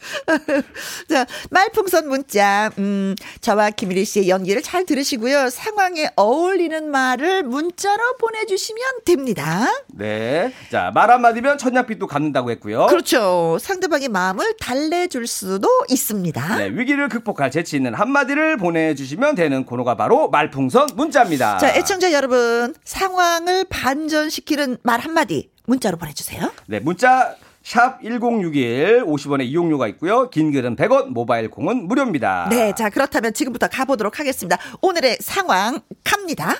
자, 1.08 1.26
말풍선 1.50 2.08
문자. 2.08 2.70
음, 2.78 3.14
저와 3.40 3.70
김일희 3.70 4.04
씨의 4.04 4.28
연기를 4.28 4.62
잘 4.62 4.84
들으시고요. 4.86 5.50
상황에 5.50 6.10
어울리는 6.16 6.90
말을 6.90 7.42
문자로 7.42 8.16
보내주시면 8.18 8.82
됩니다. 9.04 9.66
네. 9.88 10.52
자, 10.70 10.90
말 10.94 11.10
한마디면 11.10 11.58
천냥빛도 11.58 12.06
갖는다고 12.06 12.50
했고요. 12.52 12.86
그렇죠. 12.86 13.58
상대방의 13.60 14.08
마음을 14.08 14.54
달래줄 14.60 15.26
수도 15.26 15.68
있습니다. 15.88 16.56
네, 16.58 16.68
위기를 16.68 17.08
극복할 17.08 17.50
재치 17.50 17.71
있는 17.76 17.94
한마디를 17.94 18.56
보내주시면 18.56 19.34
되는 19.34 19.64
코너가 19.64 19.96
바로 19.96 20.28
말풍선 20.30 20.90
문자입니다. 20.94 21.58
자, 21.58 21.74
애청자 21.74 22.12
여러분, 22.12 22.74
상황을 22.84 23.64
반전시키는 23.68 24.78
말 24.82 25.00
한마디 25.00 25.50
문자로 25.66 25.96
보내주세요. 25.96 26.50
네, 26.66 26.80
문자 26.80 27.36
샵 27.62 28.02
1061 28.02 29.04
50원의 29.04 29.44
이용료가 29.44 29.86
있고요. 29.88 30.30
긴 30.30 30.52
글은 30.52 30.76
100원, 30.76 31.08
모바일 31.08 31.50
콩은 31.50 31.86
무료입니다. 31.86 32.48
네, 32.50 32.72
자, 32.76 32.90
그렇다면 32.90 33.32
지금부터 33.34 33.68
가보도록 33.68 34.18
하겠습니다. 34.18 34.58
오늘의 34.80 35.18
상황 35.20 35.80
갑니다. 36.04 36.56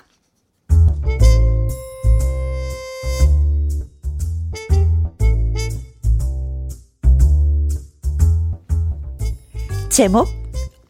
제목, 9.93 10.27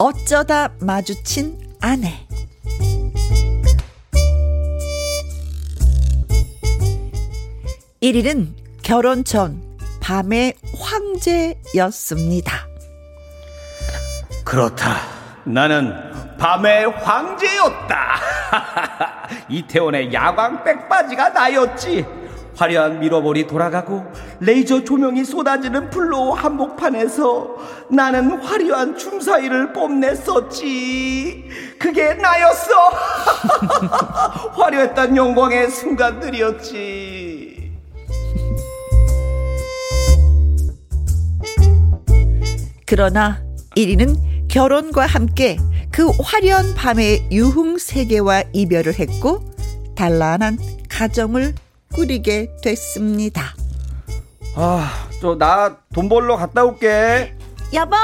어쩌다 0.05 0.68
마주친 0.80 1.57
아내. 1.80 2.26
일일은 8.00 8.53
결혼 8.82 9.22
전 9.22 9.62
밤의 10.00 10.55
황제였습니다. 10.76 12.66
그렇다. 14.44 14.96
나는 15.44 16.36
밤의 16.36 16.86
황제였다. 16.86 18.20
이태원의 19.48 20.12
야광 20.12 20.64
백바지가 20.64 21.28
나였지. 21.28 22.22
화려한 22.55 23.00
미러볼이 23.00 23.46
돌아가고 23.46 24.05
레이저 24.40 24.84
조명이 24.84 25.24
쏟아지는 25.24 25.90
플로어 25.90 26.34
한복판에서 26.34 27.57
나는 27.88 28.38
화려한 28.40 28.96
춤사위를 28.96 29.72
뽐냈었지. 29.72 31.48
그게 31.78 32.14
나였어. 32.14 32.72
화려했던 34.55 35.16
영광의 35.16 35.70
순간들이었지. 35.70 37.62
그러나 42.86 43.42
1위는 43.76 44.48
결혼과 44.48 45.07
함께 45.07 45.57
그 45.90 46.11
화려한 46.22 46.74
밤의 46.74 47.28
유흥 47.32 47.78
세계와 47.78 48.44
이별을 48.53 48.98
했고 48.98 49.40
단란한 49.94 50.59
가정을 50.90 51.55
꾸리게 51.95 52.51
됐습니다. 52.62 53.55
아, 54.57 55.09
저 55.20 55.34
나 55.36 55.76
돈 55.95 56.09
벌러 56.09 56.36
갔다 56.36 56.64
올게. 56.64 57.34
여보, 57.72 57.97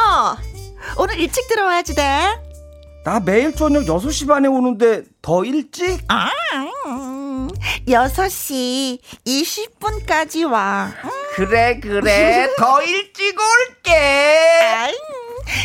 오늘 0.96 1.18
일찍 1.18 1.46
들어와야지 1.48 1.94
돼. 1.94 2.02
나 3.04 3.20
매일 3.20 3.54
저녁 3.54 3.84
6시 3.84 4.26
반에 4.28 4.48
오는데 4.48 5.02
더 5.22 5.44
일찍? 5.44 6.00
아, 6.08 6.30
음, 6.86 7.48
6시 7.86 8.98
20분까지 9.26 10.50
와. 10.50 10.92
음, 11.04 11.10
그래 11.34 11.78
그래 11.80 12.48
더 12.58 12.82
일찍 12.82 13.34
올게 13.38 13.94
아이, 13.94 14.94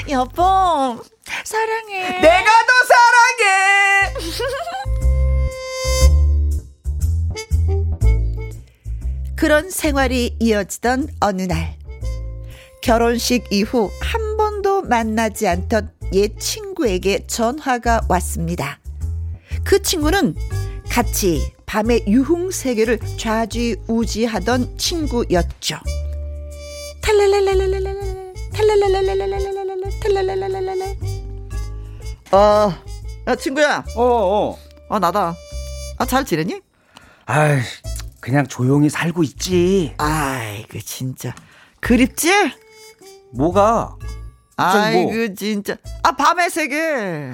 여보, 0.09 0.97
사랑해. 1.43 2.19
내가 2.21 2.51
더 2.51 2.71
사랑해 2.87 4.13
그런 9.43 9.69
생활이 9.69 10.37
이어지던 10.39 11.09
어느 11.19 11.41
날 11.41 11.75
결혼식 12.81 13.43
이후 13.51 13.91
한 13.99 14.37
번도 14.37 14.83
만나지 14.83 15.49
않던 15.49 15.91
옛 16.13 16.39
친구에게 16.39 17.27
전화가 17.27 18.05
왔습니다. 18.07 18.79
그 19.65 19.81
친구는 19.81 20.35
같이 20.89 21.51
밤의 21.65 22.05
유흥 22.07 22.51
세계를 22.51 23.01
좌지우지하던 23.17 24.77
친구였죠. 24.77 25.75
탈랄랄랄랄랄랄 27.01 28.33
탈랄랄랄랄랄랄랄 28.53 29.99
탈랄랄랄랄랄 29.99 30.97
어 32.31 32.73
야, 33.27 33.35
친구야. 33.35 33.83
어, 33.97 34.03
어. 34.03 34.57
아, 34.87 34.99
나다. 34.99 35.35
아, 35.97 36.05
잘 36.05 36.23
지내니? 36.23 36.61
아이, 37.25 37.59
그냥 38.23 38.47
조용히 38.47 38.89
살고 38.89 39.21
있지. 39.23 39.95
아이, 39.97 40.65
그 40.69 40.79
진짜. 40.79 41.35
그립지? 41.81 42.31
뭐가? 43.33 43.97
갑자기 44.55 44.95
아이, 44.97 45.03
뭐? 45.03 45.11
그 45.11 45.35
진짜. 45.35 45.75
아, 46.03 46.15
밤의 46.15 46.49
세계. 46.49 47.33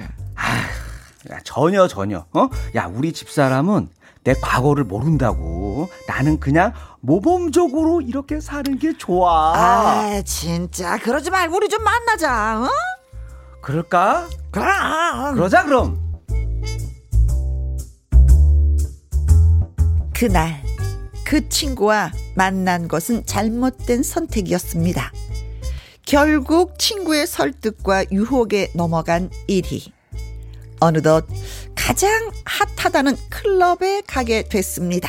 야, 1.30 1.38
전혀 1.44 1.86
전혀. 1.86 2.26
어? 2.32 2.48
야, 2.74 2.90
우리 2.92 3.12
집 3.12 3.30
사람은 3.30 3.88
내 4.24 4.34
과거를 4.34 4.82
모른다고. 4.82 5.88
나는 6.08 6.40
그냥 6.40 6.72
모범적으로 7.02 8.00
이렇게 8.00 8.40
사는 8.40 8.76
게 8.76 8.98
좋아. 8.98 9.54
아, 9.54 10.22
진짜. 10.22 10.98
그러지 10.98 11.30
말고 11.30 11.54
우리 11.54 11.68
좀 11.68 11.84
만나자. 11.84 12.62
어? 12.62 12.68
그럴까? 13.62 14.28
그럼. 14.50 15.34
그러자 15.36 15.62
그럼. 15.62 16.10
그날 20.12 20.69
그 21.30 21.48
친구와 21.48 22.10
만난 22.34 22.88
것은 22.88 23.24
잘못된 23.24 24.02
선택이었습니다. 24.02 25.12
결국 26.04 26.76
친구의 26.76 27.28
설득과 27.28 28.06
유혹에 28.10 28.72
넘어간 28.74 29.30
일이 29.46 29.92
어느덧 30.80 31.24
가장 31.76 32.10
핫하다는 32.44 33.16
클럽에 33.30 34.02
가게 34.08 34.42
됐습니다. 34.42 35.08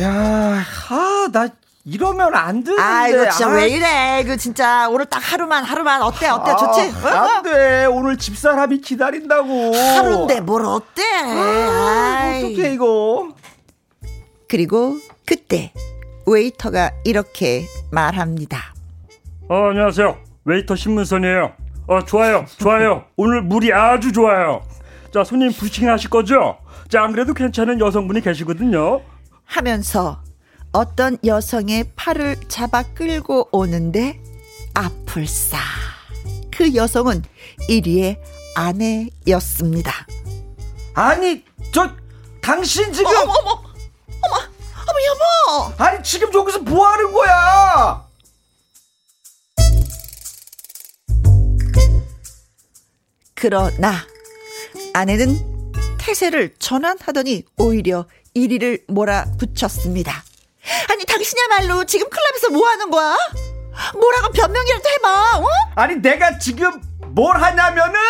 야, 0.00 0.64
아, 0.88 1.28
나 1.30 1.48
이러면 1.84 2.34
안 2.34 2.64
되는데. 2.64 2.82
아이고 2.82 3.30
진짜 3.30 3.46
아, 3.46 3.52
왜 3.52 3.68
이래? 3.68 4.24
그 4.26 4.38
진짜 4.38 4.88
오늘 4.88 5.04
딱 5.04 5.18
하루만 5.18 5.64
하루만 5.64 6.00
어때 6.00 6.28
어때 6.28 6.52
좋지? 6.52 6.80
어? 7.04 7.08
아, 7.08 7.36
안 7.36 7.42
돼. 7.42 7.84
오늘 7.84 8.16
집사람이 8.16 8.80
기다린다고. 8.80 9.76
하루인데 9.76 10.40
뭘 10.40 10.64
어때? 10.64 11.02
아이. 11.04 12.42
어떻게 12.42 12.72
이거? 12.72 13.34
그리고 14.50 14.96
그때 15.30 15.72
웨이터가 16.26 16.90
이렇게 17.04 17.64
말합니다. 17.92 18.74
어, 19.48 19.68
안녕하세요. 19.68 20.18
웨이터 20.44 20.74
신문선이에요. 20.74 21.52
어, 21.86 22.04
좋아요. 22.04 22.46
좋아요. 22.58 23.04
오늘 23.14 23.40
물이 23.40 23.72
아주 23.72 24.10
좋아요. 24.10 24.60
자, 25.14 25.22
손님 25.22 25.52
부킹 25.52 25.88
하실 25.88 26.10
거죠? 26.10 26.58
자, 26.88 27.04
안 27.04 27.12
그래도 27.12 27.32
괜찮은 27.32 27.78
여성분이 27.78 28.22
계시거든요. 28.22 29.02
하면서 29.44 30.20
어떤 30.72 31.16
여성의 31.24 31.92
팔을 31.94 32.34
잡아 32.48 32.82
끌고 32.82 33.50
오는데 33.52 34.20
아뿔싸. 34.74 35.58
그 36.50 36.74
여성은 36.74 37.22
1위의 37.68 38.18
아내였습니다. 38.56 39.92
아니, 40.94 41.44
저 41.70 41.88
당신 42.40 42.92
지금 42.92 43.12
어머 43.12 43.32
어머 43.32 43.50
어머 43.50 43.69
어머 44.90 44.98
여보. 45.06 45.82
아니 45.82 46.02
지금 46.02 46.32
여기서 46.34 46.58
뭐 46.60 46.86
하는 46.88 47.12
거야? 47.12 48.06
그러나 53.34 53.94
아내는 54.92 55.72
태세를 55.98 56.54
전환하더니 56.58 57.44
오히려 57.56 58.06
1위를 58.36 58.82
몰아붙였습니다. 58.88 60.24
아니 60.90 61.04
당신이야말로 61.04 61.84
지금 61.84 62.08
클럽에서 62.10 62.50
뭐 62.50 62.68
하는 62.68 62.90
거야? 62.90 63.16
뭐라고 63.94 64.32
변명이라도 64.32 64.88
해봐. 64.88 65.38
어? 65.38 65.46
아니 65.76 65.96
내가 65.96 66.38
지금 66.38 66.82
뭘 67.14 67.40
하냐면은 67.40 68.00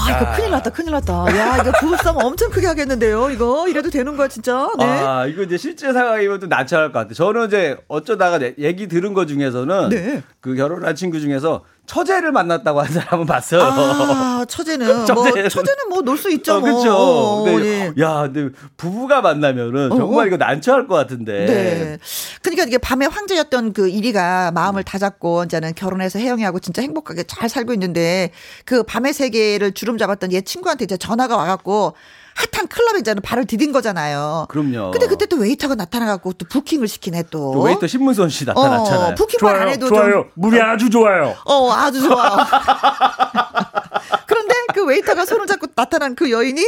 와 0.00 0.16
이거 0.16 0.32
큰일 0.36 0.50
났다 0.50 0.70
큰일 0.70 0.90
났다. 0.92 1.12
야 1.36 1.58
이거 1.58 1.72
부부싸움 1.78 2.16
엄청 2.24 2.50
크게 2.50 2.66
하겠는데요. 2.66 3.30
이거 3.30 3.68
이래도 3.68 3.90
되는 3.90 4.16
거야 4.16 4.28
진짜. 4.28 4.70
네. 4.78 4.84
아 4.84 5.26
이거 5.26 5.42
이제 5.42 5.56
실제 5.58 5.92
상황이면 5.92 6.40
좀 6.40 6.48
난처할 6.48 6.92
것 6.92 7.00
같아. 7.00 7.14
저는 7.14 7.48
이제 7.48 7.76
어쩌다가 7.88 8.38
내- 8.38 8.54
얘기 8.58 8.88
들은 8.88 9.12
거 9.14 9.26
중에서는 9.26 9.88
네. 9.90 10.22
그 10.40 10.54
결혼한 10.54 10.94
친구 10.94 11.20
중에서 11.20 11.64
처제를 11.90 12.30
만났다고 12.30 12.80
한 12.82 12.86
사람은 12.92 13.26
봤어요. 13.26 13.62
아, 13.64 14.44
처제는 14.48 14.86
뭐 14.86 15.04
처제는. 15.04 15.48
처제는 15.50 15.88
뭐 15.88 16.02
놀 16.02 16.16
수 16.16 16.30
있죠. 16.30 16.54
어, 16.54 16.60
뭐. 16.60 16.68
그렇죠. 16.70 16.92
어, 16.94 17.42
근데 17.44 17.92
예. 17.96 18.02
야, 18.02 18.28
근데 18.32 18.56
부부가 18.76 19.20
만나면은 19.20 19.90
어, 19.90 19.96
정말 19.96 20.24
어. 20.24 20.26
이거 20.28 20.36
난처할 20.36 20.86
것 20.86 20.94
같은데. 20.94 21.46
네. 21.46 21.98
그러니까 22.42 22.64
이게 22.64 22.78
밤에 22.78 23.06
황제였던 23.06 23.72
그 23.72 23.88
이리가 23.88 24.52
마음을 24.52 24.84
다잡고 24.84 25.42
이제는 25.44 25.74
결혼해서 25.74 26.20
혜영이하고 26.20 26.60
진짜 26.60 26.80
행복하게 26.80 27.24
잘 27.24 27.48
살고 27.48 27.72
있는데 27.72 28.30
그 28.64 28.84
밤의 28.84 29.12
세계를 29.12 29.72
주름 29.72 29.98
잡았던 29.98 30.32
얘 30.32 30.42
친구한테 30.42 30.84
이제 30.84 30.96
전화가 30.96 31.36
와갖고 31.36 31.94
핫한 32.34 32.68
클럽에 32.68 33.00
이제는 33.00 33.22
발을 33.22 33.44
디딘 33.46 33.72
거잖아요. 33.72 34.46
그럼요. 34.48 34.90
근데 34.92 35.06
그때 35.06 35.26
또 35.26 35.36
웨이터가 35.36 35.74
나타나갖고 35.74 36.32
또 36.34 36.46
부킹을 36.48 36.88
시키네 36.88 37.24
또. 37.30 37.52
또 37.52 37.60
웨이터 37.62 37.86
신문선 37.86 38.28
씨 38.30 38.44
나타났잖아요. 38.44 39.12
어, 39.12 39.14
부킹만 39.14 39.54
안 39.54 39.60
좋아요. 39.62 39.72
해도 39.72 39.88
좋아요. 39.88 40.12
좀. 40.12 40.30
물이 40.34 40.60
아주 40.60 40.88
좋아요. 40.90 41.34
어, 41.44 41.70
아주 41.72 42.00
좋아. 42.02 42.46
그런데 44.26 44.54
그 44.74 44.84
웨이터가 44.84 45.24
손을 45.26 45.46
잡고 45.46 45.68
나타난 45.74 46.14
그 46.14 46.30
여인이 46.30 46.62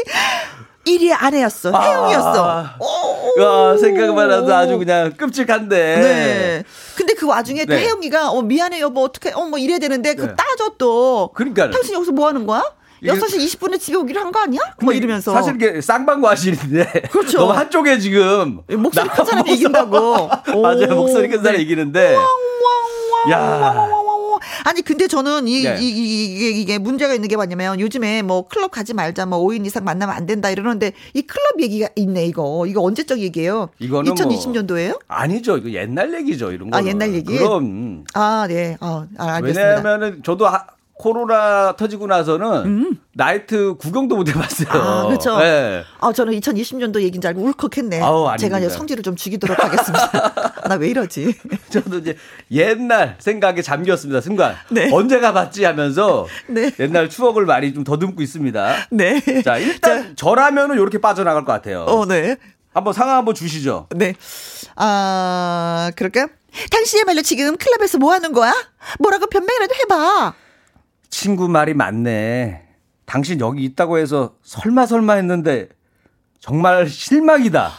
1위의 0.87 1.15
아내였어. 1.17 1.71
혜영이었어. 1.71 2.51
아. 2.51 2.77
와, 3.41 3.77
생각만 3.79 4.31
해도 4.33 4.53
아주 4.55 4.79
그냥 4.79 5.13
끔찍한데. 5.17 5.77
네. 5.77 6.65
근데 6.97 7.15
그 7.15 7.27
와중에 7.27 7.65
또 7.67 7.73
네. 7.75 7.83
혜영이가 7.85 8.31
어 8.31 8.43
미안해 8.43 8.81
여보 8.81 9.03
어떻게 9.05 9.31
어 9.33 9.43
뭐 9.53 9.59
이래야 9.59 9.79
되는데 9.79 10.15
그 10.15 10.23
네. 10.23 10.35
따져 10.37 10.73
또. 10.79 11.31
그러니까 11.35 11.71
당신 11.71 11.95
여기서 11.95 12.11
뭐 12.13 12.27
하는 12.27 12.47
거야? 12.47 12.65
이게- 13.03 13.13
6시 13.13 13.37
20분에 13.59 13.81
집에 13.81 13.97
오기로 13.97 14.21
한 14.21 14.33
거 14.33 14.41
아니야? 14.41 14.61
뭐 14.83 14.93
이러면서. 14.93 15.33
사실 15.33 15.55
이게 15.57 15.81
쌍방과실인데 15.81 17.03
그렇죠. 17.11 17.39
너무 17.39 17.53
한쪽에 17.53 17.99
지금 17.99 18.61
목소리 18.69 19.07
나- 19.09 19.13
큰 19.15 19.25
사람이 19.25 19.53
이긴다고. 19.55 20.29
맞아요 20.63 20.93
오. 20.93 20.97
목소리 21.03 21.29
큰 21.29 21.39
사람이 21.43 21.59
네. 21.59 21.63
이기는데 21.65 22.17
야. 23.31 23.89
아니 24.65 24.83
근데 24.83 25.07
저는 25.07 25.47
이, 25.47 25.63
네. 25.63 25.77
이, 25.81 25.89
이, 25.89 26.25
이게, 26.35 26.49
이게 26.51 26.79
문제가 26.79 27.15
있는 27.15 27.29
게 27.29 27.37
뭐냐면 27.37 27.79
요즘에 27.79 28.23
뭐 28.23 28.49
클럽 28.49 28.71
가지 28.73 28.93
말자 28.95 29.25
뭐 29.27 29.39
5인 29.39 29.65
이상 29.67 29.85
만나면 29.85 30.15
안 30.17 30.27
된다 30.27 30.51
이러는데 30.51 30.93
이 31.15 31.23
클럽 31.23 31.61
얘기가 31.61 31.89
있네 31.95 32.27
이거 32.27 32.65
이거 32.67 32.83
언제적 32.83 33.21
얘기예요? 33.21 33.71
이거는 33.79 34.15
뭐 34.15 34.15
2020년도예요? 34.15 34.99
아니죠 35.07 35.59
이거 35.59 35.71
옛날 35.71 36.13
얘기죠 36.15 36.51
이런 36.51 36.71
거 36.71 36.79
아, 36.79 36.85
옛날 36.85 37.15
얘기? 37.15 37.37
그럼 37.37 38.05
아 38.15 38.47
네, 38.49 38.77
아, 38.81 39.07
아 39.19 39.27
알겠습니다. 39.35 39.61
왜냐하면은 39.69 40.23
저도 40.25 40.49
하- 40.49 40.67
코로나 41.03 41.75
터지고 41.77 42.07
나서는 42.07 42.97
나이트 43.15 43.75
구경도 43.75 44.15
못 44.15 44.29
해봤어요. 44.29 44.69
음. 44.73 44.81
아, 44.81 45.07
그렇죠. 45.09 45.37
네. 45.41 45.83
아, 45.99 46.13
저는 46.13 46.33
2020년도 46.39 47.03
얘기인 47.03 47.21
줄 47.21 47.29
알고 47.31 47.43
울컥했네. 47.43 48.01
아우. 48.01 48.31
제가 48.39 48.61
이제 48.61 48.69
성질을 48.69 49.03
좀 49.03 49.17
죽이도록 49.17 49.59
하겠습니다. 49.59 50.53
나 50.69 50.77
왜 50.77 50.89
이러지? 50.89 51.35
저도 51.71 51.99
이제 51.99 52.17
옛날 52.53 53.17
생각에 53.19 53.63
잠겼습니다 53.63 54.21
순간 54.21 54.55
네. 54.71 54.91
언제 54.93 55.19
가봤지 55.19 55.65
하면서 55.65 56.27
네. 56.47 56.71
옛날 56.79 57.09
추억을 57.11 57.47
많이 57.47 57.75
좀 57.75 57.83
더듬고 57.83 58.23
있습니다. 58.23 58.75
네. 58.93 59.43
자 59.43 59.59
일단 59.59 60.15
저 60.15 60.37
라면은 60.37 60.77
이렇게 60.77 60.99
빠져나갈 60.99 61.45
것 61.45 61.53
같아요. 61.53 61.81
어, 61.83 62.07
네. 62.07 62.37
한번 62.73 62.93
상황 62.93 63.17
한번 63.17 63.35
주시죠. 63.35 63.89
네. 63.91 64.15
아, 64.77 65.91
그럴까? 65.97 66.29
당신이야말로 66.71 67.23
지금 67.23 67.57
클럽에서 67.57 67.99
뭐 67.99 68.13
하는 68.13 68.33
거야? 68.33 68.53
뭐라고 69.01 69.27
변명이라도 69.27 69.75
해봐. 69.83 70.35
친구 71.13 71.47
말이 71.47 71.75
맞네. 71.75 72.63
당신 73.05 73.39
여기 73.39 73.63
있다고 73.65 73.99
해서 73.99 74.33
설마 74.43 74.87
설마 74.87 75.13
했는데 75.15 75.69
정말 76.41 76.89
실망이다. 76.89 77.71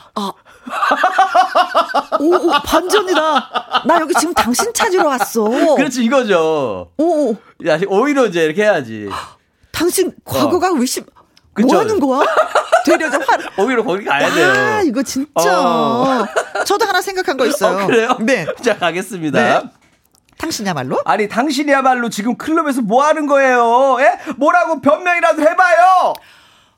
오, 2.19 2.33
오, 2.35 2.51
반전이다. 2.63 3.83
나 3.85 3.99
여기 3.99 4.13
지금 4.13 4.33
당신 4.35 4.71
찾으러 4.71 5.07
왔어. 5.07 5.49
그렇지 5.75 6.05
이거죠. 6.05 6.91
오, 6.95 7.03
오, 7.03 7.35
야 7.67 7.79
오히려 7.87 8.27
이제 8.27 8.45
이렇게 8.45 8.61
해야지. 8.63 9.09
당신 9.71 10.13
과거가 10.23 10.69
의심, 10.75 11.03
어. 11.03 11.23
그쵸. 11.53 11.67
뭐 11.67 11.79
하는 11.79 11.99
거야? 11.99 12.25
되려 12.85 13.09
좀 13.09 13.19
화, 13.23 13.37
오히려 13.63 13.83
거기 13.83 14.05
가야 14.05 14.31
돼요. 14.31 14.47
아, 14.51 14.81
이거 14.83 15.01
진짜. 15.01 15.31
어. 15.35 16.25
저도 16.65 16.85
하나 16.85 17.01
생각한 17.01 17.35
거 17.35 17.47
있어요. 17.47 17.83
어, 17.83 17.87
그래요? 17.87 18.15
네. 18.21 18.45
자 18.63 18.77
가겠습니다. 18.77 19.39
네. 19.59 19.69
당신이야말로? 20.43 20.99
아니 21.05 21.27
당신이야말로 21.27 22.09
지금 22.09 22.35
클럽에서 22.35 22.81
뭐 22.81 23.03
하는 23.03 23.27
거예요? 23.27 23.97
예? 24.01 24.19
뭐라고 24.37 24.81
변명이라도 24.81 25.41
해봐요. 25.41 26.13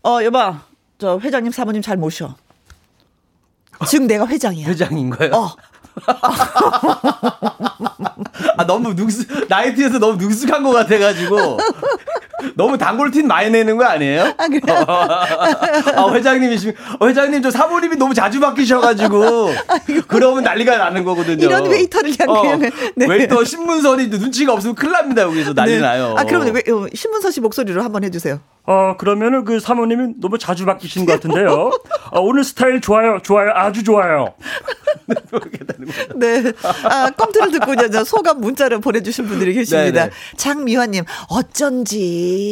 어, 0.04 0.24
여봐. 0.24 0.62
저 1.00 1.20
회장님, 1.20 1.52
사모님 1.52 1.82
잘 1.82 1.98
모셔. 1.98 2.36
지금 3.88 4.08
내가 4.08 4.28
회장이야. 4.28 4.68
회장인 4.68 5.10
거예요? 5.10 5.34
어. 5.34 5.56
아 8.58 8.66
너무 8.66 8.94
능숙 8.94 9.48
나이트에서 9.48 10.00
너무 10.00 10.18
능숙한 10.18 10.64
것 10.64 10.72
같아가지고 10.72 11.60
너무 12.56 12.78
단골 12.78 13.12
티 13.12 13.28
많이 13.28 13.50
내는 13.50 13.78
거 13.78 13.86
아니에요? 13.86 14.34
아, 14.38 14.48
그래요? 14.48 14.86
아, 14.88 16.12
회장님이시면, 16.14 16.76
어, 17.00 17.08
회장님 17.08 17.42
저 17.42 17.50
사모님이 17.50 17.96
너무 17.96 18.14
자주 18.14 18.40
바뀌셔가지고, 18.40 19.50
그러면 20.08 20.44
난리가 20.44 20.78
나는 20.78 21.04
거거든요. 21.04 21.46
이런 21.46 21.66
웨이터를 21.66 22.14
향해. 22.20 22.72
네. 22.96 23.08
웨이터 23.08 23.44
신문선이 23.44 24.08
눈치가 24.08 24.54
없으면 24.54 24.76
큰일 24.76 24.94
납니다, 24.94 25.24
여기서 25.24 25.54
난리 25.54 25.76
네. 25.76 25.80
나요. 25.80 26.16
아, 26.18 26.24
그러면 26.24 26.54
왜, 26.54 26.62
어, 26.72 26.88
신문선 26.94 27.32
씨 27.32 27.42
목소리로 27.42 27.82
한번 27.82 28.04
해주세요. 28.04 28.40
어, 28.68 28.96
그러면은 28.98 29.46
그 29.46 29.60
사모님이 29.60 30.16
너무 30.20 30.38
자주 30.38 30.66
바뀌신 30.66 31.06
것 31.06 31.14
같은데요. 31.14 31.72
어, 32.12 32.20
오늘 32.20 32.44
스타일 32.44 32.82
좋아요, 32.82 33.20
좋아요, 33.22 33.52
아주 33.54 33.84
좋아요. 33.84 34.34
네. 36.16 36.52
아, 36.84 37.12
꽁트를 37.12 37.52
듣고 37.52 37.74
이제 37.74 38.04
소감 38.04 38.42
문자를 38.42 38.80
보내주신 38.80 39.28
분들이 39.28 39.54
계십니다. 39.54 40.06
네네. 40.06 40.12
장미화님, 40.38 41.04
어쩐지 41.30 42.52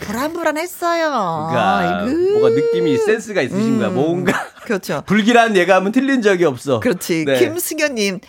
불안불안했어요. 0.00 1.48
그러니까 1.50 1.78
아이고. 1.78 2.38
뭐가 2.38 2.48
느낌이 2.50 2.96
센스가 2.96 3.42
있으신 3.42 3.78
거야. 3.78 3.88
음. 3.88 3.94
뭔가 3.94 4.32
그렇죠. 4.64 5.02
불길한 5.06 5.56
예감은 5.56 5.92
틀린 5.92 6.22
적이 6.22 6.46
없어. 6.46 6.80
그렇지. 6.80 7.24
네. 7.26 7.38
김승현님, 7.38 8.20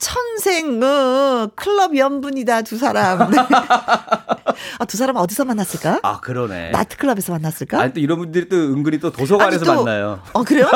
천생, 0.00 0.82
어, 0.82 1.48
클럽 1.54 1.94
연분이다, 1.96 2.62
두 2.62 2.78
사람. 2.78 3.30
네. 3.30 3.36
아, 4.78 4.84
두 4.88 4.96
사람 4.96 5.16
어디서 5.16 5.44
만났을까? 5.44 6.00
아 6.02 6.20
그러네. 6.20 6.70
나이트클럽에서 6.70 7.32
만났을까? 7.32 7.78
아니 7.80 7.92
또 7.92 8.00
이런 8.00 8.18
분들이 8.18 8.48
또 8.48 8.56
은근히 8.56 8.98
또 8.98 9.12
도서관에서 9.12 9.64
또- 9.64 9.74
만나요. 9.84 10.20
어, 10.32 10.42
그래요? 10.42 10.66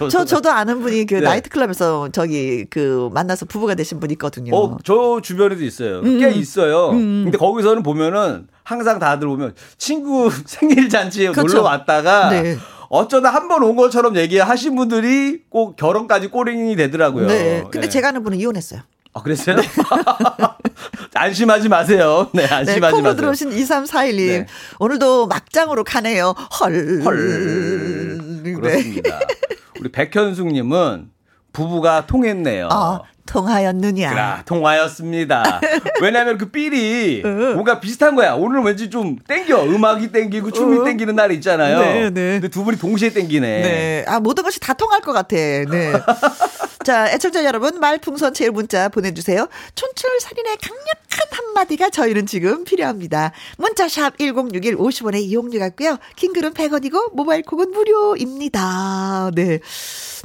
어, 0.00 0.08
저. 0.08 0.24
저도 0.24 0.50
아는 0.50 0.80
분이 0.82 1.06
그 1.06 1.14
네. 1.14 1.20
나이트클럽에서 1.20 2.08
저기 2.10 2.64
그 2.68 3.08
만나서 3.12 3.46
부부가 3.46 3.76
되신 3.76 4.00
분 4.00 4.10
있거든요. 4.12 4.54
어, 4.56 4.76
저 4.84 5.20
주변에도 5.22 5.62
있어요. 5.62 6.00
음. 6.00 6.18
꽤 6.18 6.30
있어요. 6.32 6.88
근데 6.90 7.38
거기서는 7.38 7.84
보면은 7.84 8.48
항상 8.64 8.98
다들 8.98 9.28
보면 9.28 9.54
친구 9.78 10.28
생일 10.44 10.88
잔치에 10.88 11.30
그렇죠. 11.30 11.58
놀러 11.58 11.62
왔다가 11.68 12.30
네. 12.30 12.58
어쩌다 12.94 13.30
한 13.30 13.48
번 13.48 13.62
온 13.62 13.74
것처럼 13.74 14.16
얘기하신 14.16 14.76
분들이 14.76 15.42
꼭 15.48 15.76
결혼까지 15.76 16.28
꼬링이 16.28 16.76
되더라고요. 16.76 17.26
네. 17.26 17.62
근데 17.70 17.86
네. 17.86 17.88
제가 17.88 18.08
아는 18.08 18.22
분은 18.22 18.38
이혼했어요. 18.38 18.82
아, 19.14 19.22
그랬어요? 19.22 19.56
안심하지 21.14 21.68
마세요. 21.68 22.28
네, 22.34 22.46
네, 22.46 22.54
안심하지 22.54 22.92
콩으로 22.96 23.02
마세요. 23.02 23.14
들어오신 23.16 23.50
2341님. 23.50 24.16
네. 24.26 24.46
오늘도 24.78 25.26
막장으로 25.26 25.84
가네요. 25.84 26.34
헐. 26.60 27.02
헐. 27.04 28.42
네. 28.42 28.52
그렇습니다. 28.52 29.20
우리 29.80 29.90
백현숙님은 29.90 31.10
부부가 31.52 32.06
통했네요. 32.06 32.68
어, 32.72 33.00
통하였느냐. 33.26 34.10
그라 34.10 34.42
통하였습니다. 34.44 35.60
왜냐하면 36.00 36.38
그 36.38 36.50
삘이 36.50 37.22
뭔가 37.54 37.80
비슷한 37.80 38.14
거야. 38.14 38.34
오늘 38.34 38.62
왠지 38.62 38.90
좀 38.90 39.16
땡겨. 39.26 39.64
음악이 39.64 40.12
땡기고 40.12 40.50
춤이 40.50 40.78
어. 40.78 40.84
땡기는 40.84 41.14
날이 41.14 41.34
있잖아요. 41.36 41.78
네, 41.78 42.10
네. 42.10 42.32
근데 42.32 42.48
두 42.48 42.64
분이 42.64 42.78
동시에 42.78 43.10
땡기네. 43.10 43.62
네. 43.62 44.04
아, 44.08 44.20
모든 44.20 44.44
것이 44.44 44.60
다 44.60 44.74
통할 44.74 45.00
것 45.00 45.12
같아. 45.12 45.36
네. 45.36 45.92
자, 46.84 47.08
애청자 47.12 47.44
여러분, 47.44 47.78
말풍선 47.78 48.34
제일 48.34 48.50
문자 48.50 48.88
보내주세요. 48.88 49.48
촌철살인의 49.76 50.56
강력한 50.60 51.28
한마디가 51.30 51.90
저희는 51.90 52.26
지금 52.26 52.64
필요합니다. 52.64 53.32
문자샵 53.56 54.18
1061 54.18 54.76
50원의 54.76 55.22
이용료가 55.22 55.68
있고요. 55.68 55.98
킹글은 56.16 56.54
100원이고, 56.54 57.14
모바일 57.14 57.42
콕은 57.42 57.70
무료입니다. 57.70 59.30
네. 59.34 59.60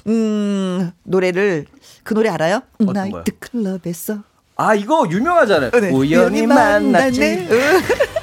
음, 0.08 0.92
노래를, 1.04 1.66
그 2.04 2.14
노래 2.14 2.30
알아요? 2.30 2.62
거요? 2.80 2.92
나이트 2.92 3.32
클럽에서. 3.40 4.24
아 4.56 4.74
이거 4.74 5.08
유명하잖아요. 5.10 5.72
네. 5.72 5.92
우연히. 5.92 6.48
만났네. 6.48 7.48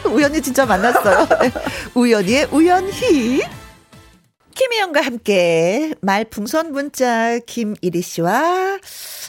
어, 0.05 0.09
우연히 0.11 0.43
진짜 0.43 0.67
만났어요. 0.67 1.29
네. 1.41 1.53
우연히의 1.95 2.49
우연히. 2.51 3.43
김혜영과 4.55 5.01
함께 5.01 5.95
말풍선 6.01 6.73
문자 6.73 7.39
김일희 7.41 8.03
씨와 8.03 8.79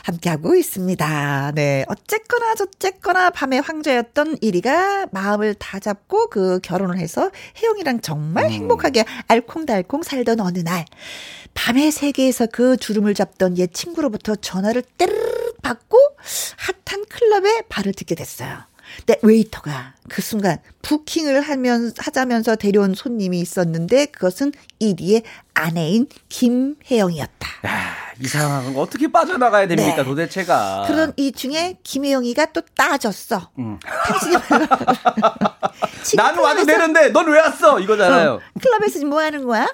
함께하고 0.03 0.55
있습니다. 0.55 1.51
네. 1.55 1.83
어쨌거나 1.87 2.53
저쨌거나 2.53 3.31
밤의 3.31 3.61
황제였던 3.61 4.37
일이가 4.41 5.07
마음을 5.11 5.55
다 5.55 5.79
잡고 5.79 6.29
그 6.29 6.59
결혼을 6.61 6.99
해서 6.99 7.31
혜영이랑 7.61 8.01
정말 8.01 8.51
행복하게 8.51 9.05
알콩달콩 9.27 10.03
살던 10.03 10.41
어느 10.41 10.59
날 10.59 10.85
밤의 11.55 11.91
세계에서 11.91 12.45
그 12.51 12.77
주름을 12.77 13.15
잡던 13.15 13.57
옛 13.57 13.73
친구로부터 13.73 14.35
전화를 14.35 14.83
떼르르 14.97 15.53
받고 15.63 15.97
핫한 16.85 17.05
클럽에 17.09 17.63
발을 17.69 17.93
딛게 17.93 18.13
됐어요. 18.13 18.59
근데 18.97 19.19
웨이터가 19.23 19.95
그 20.09 20.21
순간 20.21 20.59
부킹을 20.83 21.41
하면, 21.41 21.91
하자면서 21.97 22.55
데려온 22.55 22.93
손님이 22.93 23.39
있었는데 23.39 24.05
그것은 24.07 24.51
1위의 24.79 25.23
아내인 25.55 26.07
김혜영이었다. 26.29 27.47
야, 27.65 27.95
이 28.21 28.27
상황은 28.27 28.77
어떻게 28.77 29.11
빠져나가야 29.11 29.67
됩니까 29.67 29.95
네. 29.97 30.03
도대체가. 30.03 30.83
그런 30.87 31.13
이 31.17 31.31
중에 31.31 31.79
김혜영이가 31.81 32.53
또 32.53 32.61
따졌어. 32.75 33.49
음. 33.57 33.79
나는 36.15 36.43
와도 36.43 36.63
되는데 36.65 37.09
넌 37.09 37.27
왜 37.27 37.39
왔어? 37.39 37.79
이거잖아요. 37.79 38.33
어, 38.33 38.39
클럽에서 38.61 38.93
지금 38.99 39.09
뭐 39.09 39.21
하는 39.21 39.45
거야? 39.45 39.67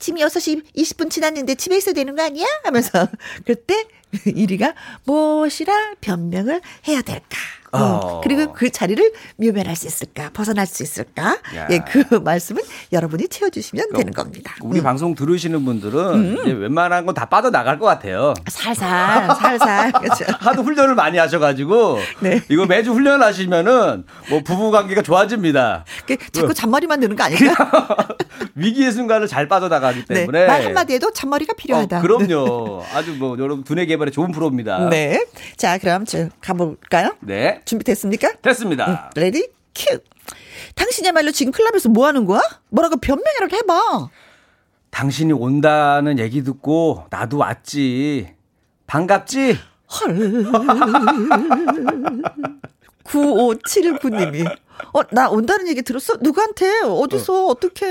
지금 0.00 0.18
6시 0.18 0.64
20분 0.76 1.10
지났는데 1.10 1.54
집에 1.54 1.76
있어야 1.76 1.92
되는 1.94 2.16
거 2.16 2.22
아니야? 2.24 2.46
하면서 2.64 3.06
그때 3.46 3.84
이리가 4.26 4.74
무엇이라 5.04 5.72
변명을 6.00 6.60
해야 6.88 7.00
될까? 7.02 7.38
어, 7.72 7.78
어. 7.78 8.20
그리고 8.24 8.52
그 8.52 8.68
자리를 8.68 9.12
묘면할 9.36 9.76
수 9.76 9.86
있을까? 9.86 10.30
벗어날 10.32 10.66
수 10.66 10.82
있을까? 10.82 11.38
야. 11.54 11.68
예, 11.70 11.78
그 11.78 12.16
말씀은 12.18 12.60
여러분이 12.90 13.28
채워주시면 13.28 13.92
되는 13.94 14.12
겁니다. 14.12 14.56
우리 14.62 14.80
음. 14.80 14.82
방송 14.82 15.14
들으시는 15.14 15.64
분들은 15.64 16.38
이제 16.42 16.50
웬만한 16.52 17.06
건 17.06 17.14
다 17.14 17.26
빠져나갈 17.26 17.78
것 17.78 17.86
같아요. 17.86 18.34
살살, 18.48 19.28
살살. 19.36 19.92
그렇죠. 19.92 20.24
하도 20.40 20.62
훈련을 20.64 20.96
많이 20.96 21.18
하셔가지고 21.18 21.98
네. 22.20 22.40
이거 22.48 22.66
매주 22.66 22.92
훈련하시면은 22.92 24.04
뭐 24.30 24.40
부부 24.42 24.72
관계가 24.72 25.02
좋아집니다. 25.02 25.84
그 26.06 26.16
자꾸 26.32 26.52
잔머리만 26.54 26.98
드는 26.98 27.14
거 27.14 27.22
아닐까? 27.22 27.70
위기의 28.60 28.92
순간을 28.92 29.26
잘 29.26 29.48
빠져나가기 29.48 30.04
네. 30.06 30.14
때문에 30.14 30.46
말 30.46 30.64
한마디에도 30.64 31.12
잔머리가 31.12 31.54
필요하다. 31.54 31.98
어, 31.98 32.02
그럼요. 32.02 32.84
아주 32.92 33.14
뭐 33.14 33.36
여러분 33.38 33.64
두뇌 33.64 33.86
개발에 33.86 34.10
좋은 34.10 34.30
프로입니다. 34.32 34.88
네. 34.88 35.24
자, 35.56 35.78
그럼 35.78 36.04
저 36.04 36.28
가볼까요? 36.40 37.16
네. 37.20 37.60
준비됐습니까? 37.64 38.32
됐습니다. 38.42 39.10
Ready 39.16 39.48
cue. 39.74 39.98
당신이야말로 40.74 41.30
지금 41.32 41.52
클럽에서 41.52 41.88
뭐 41.88 42.06
하는 42.06 42.24
거야? 42.26 42.40
뭐라고 42.68 42.96
변명이라도 42.98 43.56
해봐. 43.56 44.08
당신이 44.90 45.32
온다는 45.32 46.18
얘기 46.18 46.42
듣고 46.42 47.06
나도 47.10 47.38
왔지. 47.38 48.34
반갑지? 48.86 49.56
헐. 49.90 50.44
9579님이. 53.04 54.44
어, 54.92 55.02
나 55.12 55.28
온다는 55.28 55.68
얘기 55.68 55.82
들었어? 55.82 56.14
누구한테? 56.20 56.80
어디서? 56.80 57.46
어. 57.48 57.54
떻게 57.54 57.86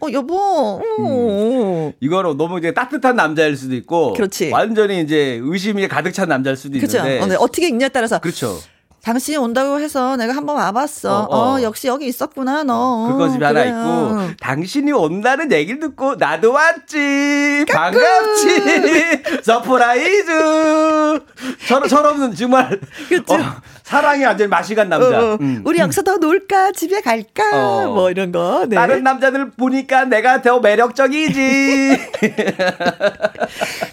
어, 0.00 0.06
여보. 0.12 0.82
어. 0.98 1.92
이거는 2.00 2.36
너무 2.36 2.58
이제 2.58 2.72
따뜻한 2.72 3.16
남자일 3.16 3.56
수도 3.56 3.74
있고 3.74 4.12
그렇지. 4.14 4.50
완전히 4.50 5.00
이제 5.00 5.38
의심이 5.42 5.86
가득 5.88 6.12
찬 6.12 6.28
남자일 6.28 6.56
수도 6.56 6.78
그죠? 6.78 6.98
있는데 6.98 7.20
어, 7.20 7.26
네. 7.26 7.36
어떻게 7.38 7.68
읽냐에 7.68 7.88
따라서. 7.88 8.18
그렇죠. 8.20 8.58
당신이 9.04 9.36
온다고 9.36 9.78
해서 9.80 10.16
내가 10.16 10.34
한번 10.34 10.56
와봤어. 10.56 11.14
어, 11.14 11.22
어, 11.24 11.58
어. 11.58 11.62
역시 11.62 11.88
여기 11.88 12.06
있었구나, 12.06 12.62
너. 12.62 13.10
그거 13.12 13.28
집에 13.28 13.44
하나 13.44 13.60
그래. 13.60 13.68
있고 13.68 14.34
당신이 14.40 14.92
온다는 14.92 15.52
얘기를 15.52 15.78
듣고 15.78 16.14
나도 16.14 16.52
왔지 16.52 17.66
반갑지 17.68 19.22
surprise 19.44 21.20
저런 21.68 21.88
저런 21.88 22.34
정말 22.34 22.80
그쵸. 23.10 23.34
어, 23.34 23.38
사랑이 23.82 24.24
완전 24.24 24.48
맛이 24.48 24.74
간 24.74 24.88
남자 24.88 25.06
어, 25.06 25.34
어. 25.34 25.38
음. 25.38 25.60
우리 25.66 25.80
여기서 25.80 26.02
더 26.02 26.16
놀까? 26.16 26.72
집에 26.72 27.02
갈까? 27.02 27.42
어. 27.52 27.92
뭐 27.92 28.10
이런 28.10 28.32
거. 28.32 28.64
네. 28.66 28.74
다른 28.74 29.04
남자들 29.04 29.50
보니까 29.50 30.06
내가 30.06 30.40
더 30.40 30.60
매력적이지 30.60 31.98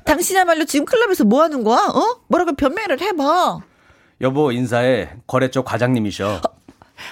당신이야말로 0.05 0.63
지금 0.63 0.85
클럽에서 0.85 1.25
뭐 1.25 1.43
하는 1.43 1.65
거야? 1.65 1.79
어? 1.93 2.21
뭐라고 2.29 2.53
변명을 2.53 3.01
해봐. 3.01 3.70
여보 4.21 4.51
인사해. 4.51 5.09
거래처 5.25 5.63
과장님이셔 5.63 6.41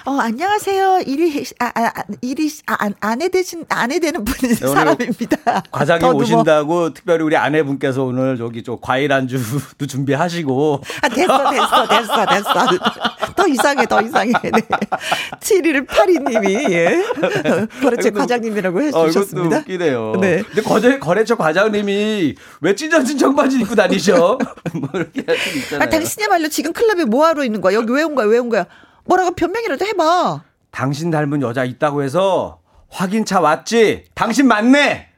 어, 0.04 0.18
안녕하세요. 0.18 1.00
일이, 1.06 1.44
아, 1.58 1.66
아, 1.74 1.86
아, 1.94 2.02
일이, 2.20 2.50
아, 2.66 2.76
아, 2.86 2.90
아내 3.00 3.28
되신, 3.28 3.64
아내 3.68 3.98
되는 3.98 4.24
분, 4.24 4.34
네, 4.48 4.54
사람입니다. 4.54 5.62
더듬어. 6.06 6.22
오신다고 6.22 6.94
특별히 6.94 7.24
우리 7.24 7.36
아내분께서 7.36 8.04
오늘 8.04 8.36
저기 8.36 8.62
좀 8.62 8.78
과일 8.80 9.12
안주도 9.12 9.86
준비하시고 9.86 10.82
아, 11.02 11.08
됐어, 11.08 11.50
됐어, 11.50 11.86
됐어, 11.86 12.26
됐어. 12.26 12.68
더 13.36 13.46
이상해, 13.46 13.86
더 13.86 14.00
이상해. 14.02 14.32
네. 14.42 14.50
7일 15.40 15.86
8이님이, 15.86 16.70
예. 16.72 17.04
거래처 17.82 18.10
과장님이라고 18.10 18.78
어, 18.78 18.82
해주셨습니다. 18.82 19.58
웃기네요. 19.58 20.14
네. 20.20 20.42
근데 20.42 20.62
거래, 20.62 20.98
거래처 20.98 21.36
과장님이 21.36 22.34
왜 22.60 22.74
찐전진 22.74 23.18
청바지 23.18 23.60
입고 23.60 23.74
다니셔? 23.74 24.38
뭐 24.74 24.88
이렇게 24.94 25.24
할 25.26 25.36
수도 25.38 25.58
있잖아요. 25.58 25.86
아, 25.86 25.90
당신이야말로 25.90 26.48
지금 26.48 26.72
클럽에 26.72 27.04
뭐 27.04 27.26
하러 27.26 27.44
있는 27.44 27.60
거야? 27.60 27.74
여기 27.74 27.92
왜 27.92 28.02
온 28.02 28.14
거야? 28.14 28.26
왜 28.26 28.38
온 28.38 28.48
거야? 28.48 28.64
뭐라고 29.04 29.32
변명이라도 29.32 29.84
해봐. 29.86 30.44
당신 30.70 31.10
닮은 31.10 31.42
여자 31.42 31.64
있다고 31.64 32.02
해서 32.02 32.60
확인차 32.88 33.40
왔지? 33.40 34.04
당신 34.14 34.46
맞네! 34.48 35.08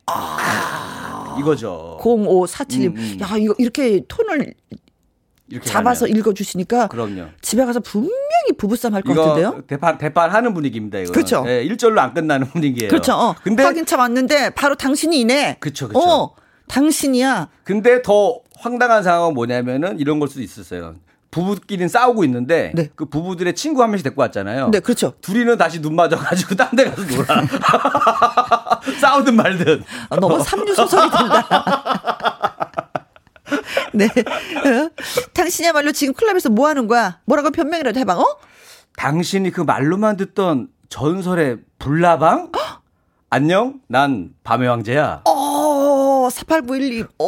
이거죠. 1.38 1.98
0547님. 2.00 2.86
음, 2.88 2.96
음. 2.96 3.18
야, 3.20 3.36
이거 3.38 3.54
이렇게 3.59 4.02
톤을 4.06 4.54
이렇게 5.48 5.66
잡아서 5.68 6.06
가네요. 6.06 6.18
읽어주시니까 6.18 6.88
그럼요. 6.88 7.26
집에 7.40 7.64
가서 7.64 7.80
분명히 7.80 8.12
부부싸움 8.56 8.94
할 8.94 9.02
것 9.02 9.14
같은데요? 9.14 9.62
대판 9.66 9.98
대판 9.98 10.30
하는 10.30 10.54
분위기입니다. 10.54 10.98
이거. 10.98 11.12
그렇죠. 11.12 11.44
예, 11.46 11.64
1절로 11.66 11.98
안 11.98 12.14
끝나는 12.14 12.46
분위기예요. 12.48 12.88
그렇죠. 12.90 13.12
어. 13.14 13.34
근데 13.42 13.62
확인차 13.62 13.96
왔는데 13.98 14.50
바로 14.50 14.74
당신이네. 14.74 15.56
그쵸, 15.60 15.88
그쵸. 15.88 15.98
어, 16.00 16.34
당신이야. 16.68 17.48
근데 17.64 18.00
더 18.02 18.40
황당한 18.59 19.02
상황은 19.02 19.34
뭐냐면은 19.34 19.98
이런 19.98 20.18
걸 20.18 20.28
수도 20.28 20.42
있었어요. 20.42 20.94
부부끼리는 21.32 21.88
싸우고 21.88 22.22
있는데 22.24 22.70
네. 22.74 22.90
그 22.94 23.06
부부들의 23.06 23.54
친구 23.56 23.82
한 23.82 23.90
명씩 23.90 24.04
데리고 24.04 24.20
왔잖아요. 24.22 24.68
네, 24.68 24.78
그렇죠. 24.80 25.14
둘이는 25.22 25.56
다시 25.59 25.80
눈 25.82 25.96
맞아가지고 25.96 26.54
딴 26.60 26.68
데 26.76 26.84
가서 26.84 27.02
놀아. 27.02 27.42
싸우든 29.00 29.34
말든. 29.34 29.82
아, 30.10 30.16
너무 30.16 30.42
삼류 30.44 30.74
소설이 30.74 31.10
된다. 31.10 32.70
네. 33.94 34.04
어? 34.06 34.90
당신이야말로 35.34 35.92
지금 35.92 36.14
클럽에서 36.14 36.50
뭐 36.50 36.68
하는 36.68 36.86
거야? 36.86 37.18
뭐라고 37.24 37.50
변명이라도 37.50 37.98
해봐, 38.00 38.18
어? 38.18 38.24
당신이 38.96 39.50
그 39.50 39.62
말로만 39.62 40.16
듣던 40.18 40.68
전설의 40.90 41.59
불나방? 41.78 42.52
안녕? 43.30 43.80
난 43.88 44.30
밤의 44.44 44.68
왕제야. 44.68 45.22
어, 45.24 45.31
48912. 46.30 47.02
어, 47.18 47.24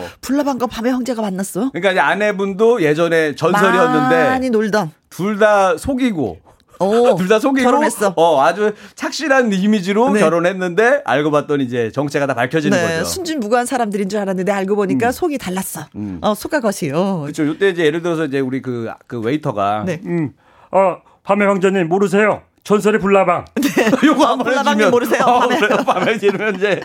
어. 0.00 0.04
불나방과 0.20 0.66
밤의 0.66 0.92
황제가 0.92 1.22
만났어. 1.22 1.70
그러니까 1.70 1.90
이제 1.92 2.00
아내분도 2.00 2.82
예전에 2.82 3.34
전설이었는데 3.34 4.28
많이 4.28 4.50
놀던. 4.50 4.92
둘 5.10 5.38
다 5.38 5.76
속이고 5.76 6.38
어, 6.78 7.16
둘다 7.16 7.38
속이고 7.40 7.64
결혼했어. 7.64 8.12
어 8.16 8.40
아주 8.42 8.72
착실한 8.94 9.52
이미지로 9.52 10.10
네. 10.12 10.20
결혼했는데 10.20 11.02
알고 11.04 11.30
봤더니 11.30 11.64
이제 11.64 11.90
정체가 11.92 12.26
다 12.26 12.34
밝혀지는 12.34 12.76
네, 12.78 12.98
거죠. 12.98 13.04
순진무구한 13.04 13.66
사람들인 13.66 14.08
줄 14.08 14.18
알았는데 14.20 14.50
알고 14.52 14.76
보니까 14.76 15.12
속이 15.12 15.36
달랐어. 15.38 15.86
음. 15.96 16.18
어, 16.22 16.34
속가것이. 16.34 16.90
어. 16.94 17.20
그렇죠. 17.22 17.44
이때 17.44 17.68
이제 17.70 17.84
예를 17.84 18.02
들어서 18.02 18.24
이제 18.24 18.40
우리 18.40 18.62
그, 18.62 18.88
그 19.06 19.20
웨이터가 19.20 19.84
네. 19.86 20.00
음, 20.06 20.32
어, 20.72 20.96
밤의 21.22 21.46
황제님 21.48 21.88
모르세요? 21.88 22.42
전설의 22.70 23.00
불나방. 23.00 23.46
요거 24.06 24.24
한번 24.24 24.44
불나방님 24.44 24.86
해주면 24.86 24.90
모르세요? 24.92 25.22
어, 25.24 25.40
밤에. 25.40 25.58
그래요. 25.58 25.78
밤에 25.84 26.18
지르면 26.18 26.54
이제 26.54 26.80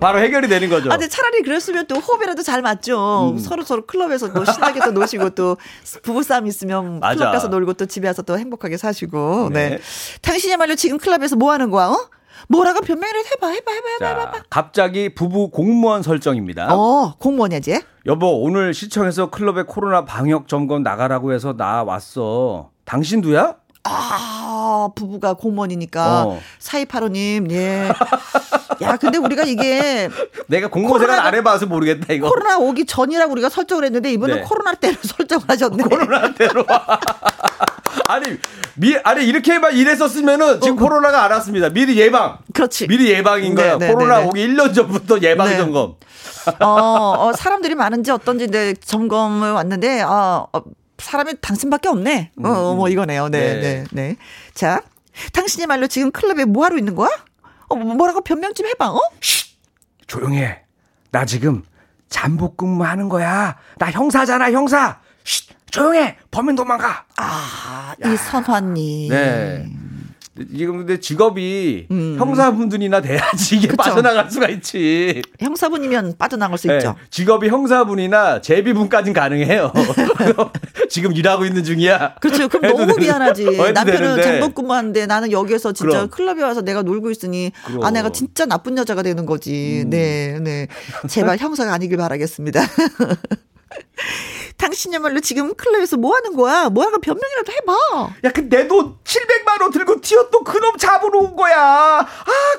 바로 0.00 0.18
해결이 0.18 0.48
되는 0.48 0.68
거죠. 0.68 0.88
아, 0.90 0.96
근데 0.96 1.06
차라리 1.06 1.42
그랬으면 1.42 1.86
또 1.86 1.94
호흡이라도 2.00 2.42
잘 2.42 2.60
맞죠. 2.60 3.34
음. 3.34 3.38
서로 3.38 3.62
서로 3.62 3.86
클럽에서 3.86 4.32
또 4.32 4.44
신나게 4.44 4.80
또 4.80 4.90
노시고 4.90 5.30
또 5.30 5.56
부부싸움 6.02 6.48
있으면 6.48 6.98
맞아. 6.98 7.14
클럽 7.16 7.32
가서 7.32 7.46
놀고 7.46 7.74
또 7.74 7.86
집에 7.86 8.08
와서 8.08 8.22
또 8.22 8.36
행복하게 8.36 8.76
사시고. 8.76 9.50
네. 9.52 9.68
네. 9.70 9.78
당신이야말로 10.22 10.74
지금 10.74 10.98
클럽에서 10.98 11.36
뭐 11.36 11.52
하는 11.52 11.70
거야, 11.70 11.86
어? 11.86 12.08
뭐라고 12.48 12.80
변명이라도 12.80 13.28
해봐, 13.28 13.46
해봐, 13.48 13.72
해봐, 13.72 13.88
해봐, 14.06 14.20
해봐. 14.20 14.32
자, 14.32 14.42
갑자기 14.50 15.14
부부 15.14 15.50
공무원 15.50 16.02
설정입니다. 16.02 16.74
어, 16.74 17.14
공무원이야, 17.20 17.60
쟤? 17.60 17.80
여보, 18.06 18.42
오늘 18.42 18.74
시청에서 18.74 19.30
클럽에 19.30 19.62
코로나 19.68 20.04
방역 20.04 20.48
점검 20.48 20.82
나가라고 20.82 21.32
해서 21.32 21.56
나 21.56 21.84
왔어. 21.84 22.70
당신도야? 22.86 23.54
아, 23.90 24.88
부부가 24.94 25.34
공무원이니까. 25.34 26.24
어. 26.24 26.40
사이파로님, 26.58 27.50
예. 27.50 27.90
야, 28.82 28.96
근데 28.96 29.18
우리가 29.18 29.42
이게 29.44 30.08
내가 30.46 30.68
공무원 30.68 31.00
생활 31.00 31.18
안 31.20 31.34
해봐서 31.34 31.66
모르겠다 31.66 32.12
이거. 32.12 32.28
코로나 32.28 32.58
오기 32.58 32.86
전이라고 32.86 33.32
우리가 33.32 33.48
설정을 33.48 33.84
했는데 33.84 34.12
이분은 34.12 34.34
네. 34.36 34.42
코로나 34.42 34.74
때로 34.74 34.96
설정을 35.02 35.44
하셨네. 35.48 35.82
코로나대로. 35.84 36.64
아니, 38.08 38.38
미, 38.76 38.96
아니, 39.04 39.26
이렇게만 39.26 39.74
일했었으면은 39.76 40.60
지금 40.60 40.76
코로나가 40.76 41.24
안 41.24 41.32
왔습니다. 41.32 41.68
미리 41.68 41.98
예방. 41.98 42.24
어. 42.24 42.38
그렇지. 42.54 42.86
미리 42.86 43.10
예방인 43.10 43.54
네, 43.54 43.62
거예요. 43.62 43.78
네, 43.78 43.92
코로나 43.92 44.18
네, 44.18 44.22
네. 44.22 44.28
오기 44.28 44.46
1년 44.48 44.74
전부터 44.74 45.18
예방 45.22 45.48
네. 45.48 45.56
점검. 45.56 45.94
어, 46.60 46.66
어, 46.66 47.32
사람들이 47.34 47.74
많은지 47.74 48.10
어떤지 48.10 48.46
네, 48.46 48.72
점검을 48.74 49.52
왔는데, 49.52 50.00
아, 50.02 50.46
어, 50.50 50.62
사람이 50.98 51.34
당신밖에 51.40 51.88
없네. 51.88 52.32
어, 52.44 52.48
어, 52.48 52.74
뭐 52.74 52.88
이거네요. 52.88 53.28
네, 53.28 53.54
네. 53.54 53.60
네, 53.60 53.84
네. 53.92 54.16
자, 54.54 54.82
당신이 55.32 55.66
말로 55.66 55.86
지금 55.86 56.10
클럽에 56.10 56.44
뭐 56.44 56.64
하러 56.64 56.76
있는 56.76 56.94
거야? 56.94 57.10
어, 57.68 57.74
뭐- 57.76 57.94
뭐라고 57.94 58.20
변명 58.22 58.52
좀 58.54 58.66
해봐, 58.66 58.90
어? 58.90 59.00
조용해. 60.06 60.62
나 61.10 61.24
지금 61.24 61.62
잠복 62.08 62.56
근무 62.56 62.84
하는 62.84 63.08
거야. 63.08 63.56
나 63.78 63.90
형사잖아, 63.90 64.50
형사. 64.52 65.00
쉿, 65.24 65.54
조용해. 65.70 66.16
범인 66.30 66.56
도망가. 66.56 67.04
아, 67.16 67.94
이선화님. 68.04 69.10
네. 69.10 69.66
지금 70.56 70.78
근데 70.78 71.00
직업이 71.00 71.86
음. 71.90 72.16
형사분들이나 72.18 73.00
돼야지 73.00 73.56
이게 73.56 73.68
그쵸. 73.68 73.76
빠져나갈 73.76 74.30
수가 74.30 74.48
있지. 74.48 75.22
형사분이면 75.40 76.14
빠져나갈 76.18 76.58
수 76.58 76.66
네, 76.68 76.76
있죠. 76.76 76.94
직업이 77.10 77.48
형사분이나 77.48 78.40
제비분까진 78.40 79.12
가능해요. 79.12 79.72
지금 80.90 81.12
일하고 81.14 81.44
있는 81.44 81.64
중이야. 81.64 82.14
그렇죠. 82.20 82.48
그럼 82.48 82.72
너무 82.72 82.92
되는- 82.92 83.00
미안하지. 83.00 83.44
남편은 83.74 83.84
되는데. 84.00 84.22
장복 84.22 84.54
근무하는데 84.54 85.06
나는 85.06 85.30
여기에서 85.32 85.72
진짜 85.72 85.90
그럼. 85.98 86.10
클럽에 86.10 86.42
와서 86.42 86.62
내가 86.62 86.82
놀고 86.82 87.10
있으니 87.10 87.52
그럼. 87.66 87.84
아내가 87.84 88.10
진짜 88.10 88.46
나쁜 88.46 88.76
여자가 88.78 89.02
되는 89.02 89.26
거지. 89.26 89.82
음. 89.84 89.90
네, 89.90 90.38
네. 90.40 90.66
제발 91.08 91.38
형사가 91.38 91.72
아니길 91.74 91.96
바라겠습니다. 91.96 92.60
당신이야말로 94.58 95.20
지금 95.20 95.54
클럽에서 95.54 95.96
뭐 95.96 96.14
하는 96.16 96.34
거야? 96.36 96.68
뭐라고 96.68 96.98
변명이라도 96.98 97.52
해봐. 97.52 97.72
야, 98.24 98.32
그내돈 98.32 98.96
700만 99.04 99.62
원 99.62 99.70
들고 99.70 100.00
튀었던 100.00 100.44
그놈 100.44 100.76
잡으러 100.76 101.20
온 101.20 101.36
거야. 101.36 101.56
아, 101.58 102.04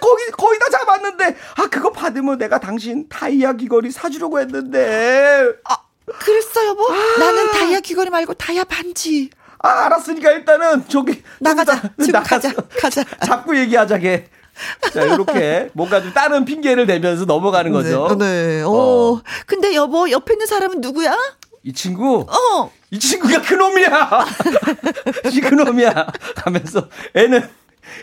거기 0.01 0.31
거의 0.31 0.57
다 0.59 0.69
잡았는데. 0.71 1.35
아, 1.57 1.67
그거 1.67 1.91
받으면 1.91 2.37
내가 2.37 2.59
당신 2.59 3.07
다이아 3.09 3.53
귀걸이 3.53 3.91
사주려고 3.91 4.39
했는데. 4.39 5.49
아, 5.65 5.77
그랬어 6.19 6.65
여보? 6.65 6.87
나는 7.19 7.51
다이아 7.51 7.81
귀걸이 7.81 8.09
말고 8.09 8.33
다이아 8.33 8.63
반지. 8.63 9.29
아, 9.59 9.85
알았으니까 9.85 10.31
일단은 10.31 10.85
저기 10.87 11.21
나가자. 11.39 11.81
지금 11.99 12.13
나가서 12.13 12.53
가자. 12.53 13.03
가자. 13.03 13.03
잡고 13.25 13.57
얘기하자게. 13.57 14.29
자, 14.93 15.03
이렇게 15.03 15.69
뭔가 15.73 16.01
좀 16.01 16.13
다른 16.13 16.45
핑계를 16.45 16.85
대면서 16.85 17.25
넘어가는 17.25 17.71
거죠. 17.71 18.07
네. 18.17 18.25
네. 18.57 18.61
어. 18.61 18.69
어. 18.71 19.21
근데 19.45 19.75
여보 19.75 20.09
옆에 20.09 20.33
있는 20.33 20.47
사람은 20.47 20.81
누구야? 20.81 21.15
이 21.69 21.73
친구 21.73 22.25
어. 22.27 22.71
이 22.89 22.97
친구가 22.97 23.43
그놈이야. 23.43 24.25
이 25.31 25.39
그놈이야. 25.39 26.07
하면서 26.37 26.89
애는 27.13 27.47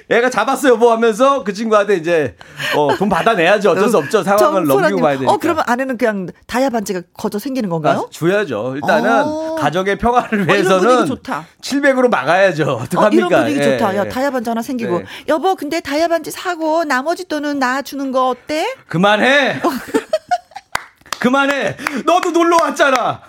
애가 0.09 0.31
잡았어 0.31 0.69
여보 0.69 0.93
하면서 0.93 1.43
그 1.43 1.53
친구한테 1.53 1.97
이제 1.97 2.37
어, 2.77 2.95
돈 2.97 3.09
받아내야죠. 3.09 3.73
어쩔 3.73 3.89
수 3.89 3.99
없죠. 3.99 4.23
상황을 4.23 4.67
넘기고 4.67 4.69
정소라님, 4.69 5.03
봐야 5.03 5.15
되니까. 5.15 5.33
어 5.33 5.39
그러면 5.39 5.65
아내는 5.67 5.99
그냥 5.99 6.29
다이아 6.47 6.71
반지가 6.71 7.03
거저 7.15 7.41
생기는 7.41 7.69
건가요? 7.69 8.05
아, 8.07 8.11
줘야죠. 8.13 8.75
일단은 8.77 9.23
어. 9.25 9.57
가정의 9.59 9.99
평화를 9.99 10.43
어, 10.43 10.45
위해서는 10.53 11.07
좋다. 11.07 11.45
700으로 11.61 12.09
막아야죠. 12.09 12.71
어, 12.71 12.83
어떡합니까? 12.83 13.27
이런 13.27 13.29
분위기 13.29 13.59
예, 13.59 13.79
좋다. 13.79 13.97
야, 13.97 14.05
예. 14.05 14.09
다이아 14.09 14.31
반지 14.31 14.49
하나 14.49 14.63
생기고. 14.63 15.01
네. 15.01 15.05
여보, 15.27 15.57
근데 15.57 15.81
다이아 15.81 16.07
반지 16.07 16.31
사고 16.31 16.85
나머지 16.85 17.27
돈은 17.27 17.59
나 17.59 17.83
주는 17.83 18.13
거 18.13 18.29
어때? 18.29 18.77
그만해. 18.87 19.61
그만해. 21.19 21.77
너도 22.05 22.31
놀러 22.31 22.57
왔잖아. 22.63 23.23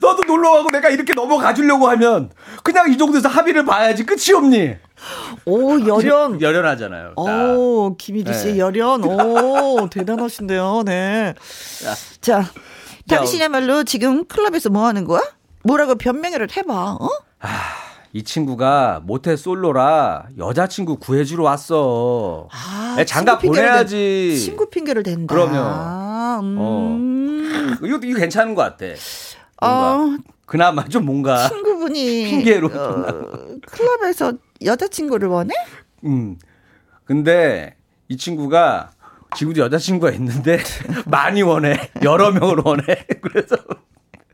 너도 0.00 0.22
놀러 0.24 0.52
가고 0.52 0.70
내가 0.70 0.88
이렇게 0.88 1.12
넘어가 1.14 1.52
주려고 1.54 1.88
하면 1.88 2.30
그냥 2.62 2.92
이 2.92 2.96
정도에서 2.98 3.28
합의를 3.28 3.64
봐야지 3.64 4.04
끝이 4.04 4.32
없니? 4.34 4.76
오, 5.46 5.80
열연. 5.86 6.40
열연하잖아요. 6.42 7.14
딱. 7.16 7.50
오, 7.56 7.96
김일희 7.96 8.32
씨의 8.32 8.52
네. 8.54 8.58
열연. 8.60 9.02
오, 9.04 9.88
대단하신데요. 9.90 10.82
네. 10.86 11.34
자, 12.20 12.44
당신이야말로 13.08 13.84
지금 13.84 14.24
클럽에서 14.26 14.70
뭐 14.70 14.86
하는 14.86 15.04
거야? 15.04 15.22
뭐라고 15.64 15.96
변명이라도 15.96 16.52
해봐. 16.56 16.98
어? 17.00 17.08
이 18.14 18.22
친구가 18.24 19.00
모태 19.04 19.36
솔로라 19.36 20.26
여자친구 20.38 20.98
구해주러 20.98 21.44
왔어. 21.44 22.46
아, 22.52 22.96
친구 23.06 23.38
핑계를 23.38 23.68
보내야지. 23.70 24.28
댄- 24.34 24.38
친구 24.38 24.66
핑계를 24.68 25.02
댄다. 25.02 25.34
그럼요. 25.34 26.40
음. 26.42 27.76
이거 27.82 27.98
이거 28.04 28.18
괜찮은 28.18 28.54
것 28.54 28.62
같아. 28.62 28.84
뭔가 29.62 29.94
어, 29.94 30.18
그나마 30.46 30.84
좀 30.88 31.06
뭔가 31.06 31.48
친구분이 31.48 32.24
핑계로 32.26 32.68
어, 32.68 33.58
클럽에서 33.66 34.32
여자친구를 34.64 35.28
원해? 35.28 35.54
음. 36.04 36.36
근데 37.04 37.76
이 38.08 38.16
친구가 38.16 38.90
지금도 39.36 39.60
여자친구가 39.62 40.12
있는데 40.12 40.58
많이 41.06 41.42
원해. 41.42 41.74
여러 42.02 42.30
명을 42.32 42.62
원해. 42.64 42.84
그래서 43.22 43.56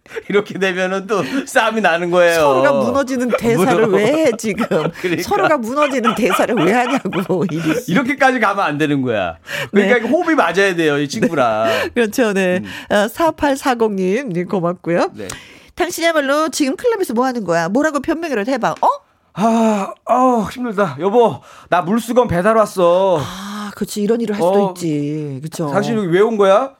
이렇게 0.28 0.58
되면은 0.58 1.06
또 1.06 1.22
싸움이 1.46 1.80
나는 1.80 2.10
거예요. 2.10 2.34
서로가 2.40 2.72
무너지는 2.72 3.28
대사를 3.38 3.86
무너- 3.86 3.96
왜해 3.96 4.30
지금? 4.38 4.66
그러니까. 5.00 5.22
서로가 5.22 5.58
무너지는 5.58 6.14
대사를 6.14 6.54
왜 6.56 6.72
하냐고. 6.72 7.44
이렇게까지 7.86 8.40
가면 8.40 8.64
안 8.64 8.78
되는 8.78 9.02
거야. 9.02 9.36
그러니까 9.70 9.98
네. 10.00 10.08
호흡이 10.08 10.34
맞아야 10.34 10.74
돼요, 10.74 10.98
이 10.98 11.08
친구랑. 11.08 11.90
그렇죠, 11.94 12.32
네. 12.32 12.62
어, 12.90 12.94
4840님, 13.06 14.32
님 14.32 14.46
고맙고요. 14.48 15.10
네. 15.14 15.28
당신이야말로 15.74 16.48
지금 16.48 16.76
클럽에서 16.76 17.14
뭐 17.14 17.24
하는 17.26 17.44
거야? 17.44 17.68
뭐라고 17.68 18.00
변명이라도 18.00 18.50
해봐, 18.50 18.74
어? 18.80 18.88
아, 19.34 19.92
어, 20.06 20.48
힘들다. 20.50 20.96
여보, 20.98 21.40
나 21.68 21.82
물수건 21.82 22.26
배달 22.26 22.56
왔어. 22.56 23.20
아, 23.20 23.70
그렇지. 23.76 24.02
이런 24.02 24.20
일을 24.20 24.34
할 24.34 24.42
수도 24.42 24.66
어, 24.68 24.70
있지. 24.76 25.38
그렇죠. 25.40 25.70
당신 25.70 25.96
여기 25.96 26.08
왜 26.08 26.20
온 26.20 26.36
거야? 26.36 26.72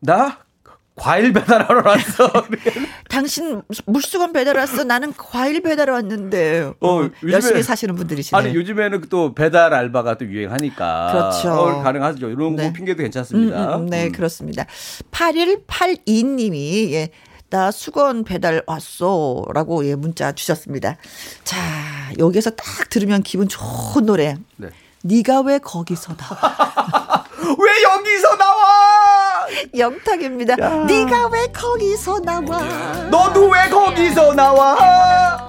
나? 0.00 0.38
과일 0.98 1.32
배달하러 1.32 1.82
왔어. 1.88 2.30
당신 3.08 3.62
물수건 3.86 4.32
배달 4.32 4.56
왔어. 4.56 4.84
나는 4.84 5.12
과일 5.16 5.62
배달 5.62 5.90
왔는데. 5.90 6.72
어, 6.80 6.88
어, 6.88 7.08
요즘에- 7.22 7.32
열심히 7.32 7.62
사시는 7.62 7.94
분들이시네. 7.94 8.38
아니, 8.38 8.54
요즘에는 8.54 9.04
또 9.08 9.34
배달 9.34 9.72
알바가 9.74 10.18
또 10.18 10.26
유행하니까. 10.26 11.12
그렇죠. 11.12 11.52
어, 11.52 11.82
가능하죠. 11.82 12.28
이런 12.30 12.56
네. 12.56 12.66
거 12.66 12.72
핑계도 12.72 13.00
음, 13.00 13.04
괜찮습니다. 13.04 13.76
음, 13.76 13.82
음, 13.82 13.86
네, 13.86 14.06
음. 14.06 14.12
그렇습니다. 14.12 14.66
8182님이, 15.12 16.92
예, 16.92 17.10
나 17.50 17.70
수건 17.70 18.24
배달 18.24 18.62
왔어. 18.66 19.44
라고, 19.54 19.86
예, 19.86 19.94
문자 19.94 20.32
주셨습니다. 20.32 20.96
자, 21.44 21.56
여기서 22.18 22.50
딱 22.50 22.66
들으면 22.90 23.22
기분 23.22 23.48
좋은 23.48 24.04
노래. 24.04 24.36
네. 24.56 24.68
네가 25.04 25.40
왜 25.42 25.58
거기서 25.58 26.16
나와? 26.16 27.24
왜 27.40 27.82
여기서 27.84 28.36
나와? 28.36 29.27
영탁입니다. 29.76 30.56
네가 30.84 31.28
왜 31.28 31.46
거기서 31.52 32.20
나와? 32.20 32.58
너도 33.10 33.48
왜 33.48 33.68
거기서 33.68 34.34
나와? 34.34 35.48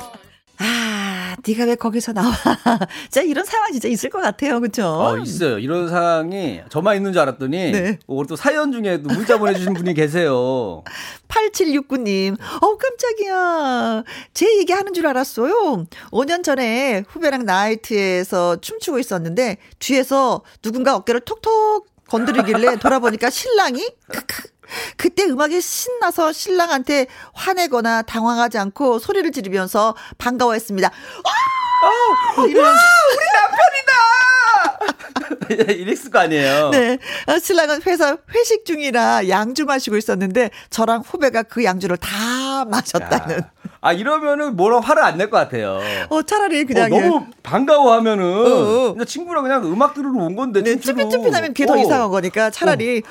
아, 0.62 1.36
네가 1.48 1.64
왜 1.66 1.76
거기서 1.76 2.12
나와? 2.12 2.34
진짜 3.10 3.22
이런 3.22 3.46
상황 3.46 3.72
진짜 3.72 3.88
있을 3.88 4.10
것 4.10 4.20
같아요. 4.22 4.60
그죠? 4.60 4.86
어, 4.88 5.18
있어요. 5.18 5.58
이런 5.58 5.88
상황이 5.88 6.60
저만 6.70 6.98
있는 6.98 7.14
줄 7.14 7.22
알았더니 7.22 7.72
네. 7.72 8.00
오늘 8.08 8.28
또 8.28 8.36
사연 8.36 8.74
중에도 8.74 9.08
문자 9.08 9.38
보내주신 9.38 9.74
분이 9.74 9.94
계세요. 9.94 10.84
8769님, 11.30 12.36
어 12.62 12.78
깜짝이야. 12.78 14.04
제 14.34 14.58
얘기 14.58 14.74
하는 14.74 14.94
줄 14.94 15.08
알았어요. 15.08 15.86
5년 16.12 16.44
전에 16.44 17.04
후배랑 17.08 17.46
나이트에서 17.46 18.58
춤추고 18.60 19.00
있었는데, 19.00 19.58
뒤에서 19.80 20.42
누군가 20.62 20.96
어깨를 20.98 21.22
톡톡 21.22 21.88
건드리길래 22.10 22.78
돌아보니까 22.78 23.30
신랑이. 23.30 23.88
그때 24.98 25.24
음악이 25.24 25.62
신나서 25.62 26.32
신랑한테 26.32 27.08
화내거나 27.34 28.04
당황하지 28.04 28.58
않고 28.60 29.00
소리를 29.00 29.32
지르면서 29.32 29.96
반가워했습니다. 30.18 30.88
아! 30.88 32.46
이러면서 32.46 32.80
이 32.80 33.18
랬을 35.50 36.12
거 36.12 36.20
아니에요. 36.20 36.70
네. 36.72 36.98
어, 37.28 37.40
신랑은 37.40 37.82
회사 37.86 38.18
회식 38.34 38.66
중이라 38.66 39.28
양주 39.30 39.66
마시고 39.66 39.98
있었는데 39.98 40.52
저랑 40.70 41.02
후배가 41.06 41.44
그 41.44 41.64
양주를 41.64 41.98
다 41.98 42.66
마셨다는. 42.66 43.38
야. 43.38 43.52
아 43.82 43.94
이러면은 43.94 44.56
뭐라 44.58 44.80
화를 44.82 45.04
안 45.04 45.18
낼 45.18 45.30
것 45.30 45.38
같아요. 45.38 45.80
어, 46.10 46.22
차라리 46.24 46.62
어, 46.62 46.66
그냥. 46.66 46.90
너무 46.90 47.26
반가워하면은 47.44 48.26
어. 48.26 48.94
그냥 48.94 49.06
친구랑 49.06 49.44
그냥 49.44 49.64
음악 49.66 49.94
들으러 49.94 50.12
온 50.24 50.36
건데 50.36 50.62
네, 50.64 50.80
춤추러. 50.80 51.10
쭈삣쭈삣하면 51.10 51.54
그게 51.54 51.66
더 51.66 51.74
어. 51.74 51.78
이상한 51.78 52.10
거니까 52.10 52.50
차라리 52.50 53.02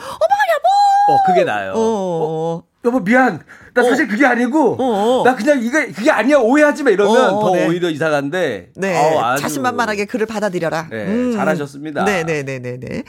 어 1.08 1.16
그게 1.26 1.44
나요. 1.44 1.72
어머 1.74 2.62
여보. 2.84 2.98
어. 2.98 3.00
미안. 3.00 3.40
나 3.74 3.82
사실 3.82 4.06
그게 4.08 4.24
아니고 4.26 4.76
어, 4.80 5.20
어. 5.20 5.24
나 5.24 5.34
그냥 5.34 5.62
이게 5.62 5.86
그게 5.92 6.10
아니야 6.10 6.38
오해하지 6.38 6.82
마 6.84 6.90
이러면 6.90 7.34
어, 7.34 7.40
더 7.40 7.52
네. 7.54 7.66
오히려 7.66 7.90
이상한데. 7.90 8.70
네, 8.76 8.96
어, 8.96 9.36
자신만만하게 9.36 10.04
그를 10.06 10.26
받아들여라. 10.26 10.88
네, 10.90 11.32
잘하셨습니다. 11.32 12.04
네, 12.04 12.24
네, 12.24 12.42
네, 12.42 12.58
네, 12.58 12.78
네. 12.78 13.02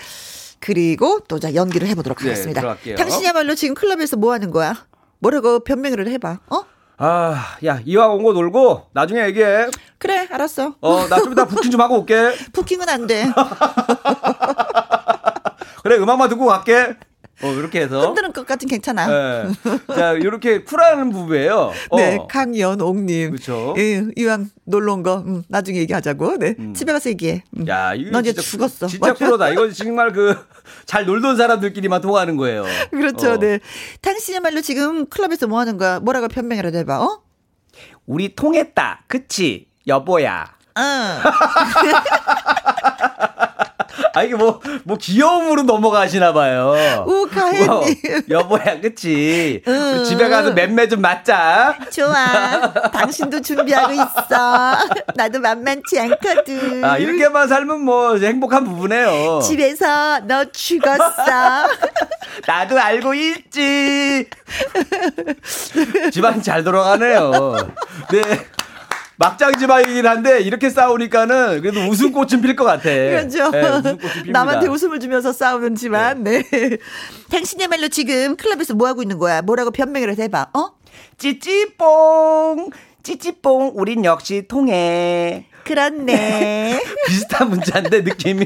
그리고 0.60 1.20
또 1.28 1.40
자 1.40 1.54
연기를 1.56 1.88
해보도록 1.88 2.20
네, 2.20 2.26
하겠습니다. 2.30 2.62
들어갈게요. 2.62 2.96
당신이야말로 2.98 3.56
지금 3.56 3.76
클럽에서 3.76 4.18
뭐 4.18 4.34
하는 4.34 4.52
거야? 4.52 4.74
뭐라고 5.20 5.60
변명을 5.62 6.08
해봐. 6.08 6.40
어? 6.50 6.64
아, 7.02 7.56
야 7.66 7.80
이왕 7.86 8.12
온 8.12 8.24
거 8.24 8.34
놀고 8.34 8.88
나중에 8.94 9.22
얘기해. 9.28 9.68
그래, 10.00 10.28
알았어. 10.30 10.76
어, 10.82 11.08
나 11.10 11.20
좀 11.20 11.32
이따 11.32 11.46
부킹 11.46 11.72
좀 11.72 11.80
하고 11.80 12.00
올게. 12.00 12.34
부킹은 12.52 12.90
안 12.90 13.08
돼. 13.08 13.26
그래 15.84 15.98
음악만 15.98 16.28
듣고 16.30 16.46
갈게. 16.46 16.96
어 17.42 17.52
이렇게 17.54 17.82
해서. 17.82 18.02
흔드는 18.02 18.34
것 18.34 18.46
같은 18.46 18.68
괜찮아. 18.68 19.08
네. 19.08 19.50
자 19.96 20.14
이렇게 20.14 20.64
쿨한 20.64 21.10
부부예요. 21.10 21.72
어. 21.90 21.98
네, 21.98 22.20
강연옥님. 22.30 23.32
그쵸. 23.32 23.74
예, 23.78 24.04
이왕 24.16 24.50
놀러 24.66 24.94
온 24.94 25.04
거, 25.04 25.24
음, 25.26 25.44
나중에 25.48 25.80
얘기하자고. 25.80 26.38
네, 26.38 26.56
집에 26.76 26.92
가서 26.92 27.10
얘기해. 27.10 27.44
음. 27.58 27.68
야, 27.68 27.94
이거 27.94 28.22
진짜 28.22 28.42
죽었어. 28.42 28.88
진짜 28.88 29.14
쿨하다. 29.14 29.50
이거 29.50 29.72
정말 29.72 30.12
그 30.12 30.36
잘 30.86 31.06
놀던 31.06 31.38
사람들끼리만 31.38 32.02
통하는 32.02 32.38
거예요. 32.38 32.66
그렇죠, 32.92 33.34
어. 33.34 33.38
네. 33.38 33.60
당신이야말로 34.02 34.62
지금 34.62 35.06
클럽에서 35.08 35.48
뭐 35.48 35.60
하는 35.60 35.78
거야? 35.78 36.00
뭐라고 36.00 36.28
변명을 36.28 36.74
해봐, 36.74 37.02
어? 37.02 37.22
우리 38.06 38.36
통했다. 38.36 39.04
그치? 39.08 39.68
여보야. 39.88 40.46
응. 40.78 40.84
아 44.20 44.24
이게 44.24 44.36
뭐 44.36 44.60
뭐 44.84 44.98
귀여움으로 44.98 45.64
넘어가시나 45.64 46.34
봐요. 46.34 47.06
우, 47.08 47.28
가혜님. 47.30 47.70
어, 47.70 47.82
여보야, 48.30 48.80
그치? 48.82 49.62
응. 49.68 50.04
집에 50.04 50.28
가서 50.30 50.52
맴매 50.54 50.88
좀 50.88 51.02
맞자. 51.02 51.78
좋아. 51.94 52.72
당신도 52.92 53.42
준비하고 53.42 53.94
있어. 53.94 54.78
나도 55.16 55.40
만만치 55.40 56.00
않거든. 56.00 56.84
아, 56.84 56.98
이렇게만 56.98 57.48
살면 57.48 57.82
뭐 57.82 58.18
행복한 58.18 58.64
부부네요. 58.64 59.42
집에서 59.44 60.20
너 60.22 60.46
죽었어. 60.46 61.68
나도 62.48 62.80
알고 62.80 63.14
있지. 63.14 64.28
집안 66.12 66.42
잘 66.42 66.64
돌아가네요. 66.64 67.56
네. 68.12 68.22
막장 69.20 69.52
집안이긴 69.60 70.08
한데 70.08 70.40
이렇게 70.40 70.70
싸우니까는 70.70 71.62
그래도 71.62 71.82
웃음꽃은 71.82 72.42
필 72.42 72.56
것 72.56 72.64
같아. 72.64 72.84
그렇죠. 72.84 73.52
네. 73.52 73.98
남한테 74.32 74.68
웃음을 74.68 75.02
주면서 75.02 75.34
싸우는 75.34 75.76
지만, 75.76 76.24
네. 76.24 76.42
당신이야말로 77.30 77.90
지금 77.90 78.38
클럽에서 78.38 78.76
뭐 78.76 78.88
하고 78.88 79.02
있는 79.02 79.18
거야? 79.18 79.42
뭐라고 79.42 79.72
변명을 79.72 80.18
해봐, 80.18 80.52
어? 80.54 80.72
찌찌뽕, 81.18 82.70
찌찌뽕, 83.04 83.74
우린 83.76 84.06
역시 84.06 84.46
통해. 84.48 85.48
그렇네. 85.66 86.82
비슷한 87.08 87.50
문자인데 87.50 88.02
느낌이 88.02 88.46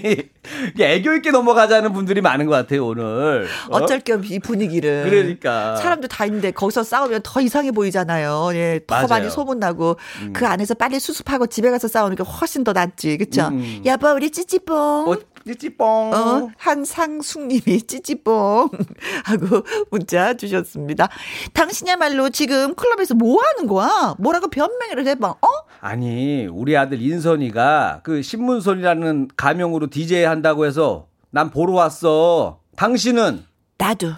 애교 0.80 1.14
있게 1.16 1.32
넘어가자는 1.32 1.94
분들이 1.94 2.22
많은 2.22 2.46
것 2.46 2.52
같아요 2.54 2.86
오늘. 2.88 3.48
어? 3.70 3.78
어쩔 3.78 4.00
겸 4.00 4.24
이 4.24 4.40
분위기를. 4.40 5.10
그러니까. 5.10 5.76
사람들 5.78 6.10
다 6.10 6.26
있는데 6.26 6.52
거기서 6.52 6.84
싸우면 6.84 7.22
더 7.24 7.42
이상해 7.42 7.72
보이잖아요. 7.72 8.52
예, 8.54 8.80
더 8.88 8.96
맞아요. 8.96 9.06
음. 9.06 9.10
많이 9.10 9.30
소문 9.30 9.60
나고 9.60 9.98
그 10.34 10.46
안에서 10.48 10.74
빨리 10.76 11.00
수습하고 11.00 11.48
집에 11.48 11.70
가서 11.72 11.88
싸우니까 11.88 12.24
훨씬 12.24 12.64
더 12.64 12.74
낫지, 12.74 13.18
그쵸? 13.18 13.48
음. 13.52 13.82
여보 13.86 14.08
우리 14.12 14.30
찌찌뽕. 14.32 14.76
어, 15.10 15.16
찌찌뽕. 15.46 16.14
어, 16.14 16.50
한상숙님이 16.58 17.82
찌찌뽕 17.88 18.70
하고 19.26 19.64
문자 19.92 20.34
주셨습니다. 20.36 21.10
당신이야말로 21.54 22.30
지금 22.30 22.74
클럽에서 22.76 23.14
뭐 23.16 23.42
하는 23.42 23.68
거야? 23.68 24.16
뭐라고 24.20 24.48
변명을 24.50 25.06
해봐, 25.08 25.28
어? 25.30 25.48
아니 25.82 26.48
우리 26.50 26.78
아들 26.78 27.02
인선이가 27.02 28.02
그 28.04 28.22
신문선이라는 28.22 29.30
가명으로 29.36 29.90
DJ 29.90 30.26
한다고 30.34 30.66
해서 30.66 31.08
난 31.30 31.50
보러 31.50 31.74
왔어. 31.74 32.60
당신은 32.76 33.46
나도. 33.78 34.14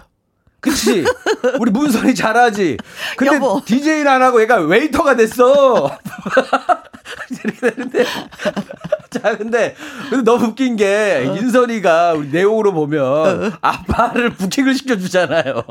그치? 0.60 1.04
우리 1.60 1.70
문선이 1.70 2.14
잘하지. 2.14 2.78
근데 3.16 3.36
여보. 3.36 3.60
DJ는 3.64 4.08
안 4.08 4.22
하고 4.22 4.40
얘가 4.40 4.56
웨이터가 4.56 5.14
됐어. 5.14 5.96
이렇게 7.44 7.70
되는데. 7.70 8.04
자, 9.10 9.36
근데, 9.36 9.76
근데 10.10 10.24
너무 10.24 10.46
웃긴 10.46 10.76
게, 10.76 11.24
어. 11.28 11.36
인선이가 11.36 12.14
우리 12.14 12.28
내용으로 12.28 12.72
보면, 12.72 13.52
아빠를 13.60 14.30
부킹을 14.30 14.74
시켜주잖아요. 14.74 15.62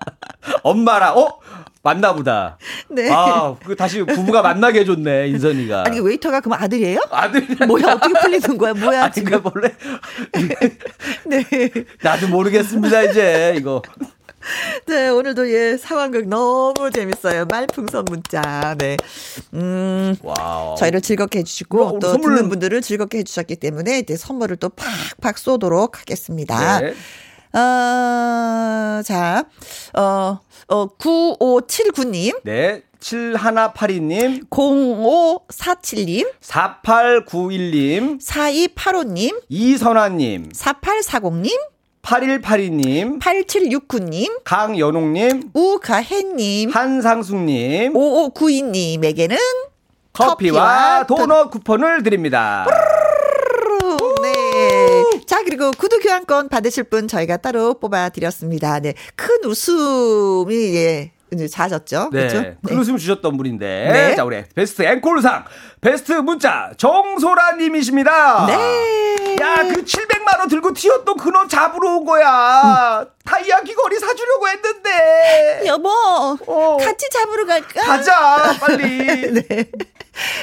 엄마랑, 0.62 1.18
어? 1.18 1.38
맞나 1.84 2.14
보다. 2.14 2.56
네. 2.88 3.10
아, 3.12 3.54
그 3.62 3.76
다시 3.76 4.02
부부가 4.02 4.40
만나게 4.40 4.80
해줬네, 4.80 5.28
인선이가. 5.28 5.84
아니, 5.86 6.00
웨이터가 6.00 6.40
그럼 6.40 6.58
아들이에요? 6.60 6.98
아들이 7.10 7.46
뭐야, 7.66 7.92
어떻게 7.92 8.14
풀리는 8.20 8.56
거야? 8.58 8.72
뭐야, 8.72 9.04
아니. 9.04 9.22
그 9.22 9.40
원래. 9.44 9.70
네. 11.28 11.44
나도 12.02 12.28
모르겠습니다, 12.28 13.02
이제, 13.02 13.54
이거. 13.58 13.82
네, 14.86 15.08
오늘도 15.08 15.50
예, 15.52 15.76
상황극 15.76 16.28
너무 16.28 16.90
재밌어요. 16.90 17.44
말풍선 17.50 18.04
문자. 18.08 18.74
네. 18.78 18.96
음. 19.52 20.16
와우. 20.22 20.76
저희를 20.76 21.00
즐겁게 21.02 21.40
해주시고 21.40 21.98
또 21.98 22.08
선물- 22.12 22.34
듣는 22.36 22.48
분들을 22.50 22.80
즐겁게 22.82 23.18
해주셨기 23.18 23.56
때문에 23.56 23.98
이제 24.00 24.16
선물을 24.16 24.56
또 24.56 24.70
팍팍 25.20 25.38
쏘도록 25.38 26.00
하겠습니다. 26.00 26.80
네. 26.80 26.94
어, 27.54 29.00
자, 29.04 29.44
어, 29.94 30.38
어, 30.68 30.86
9579님, 30.98 32.40
네. 32.42 32.82
7182님, 32.98 34.48
0547님, 34.50 36.26
4891님, 36.40 38.18
4285님, 38.20 39.40
이선아님, 39.48 40.48
4840님, 40.50 41.50
8182님, 42.02 43.20
8769님, 43.20 44.42
강연옥님, 44.44 45.50
우가혜님, 45.54 46.70
한상숙님, 46.70 47.92
5592님에게는 47.92 49.36
커피와 50.12 51.04
도넛 51.06 51.50
쿠폰을 51.50 52.02
드립니다. 52.02 52.66
네. 55.24 55.26
자, 55.26 55.42
그리고 55.44 55.70
구두 55.72 55.98
교환권 56.00 56.48
받으실 56.48 56.84
분 56.84 57.08
저희가 57.08 57.38
따로 57.38 57.74
뽑아드렸습니다. 57.74 58.80
네. 58.80 58.94
큰 59.16 59.44
웃음이, 59.44 60.74
예. 60.76 61.12
이제 61.32 61.48
잦았죠. 61.48 62.10
네. 62.12 62.28
그렇죠? 62.28 62.54
큰 62.64 62.78
웃음 62.78 62.96
주셨던 62.96 63.36
분인데. 63.36 63.88
네. 63.92 64.14
자, 64.14 64.24
우리 64.24 64.44
베스트 64.54 64.82
앵콜상, 64.82 65.44
베스트 65.80 66.12
문자, 66.12 66.70
정소라님이십니다. 66.76 68.46
네. 68.46 69.13
야, 69.54 69.72
그 69.72 69.84
700만 69.84 70.38
원 70.38 70.48
들고 70.48 70.72
튀었던 70.72 71.16
그놈 71.16 71.48
잡으러 71.48 71.96
온 71.96 72.04
거야. 72.04 73.06
다이아 73.24 73.60
귀걸이 73.62 73.98
사주려고 73.98 74.48
했는데. 74.48 75.62
여보, 75.66 75.88
어. 75.88 76.76
같이 76.78 77.08
잡으러 77.10 77.46
갈까? 77.46 77.80
가자, 77.82 78.58
빨리. 78.60 79.32
네. 79.48 79.70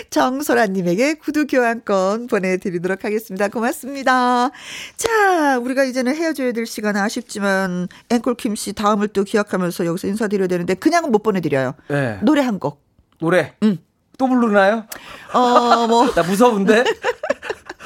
정소라님에게 0.10 1.16
구두 1.16 1.48
교환권 1.48 2.28
보내드리도록 2.28 3.04
하겠습니다. 3.06 3.48
고맙습니다. 3.48 4.50
자, 4.98 5.60
우리가 5.60 5.84
이제는 5.84 6.16
헤어져야 6.16 6.52
될 6.52 6.66
시간 6.66 6.98
아쉽지만, 6.98 7.88
앵콜 8.10 8.36
김씨 8.36 8.74
다음을 8.74 9.10
또 9.10 9.24
기억하면서 9.24 9.86
여기서 9.86 10.08
인사드려야 10.08 10.48
되는데, 10.48 10.74
그냥은 10.74 11.12
못 11.12 11.24
보내드려요. 11.24 11.76
네. 11.90 12.20
노래 12.22 12.42
한 12.42 12.60
곡. 12.60 12.82
노래. 13.20 13.54
응. 13.64 13.78
또 14.18 14.28
부르나요? 14.28 14.86
어, 15.34 15.88
뭐, 15.88 16.12
나 16.14 16.22
무서운데? 16.24 16.84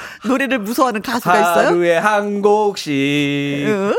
노래를 0.27 0.59
무서워하는 0.59 1.01
가수가 1.01 1.35
있어요? 1.39 1.67
하루에 1.67 1.97
한 1.97 2.41
곡씩. 2.41 2.91
응. 3.67 3.93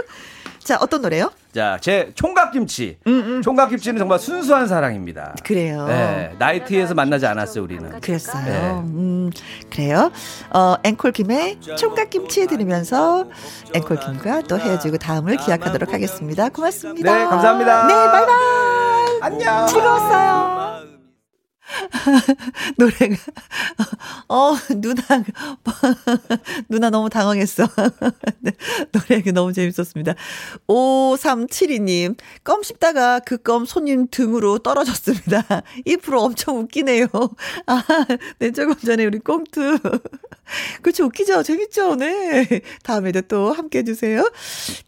자, 0.67 0.77
어떤 0.81 1.01
노래요? 1.03 1.31
자, 1.55 1.79
제 1.81 2.11
총각김치. 2.17 2.99
음, 3.07 3.41
총각김치는 3.43 3.99
정말 3.99 4.19
순수한 4.19 4.67
사랑입니다. 4.67 5.35
그래요. 5.45 5.87
네, 5.87 6.35
나이트에서 6.41 6.93
만나지 6.95 7.25
않았어요, 7.25 7.63
우리는. 7.63 8.01
그랬어요. 8.01 8.45
네. 8.45 8.71
음, 8.73 9.31
그래요. 9.71 10.11
어, 10.51 10.75
앵콜 10.83 11.13
김의 11.13 11.59
총각김치 11.79 12.49
들으면서 12.49 13.27
앵콜 13.75 14.01
김과 14.01 14.43
또 14.43 14.59
헤어지고 14.59 14.99
다음을 14.99 15.37
기약하도록 15.37 15.95
하겠습니다. 15.95 16.49
고맙습니다. 16.49 17.17
네, 17.17 17.25
감사합니다. 17.25 17.87
네, 17.87 17.95
바이바이. 17.95 19.19
안녕. 19.23 19.67
즐거웠어요. 19.69 20.56
노래가 22.79 23.17
어 24.29 24.55
누나 24.77 25.03
누나 26.69 26.91
너무 26.91 27.09
당황했어. 27.11 27.67
네, 28.41 28.53
노래가 28.93 29.33
너무 29.33 29.53
재밌었습니다. 29.53 30.15
5372님 30.69 32.17
껌 32.45 32.63
씹다가 32.63 33.21
그 33.21 33.37
껌 33.39 33.65
손님 33.65 34.09
등으로 34.11 34.59
떨어졌습니다. 34.59 35.45
이 35.85 35.97
프로 35.97 36.23
엄청 36.23 36.59
웃기네요. 36.59 37.07
아, 37.67 37.83
네 38.39 38.51
조금 38.51 38.75
전에 38.77 39.05
우리 39.05 39.19
꽁트 39.21 39.79
그렇죠 40.83 41.05
웃기죠 41.07 41.43
재밌죠 41.43 41.97
네 41.97 42.61
다음에도 42.83 43.21
또 43.23 43.53
함께 43.53 43.79
해주세요. 43.81 44.31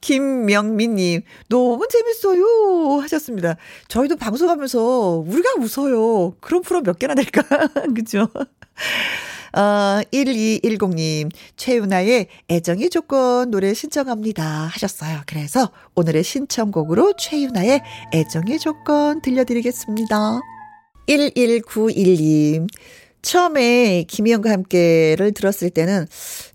김명민님 0.00 1.22
너무 1.48 1.86
재밌어요 1.88 3.00
하셨습니다. 3.02 3.56
저희도 3.88 4.16
방송하면서 4.16 5.24
우리가 5.26 5.55
웃어요. 5.59 6.34
그런 6.40 6.62
프로 6.69 6.82
몇 6.82 6.99
개나 6.99 7.15
될까? 7.15 7.43
그죠? 7.97 8.28
어, 9.57 10.03
1210님, 10.12 11.31
최윤아의 11.57 12.28
애정의 12.51 12.90
조건 12.90 13.51
노래 13.51 13.73
신청합니다. 13.73 14.45
하셨어요. 14.45 15.23
그래서 15.27 15.70
오늘의 15.95 16.23
신청곡으로 16.23 17.15
최윤아의 17.19 17.81
애정의 18.12 18.59
조건 18.59 19.23
들려드리겠습니다. 19.23 20.40
1191님, 21.09 22.69
처음에 23.23 24.05
김희영과 24.07 24.51
함께를 24.51 25.32
들었을 25.32 25.70
때는 25.70 26.07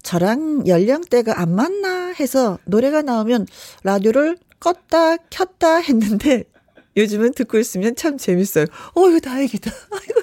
저랑 0.03 0.67
연령대가 0.67 1.41
안 1.41 1.55
맞나 1.55 2.13
해서 2.19 2.59
노래가 2.65 3.01
나오면 3.01 3.47
라디오를 3.81 4.37
껐다 4.59 5.17
켰다 5.31 5.77
했는데 5.77 6.43
요즘은 6.97 7.33
듣고 7.33 7.57
있으면 7.57 7.95
참 7.95 8.17
재밌어요. 8.17 8.65
어휴, 8.95 9.19
다행이다. 9.19 9.71
아이고. 9.91 10.21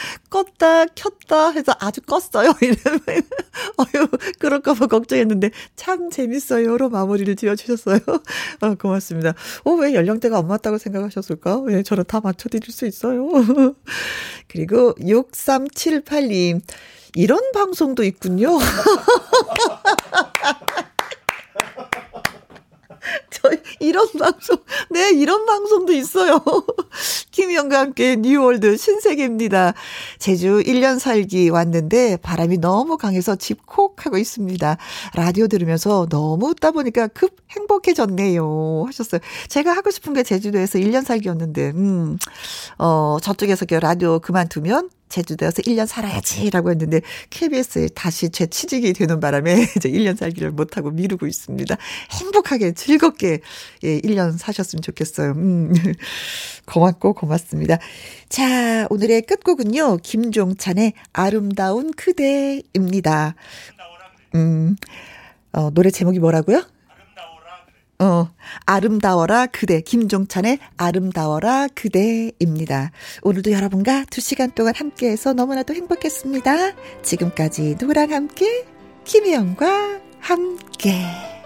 껐다, 0.30 0.88
켰다 0.94 1.50
해서 1.50 1.74
아주 1.78 2.00
껐어요. 2.00 2.56
이러면, 2.62 3.00
어휴, 3.76 4.08
그럴까봐 4.38 4.86
걱정했는데, 4.86 5.50
참 5.76 6.10
재밌어요로 6.10 6.88
마무리를 6.88 7.36
지어주셨어요. 7.36 7.98
어, 8.62 8.74
고맙습니다. 8.76 9.34
어, 9.64 9.72
왜 9.72 9.94
연령대가 9.94 10.38
안 10.38 10.46
맞다고 10.46 10.78
생각하셨을까? 10.78 11.60
왜 11.60 11.82
저는 11.82 12.04
다 12.06 12.20
맞춰드릴 12.20 12.72
수 12.72 12.86
있어요. 12.86 13.28
그리고 14.48 14.94
6378님, 14.94 16.60
이런 17.14 17.40
방송도 17.52 18.04
있군요. 18.04 18.58
저희 23.42 23.58
이런 23.78 24.06
방송, 24.18 24.56
네, 24.90 25.10
이런 25.12 25.46
방송도 25.46 25.92
있어요. 25.92 26.42
김희영과 27.30 27.78
함께 27.78 28.16
New 28.16 28.38
World 28.38 28.76
신세계입니다. 28.76 29.74
제주 30.18 30.62
1년 30.64 30.98
살기 30.98 31.48
왔는데 31.50 32.18
바람이 32.18 32.58
너무 32.58 32.96
강해서 32.96 33.36
집콕 33.36 34.04
하고 34.04 34.18
있습니다. 34.18 34.76
라디오 35.14 35.46
들으면서 35.46 36.06
너무 36.10 36.48
웃다 36.48 36.72
보니까 36.72 37.06
급 37.08 37.36
행복해졌네요. 37.50 38.84
하셨어요. 38.86 39.20
제가 39.48 39.72
하고 39.72 39.90
싶은 39.90 40.12
게 40.12 40.22
제주도에서 40.22 40.78
1년 40.78 41.04
살기였는데, 41.04 41.70
음, 41.70 42.18
어, 42.78 43.18
저쪽에서 43.22 43.66
그 43.66 43.74
라디오 43.74 44.18
그만두면 44.18 44.90
제주도에서 45.10 45.60
1년 45.62 45.86
살아야지라고 45.86 46.70
했는데 46.70 47.02
KBS에 47.28 47.88
다시 47.94 48.30
재 48.30 48.46
취직이 48.46 48.92
되는 48.94 49.20
바람에 49.20 49.66
이제 49.76 49.90
1년 49.90 50.16
살기를 50.16 50.52
못하고 50.52 50.90
미루고 50.90 51.26
있습니다. 51.26 51.76
행복하게 52.12 52.72
즐겁게 52.72 53.40
예, 53.84 54.00
1년 54.00 54.38
사셨으면 54.38 54.80
좋겠어요. 54.82 55.32
음. 55.32 55.74
고맙고 56.66 57.14
고맙습니다. 57.14 57.78
자, 58.28 58.86
오늘의 58.88 59.22
끝곡은요. 59.22 59.98
김종찬의 59.98 60.94
아름다운 61.12 61.92
그대입니다. 61.92 63.34
음. 64.34 64.76
어, 65.52 65.70
노래 65.70 65.90
제목이 65.90 66.20
뭐라고요? 66.20 66.62
어, 68.00 68.28
아름다워라 68.64 69.46
그대. 69.46 69.82
김종찬의 69.82 70.58
아름다워라 70.78 71.68
그대입니다. 71.74 72.92
오늘도 73.22 73.52
여러분과 73.52 74.06
두 74.10 74.20
시간 74.22 74.50
동안 74.50 74.74
함께해서 74.74 75.34
너무나도 75.34 75.74
행복했습니다. 75.74 76.72
지금까지 77.02 77.76
누구랑 77.78 78.12
함께? 78.12 78.64
김혜영과 79.04 80.00
함께. 80.18 81.39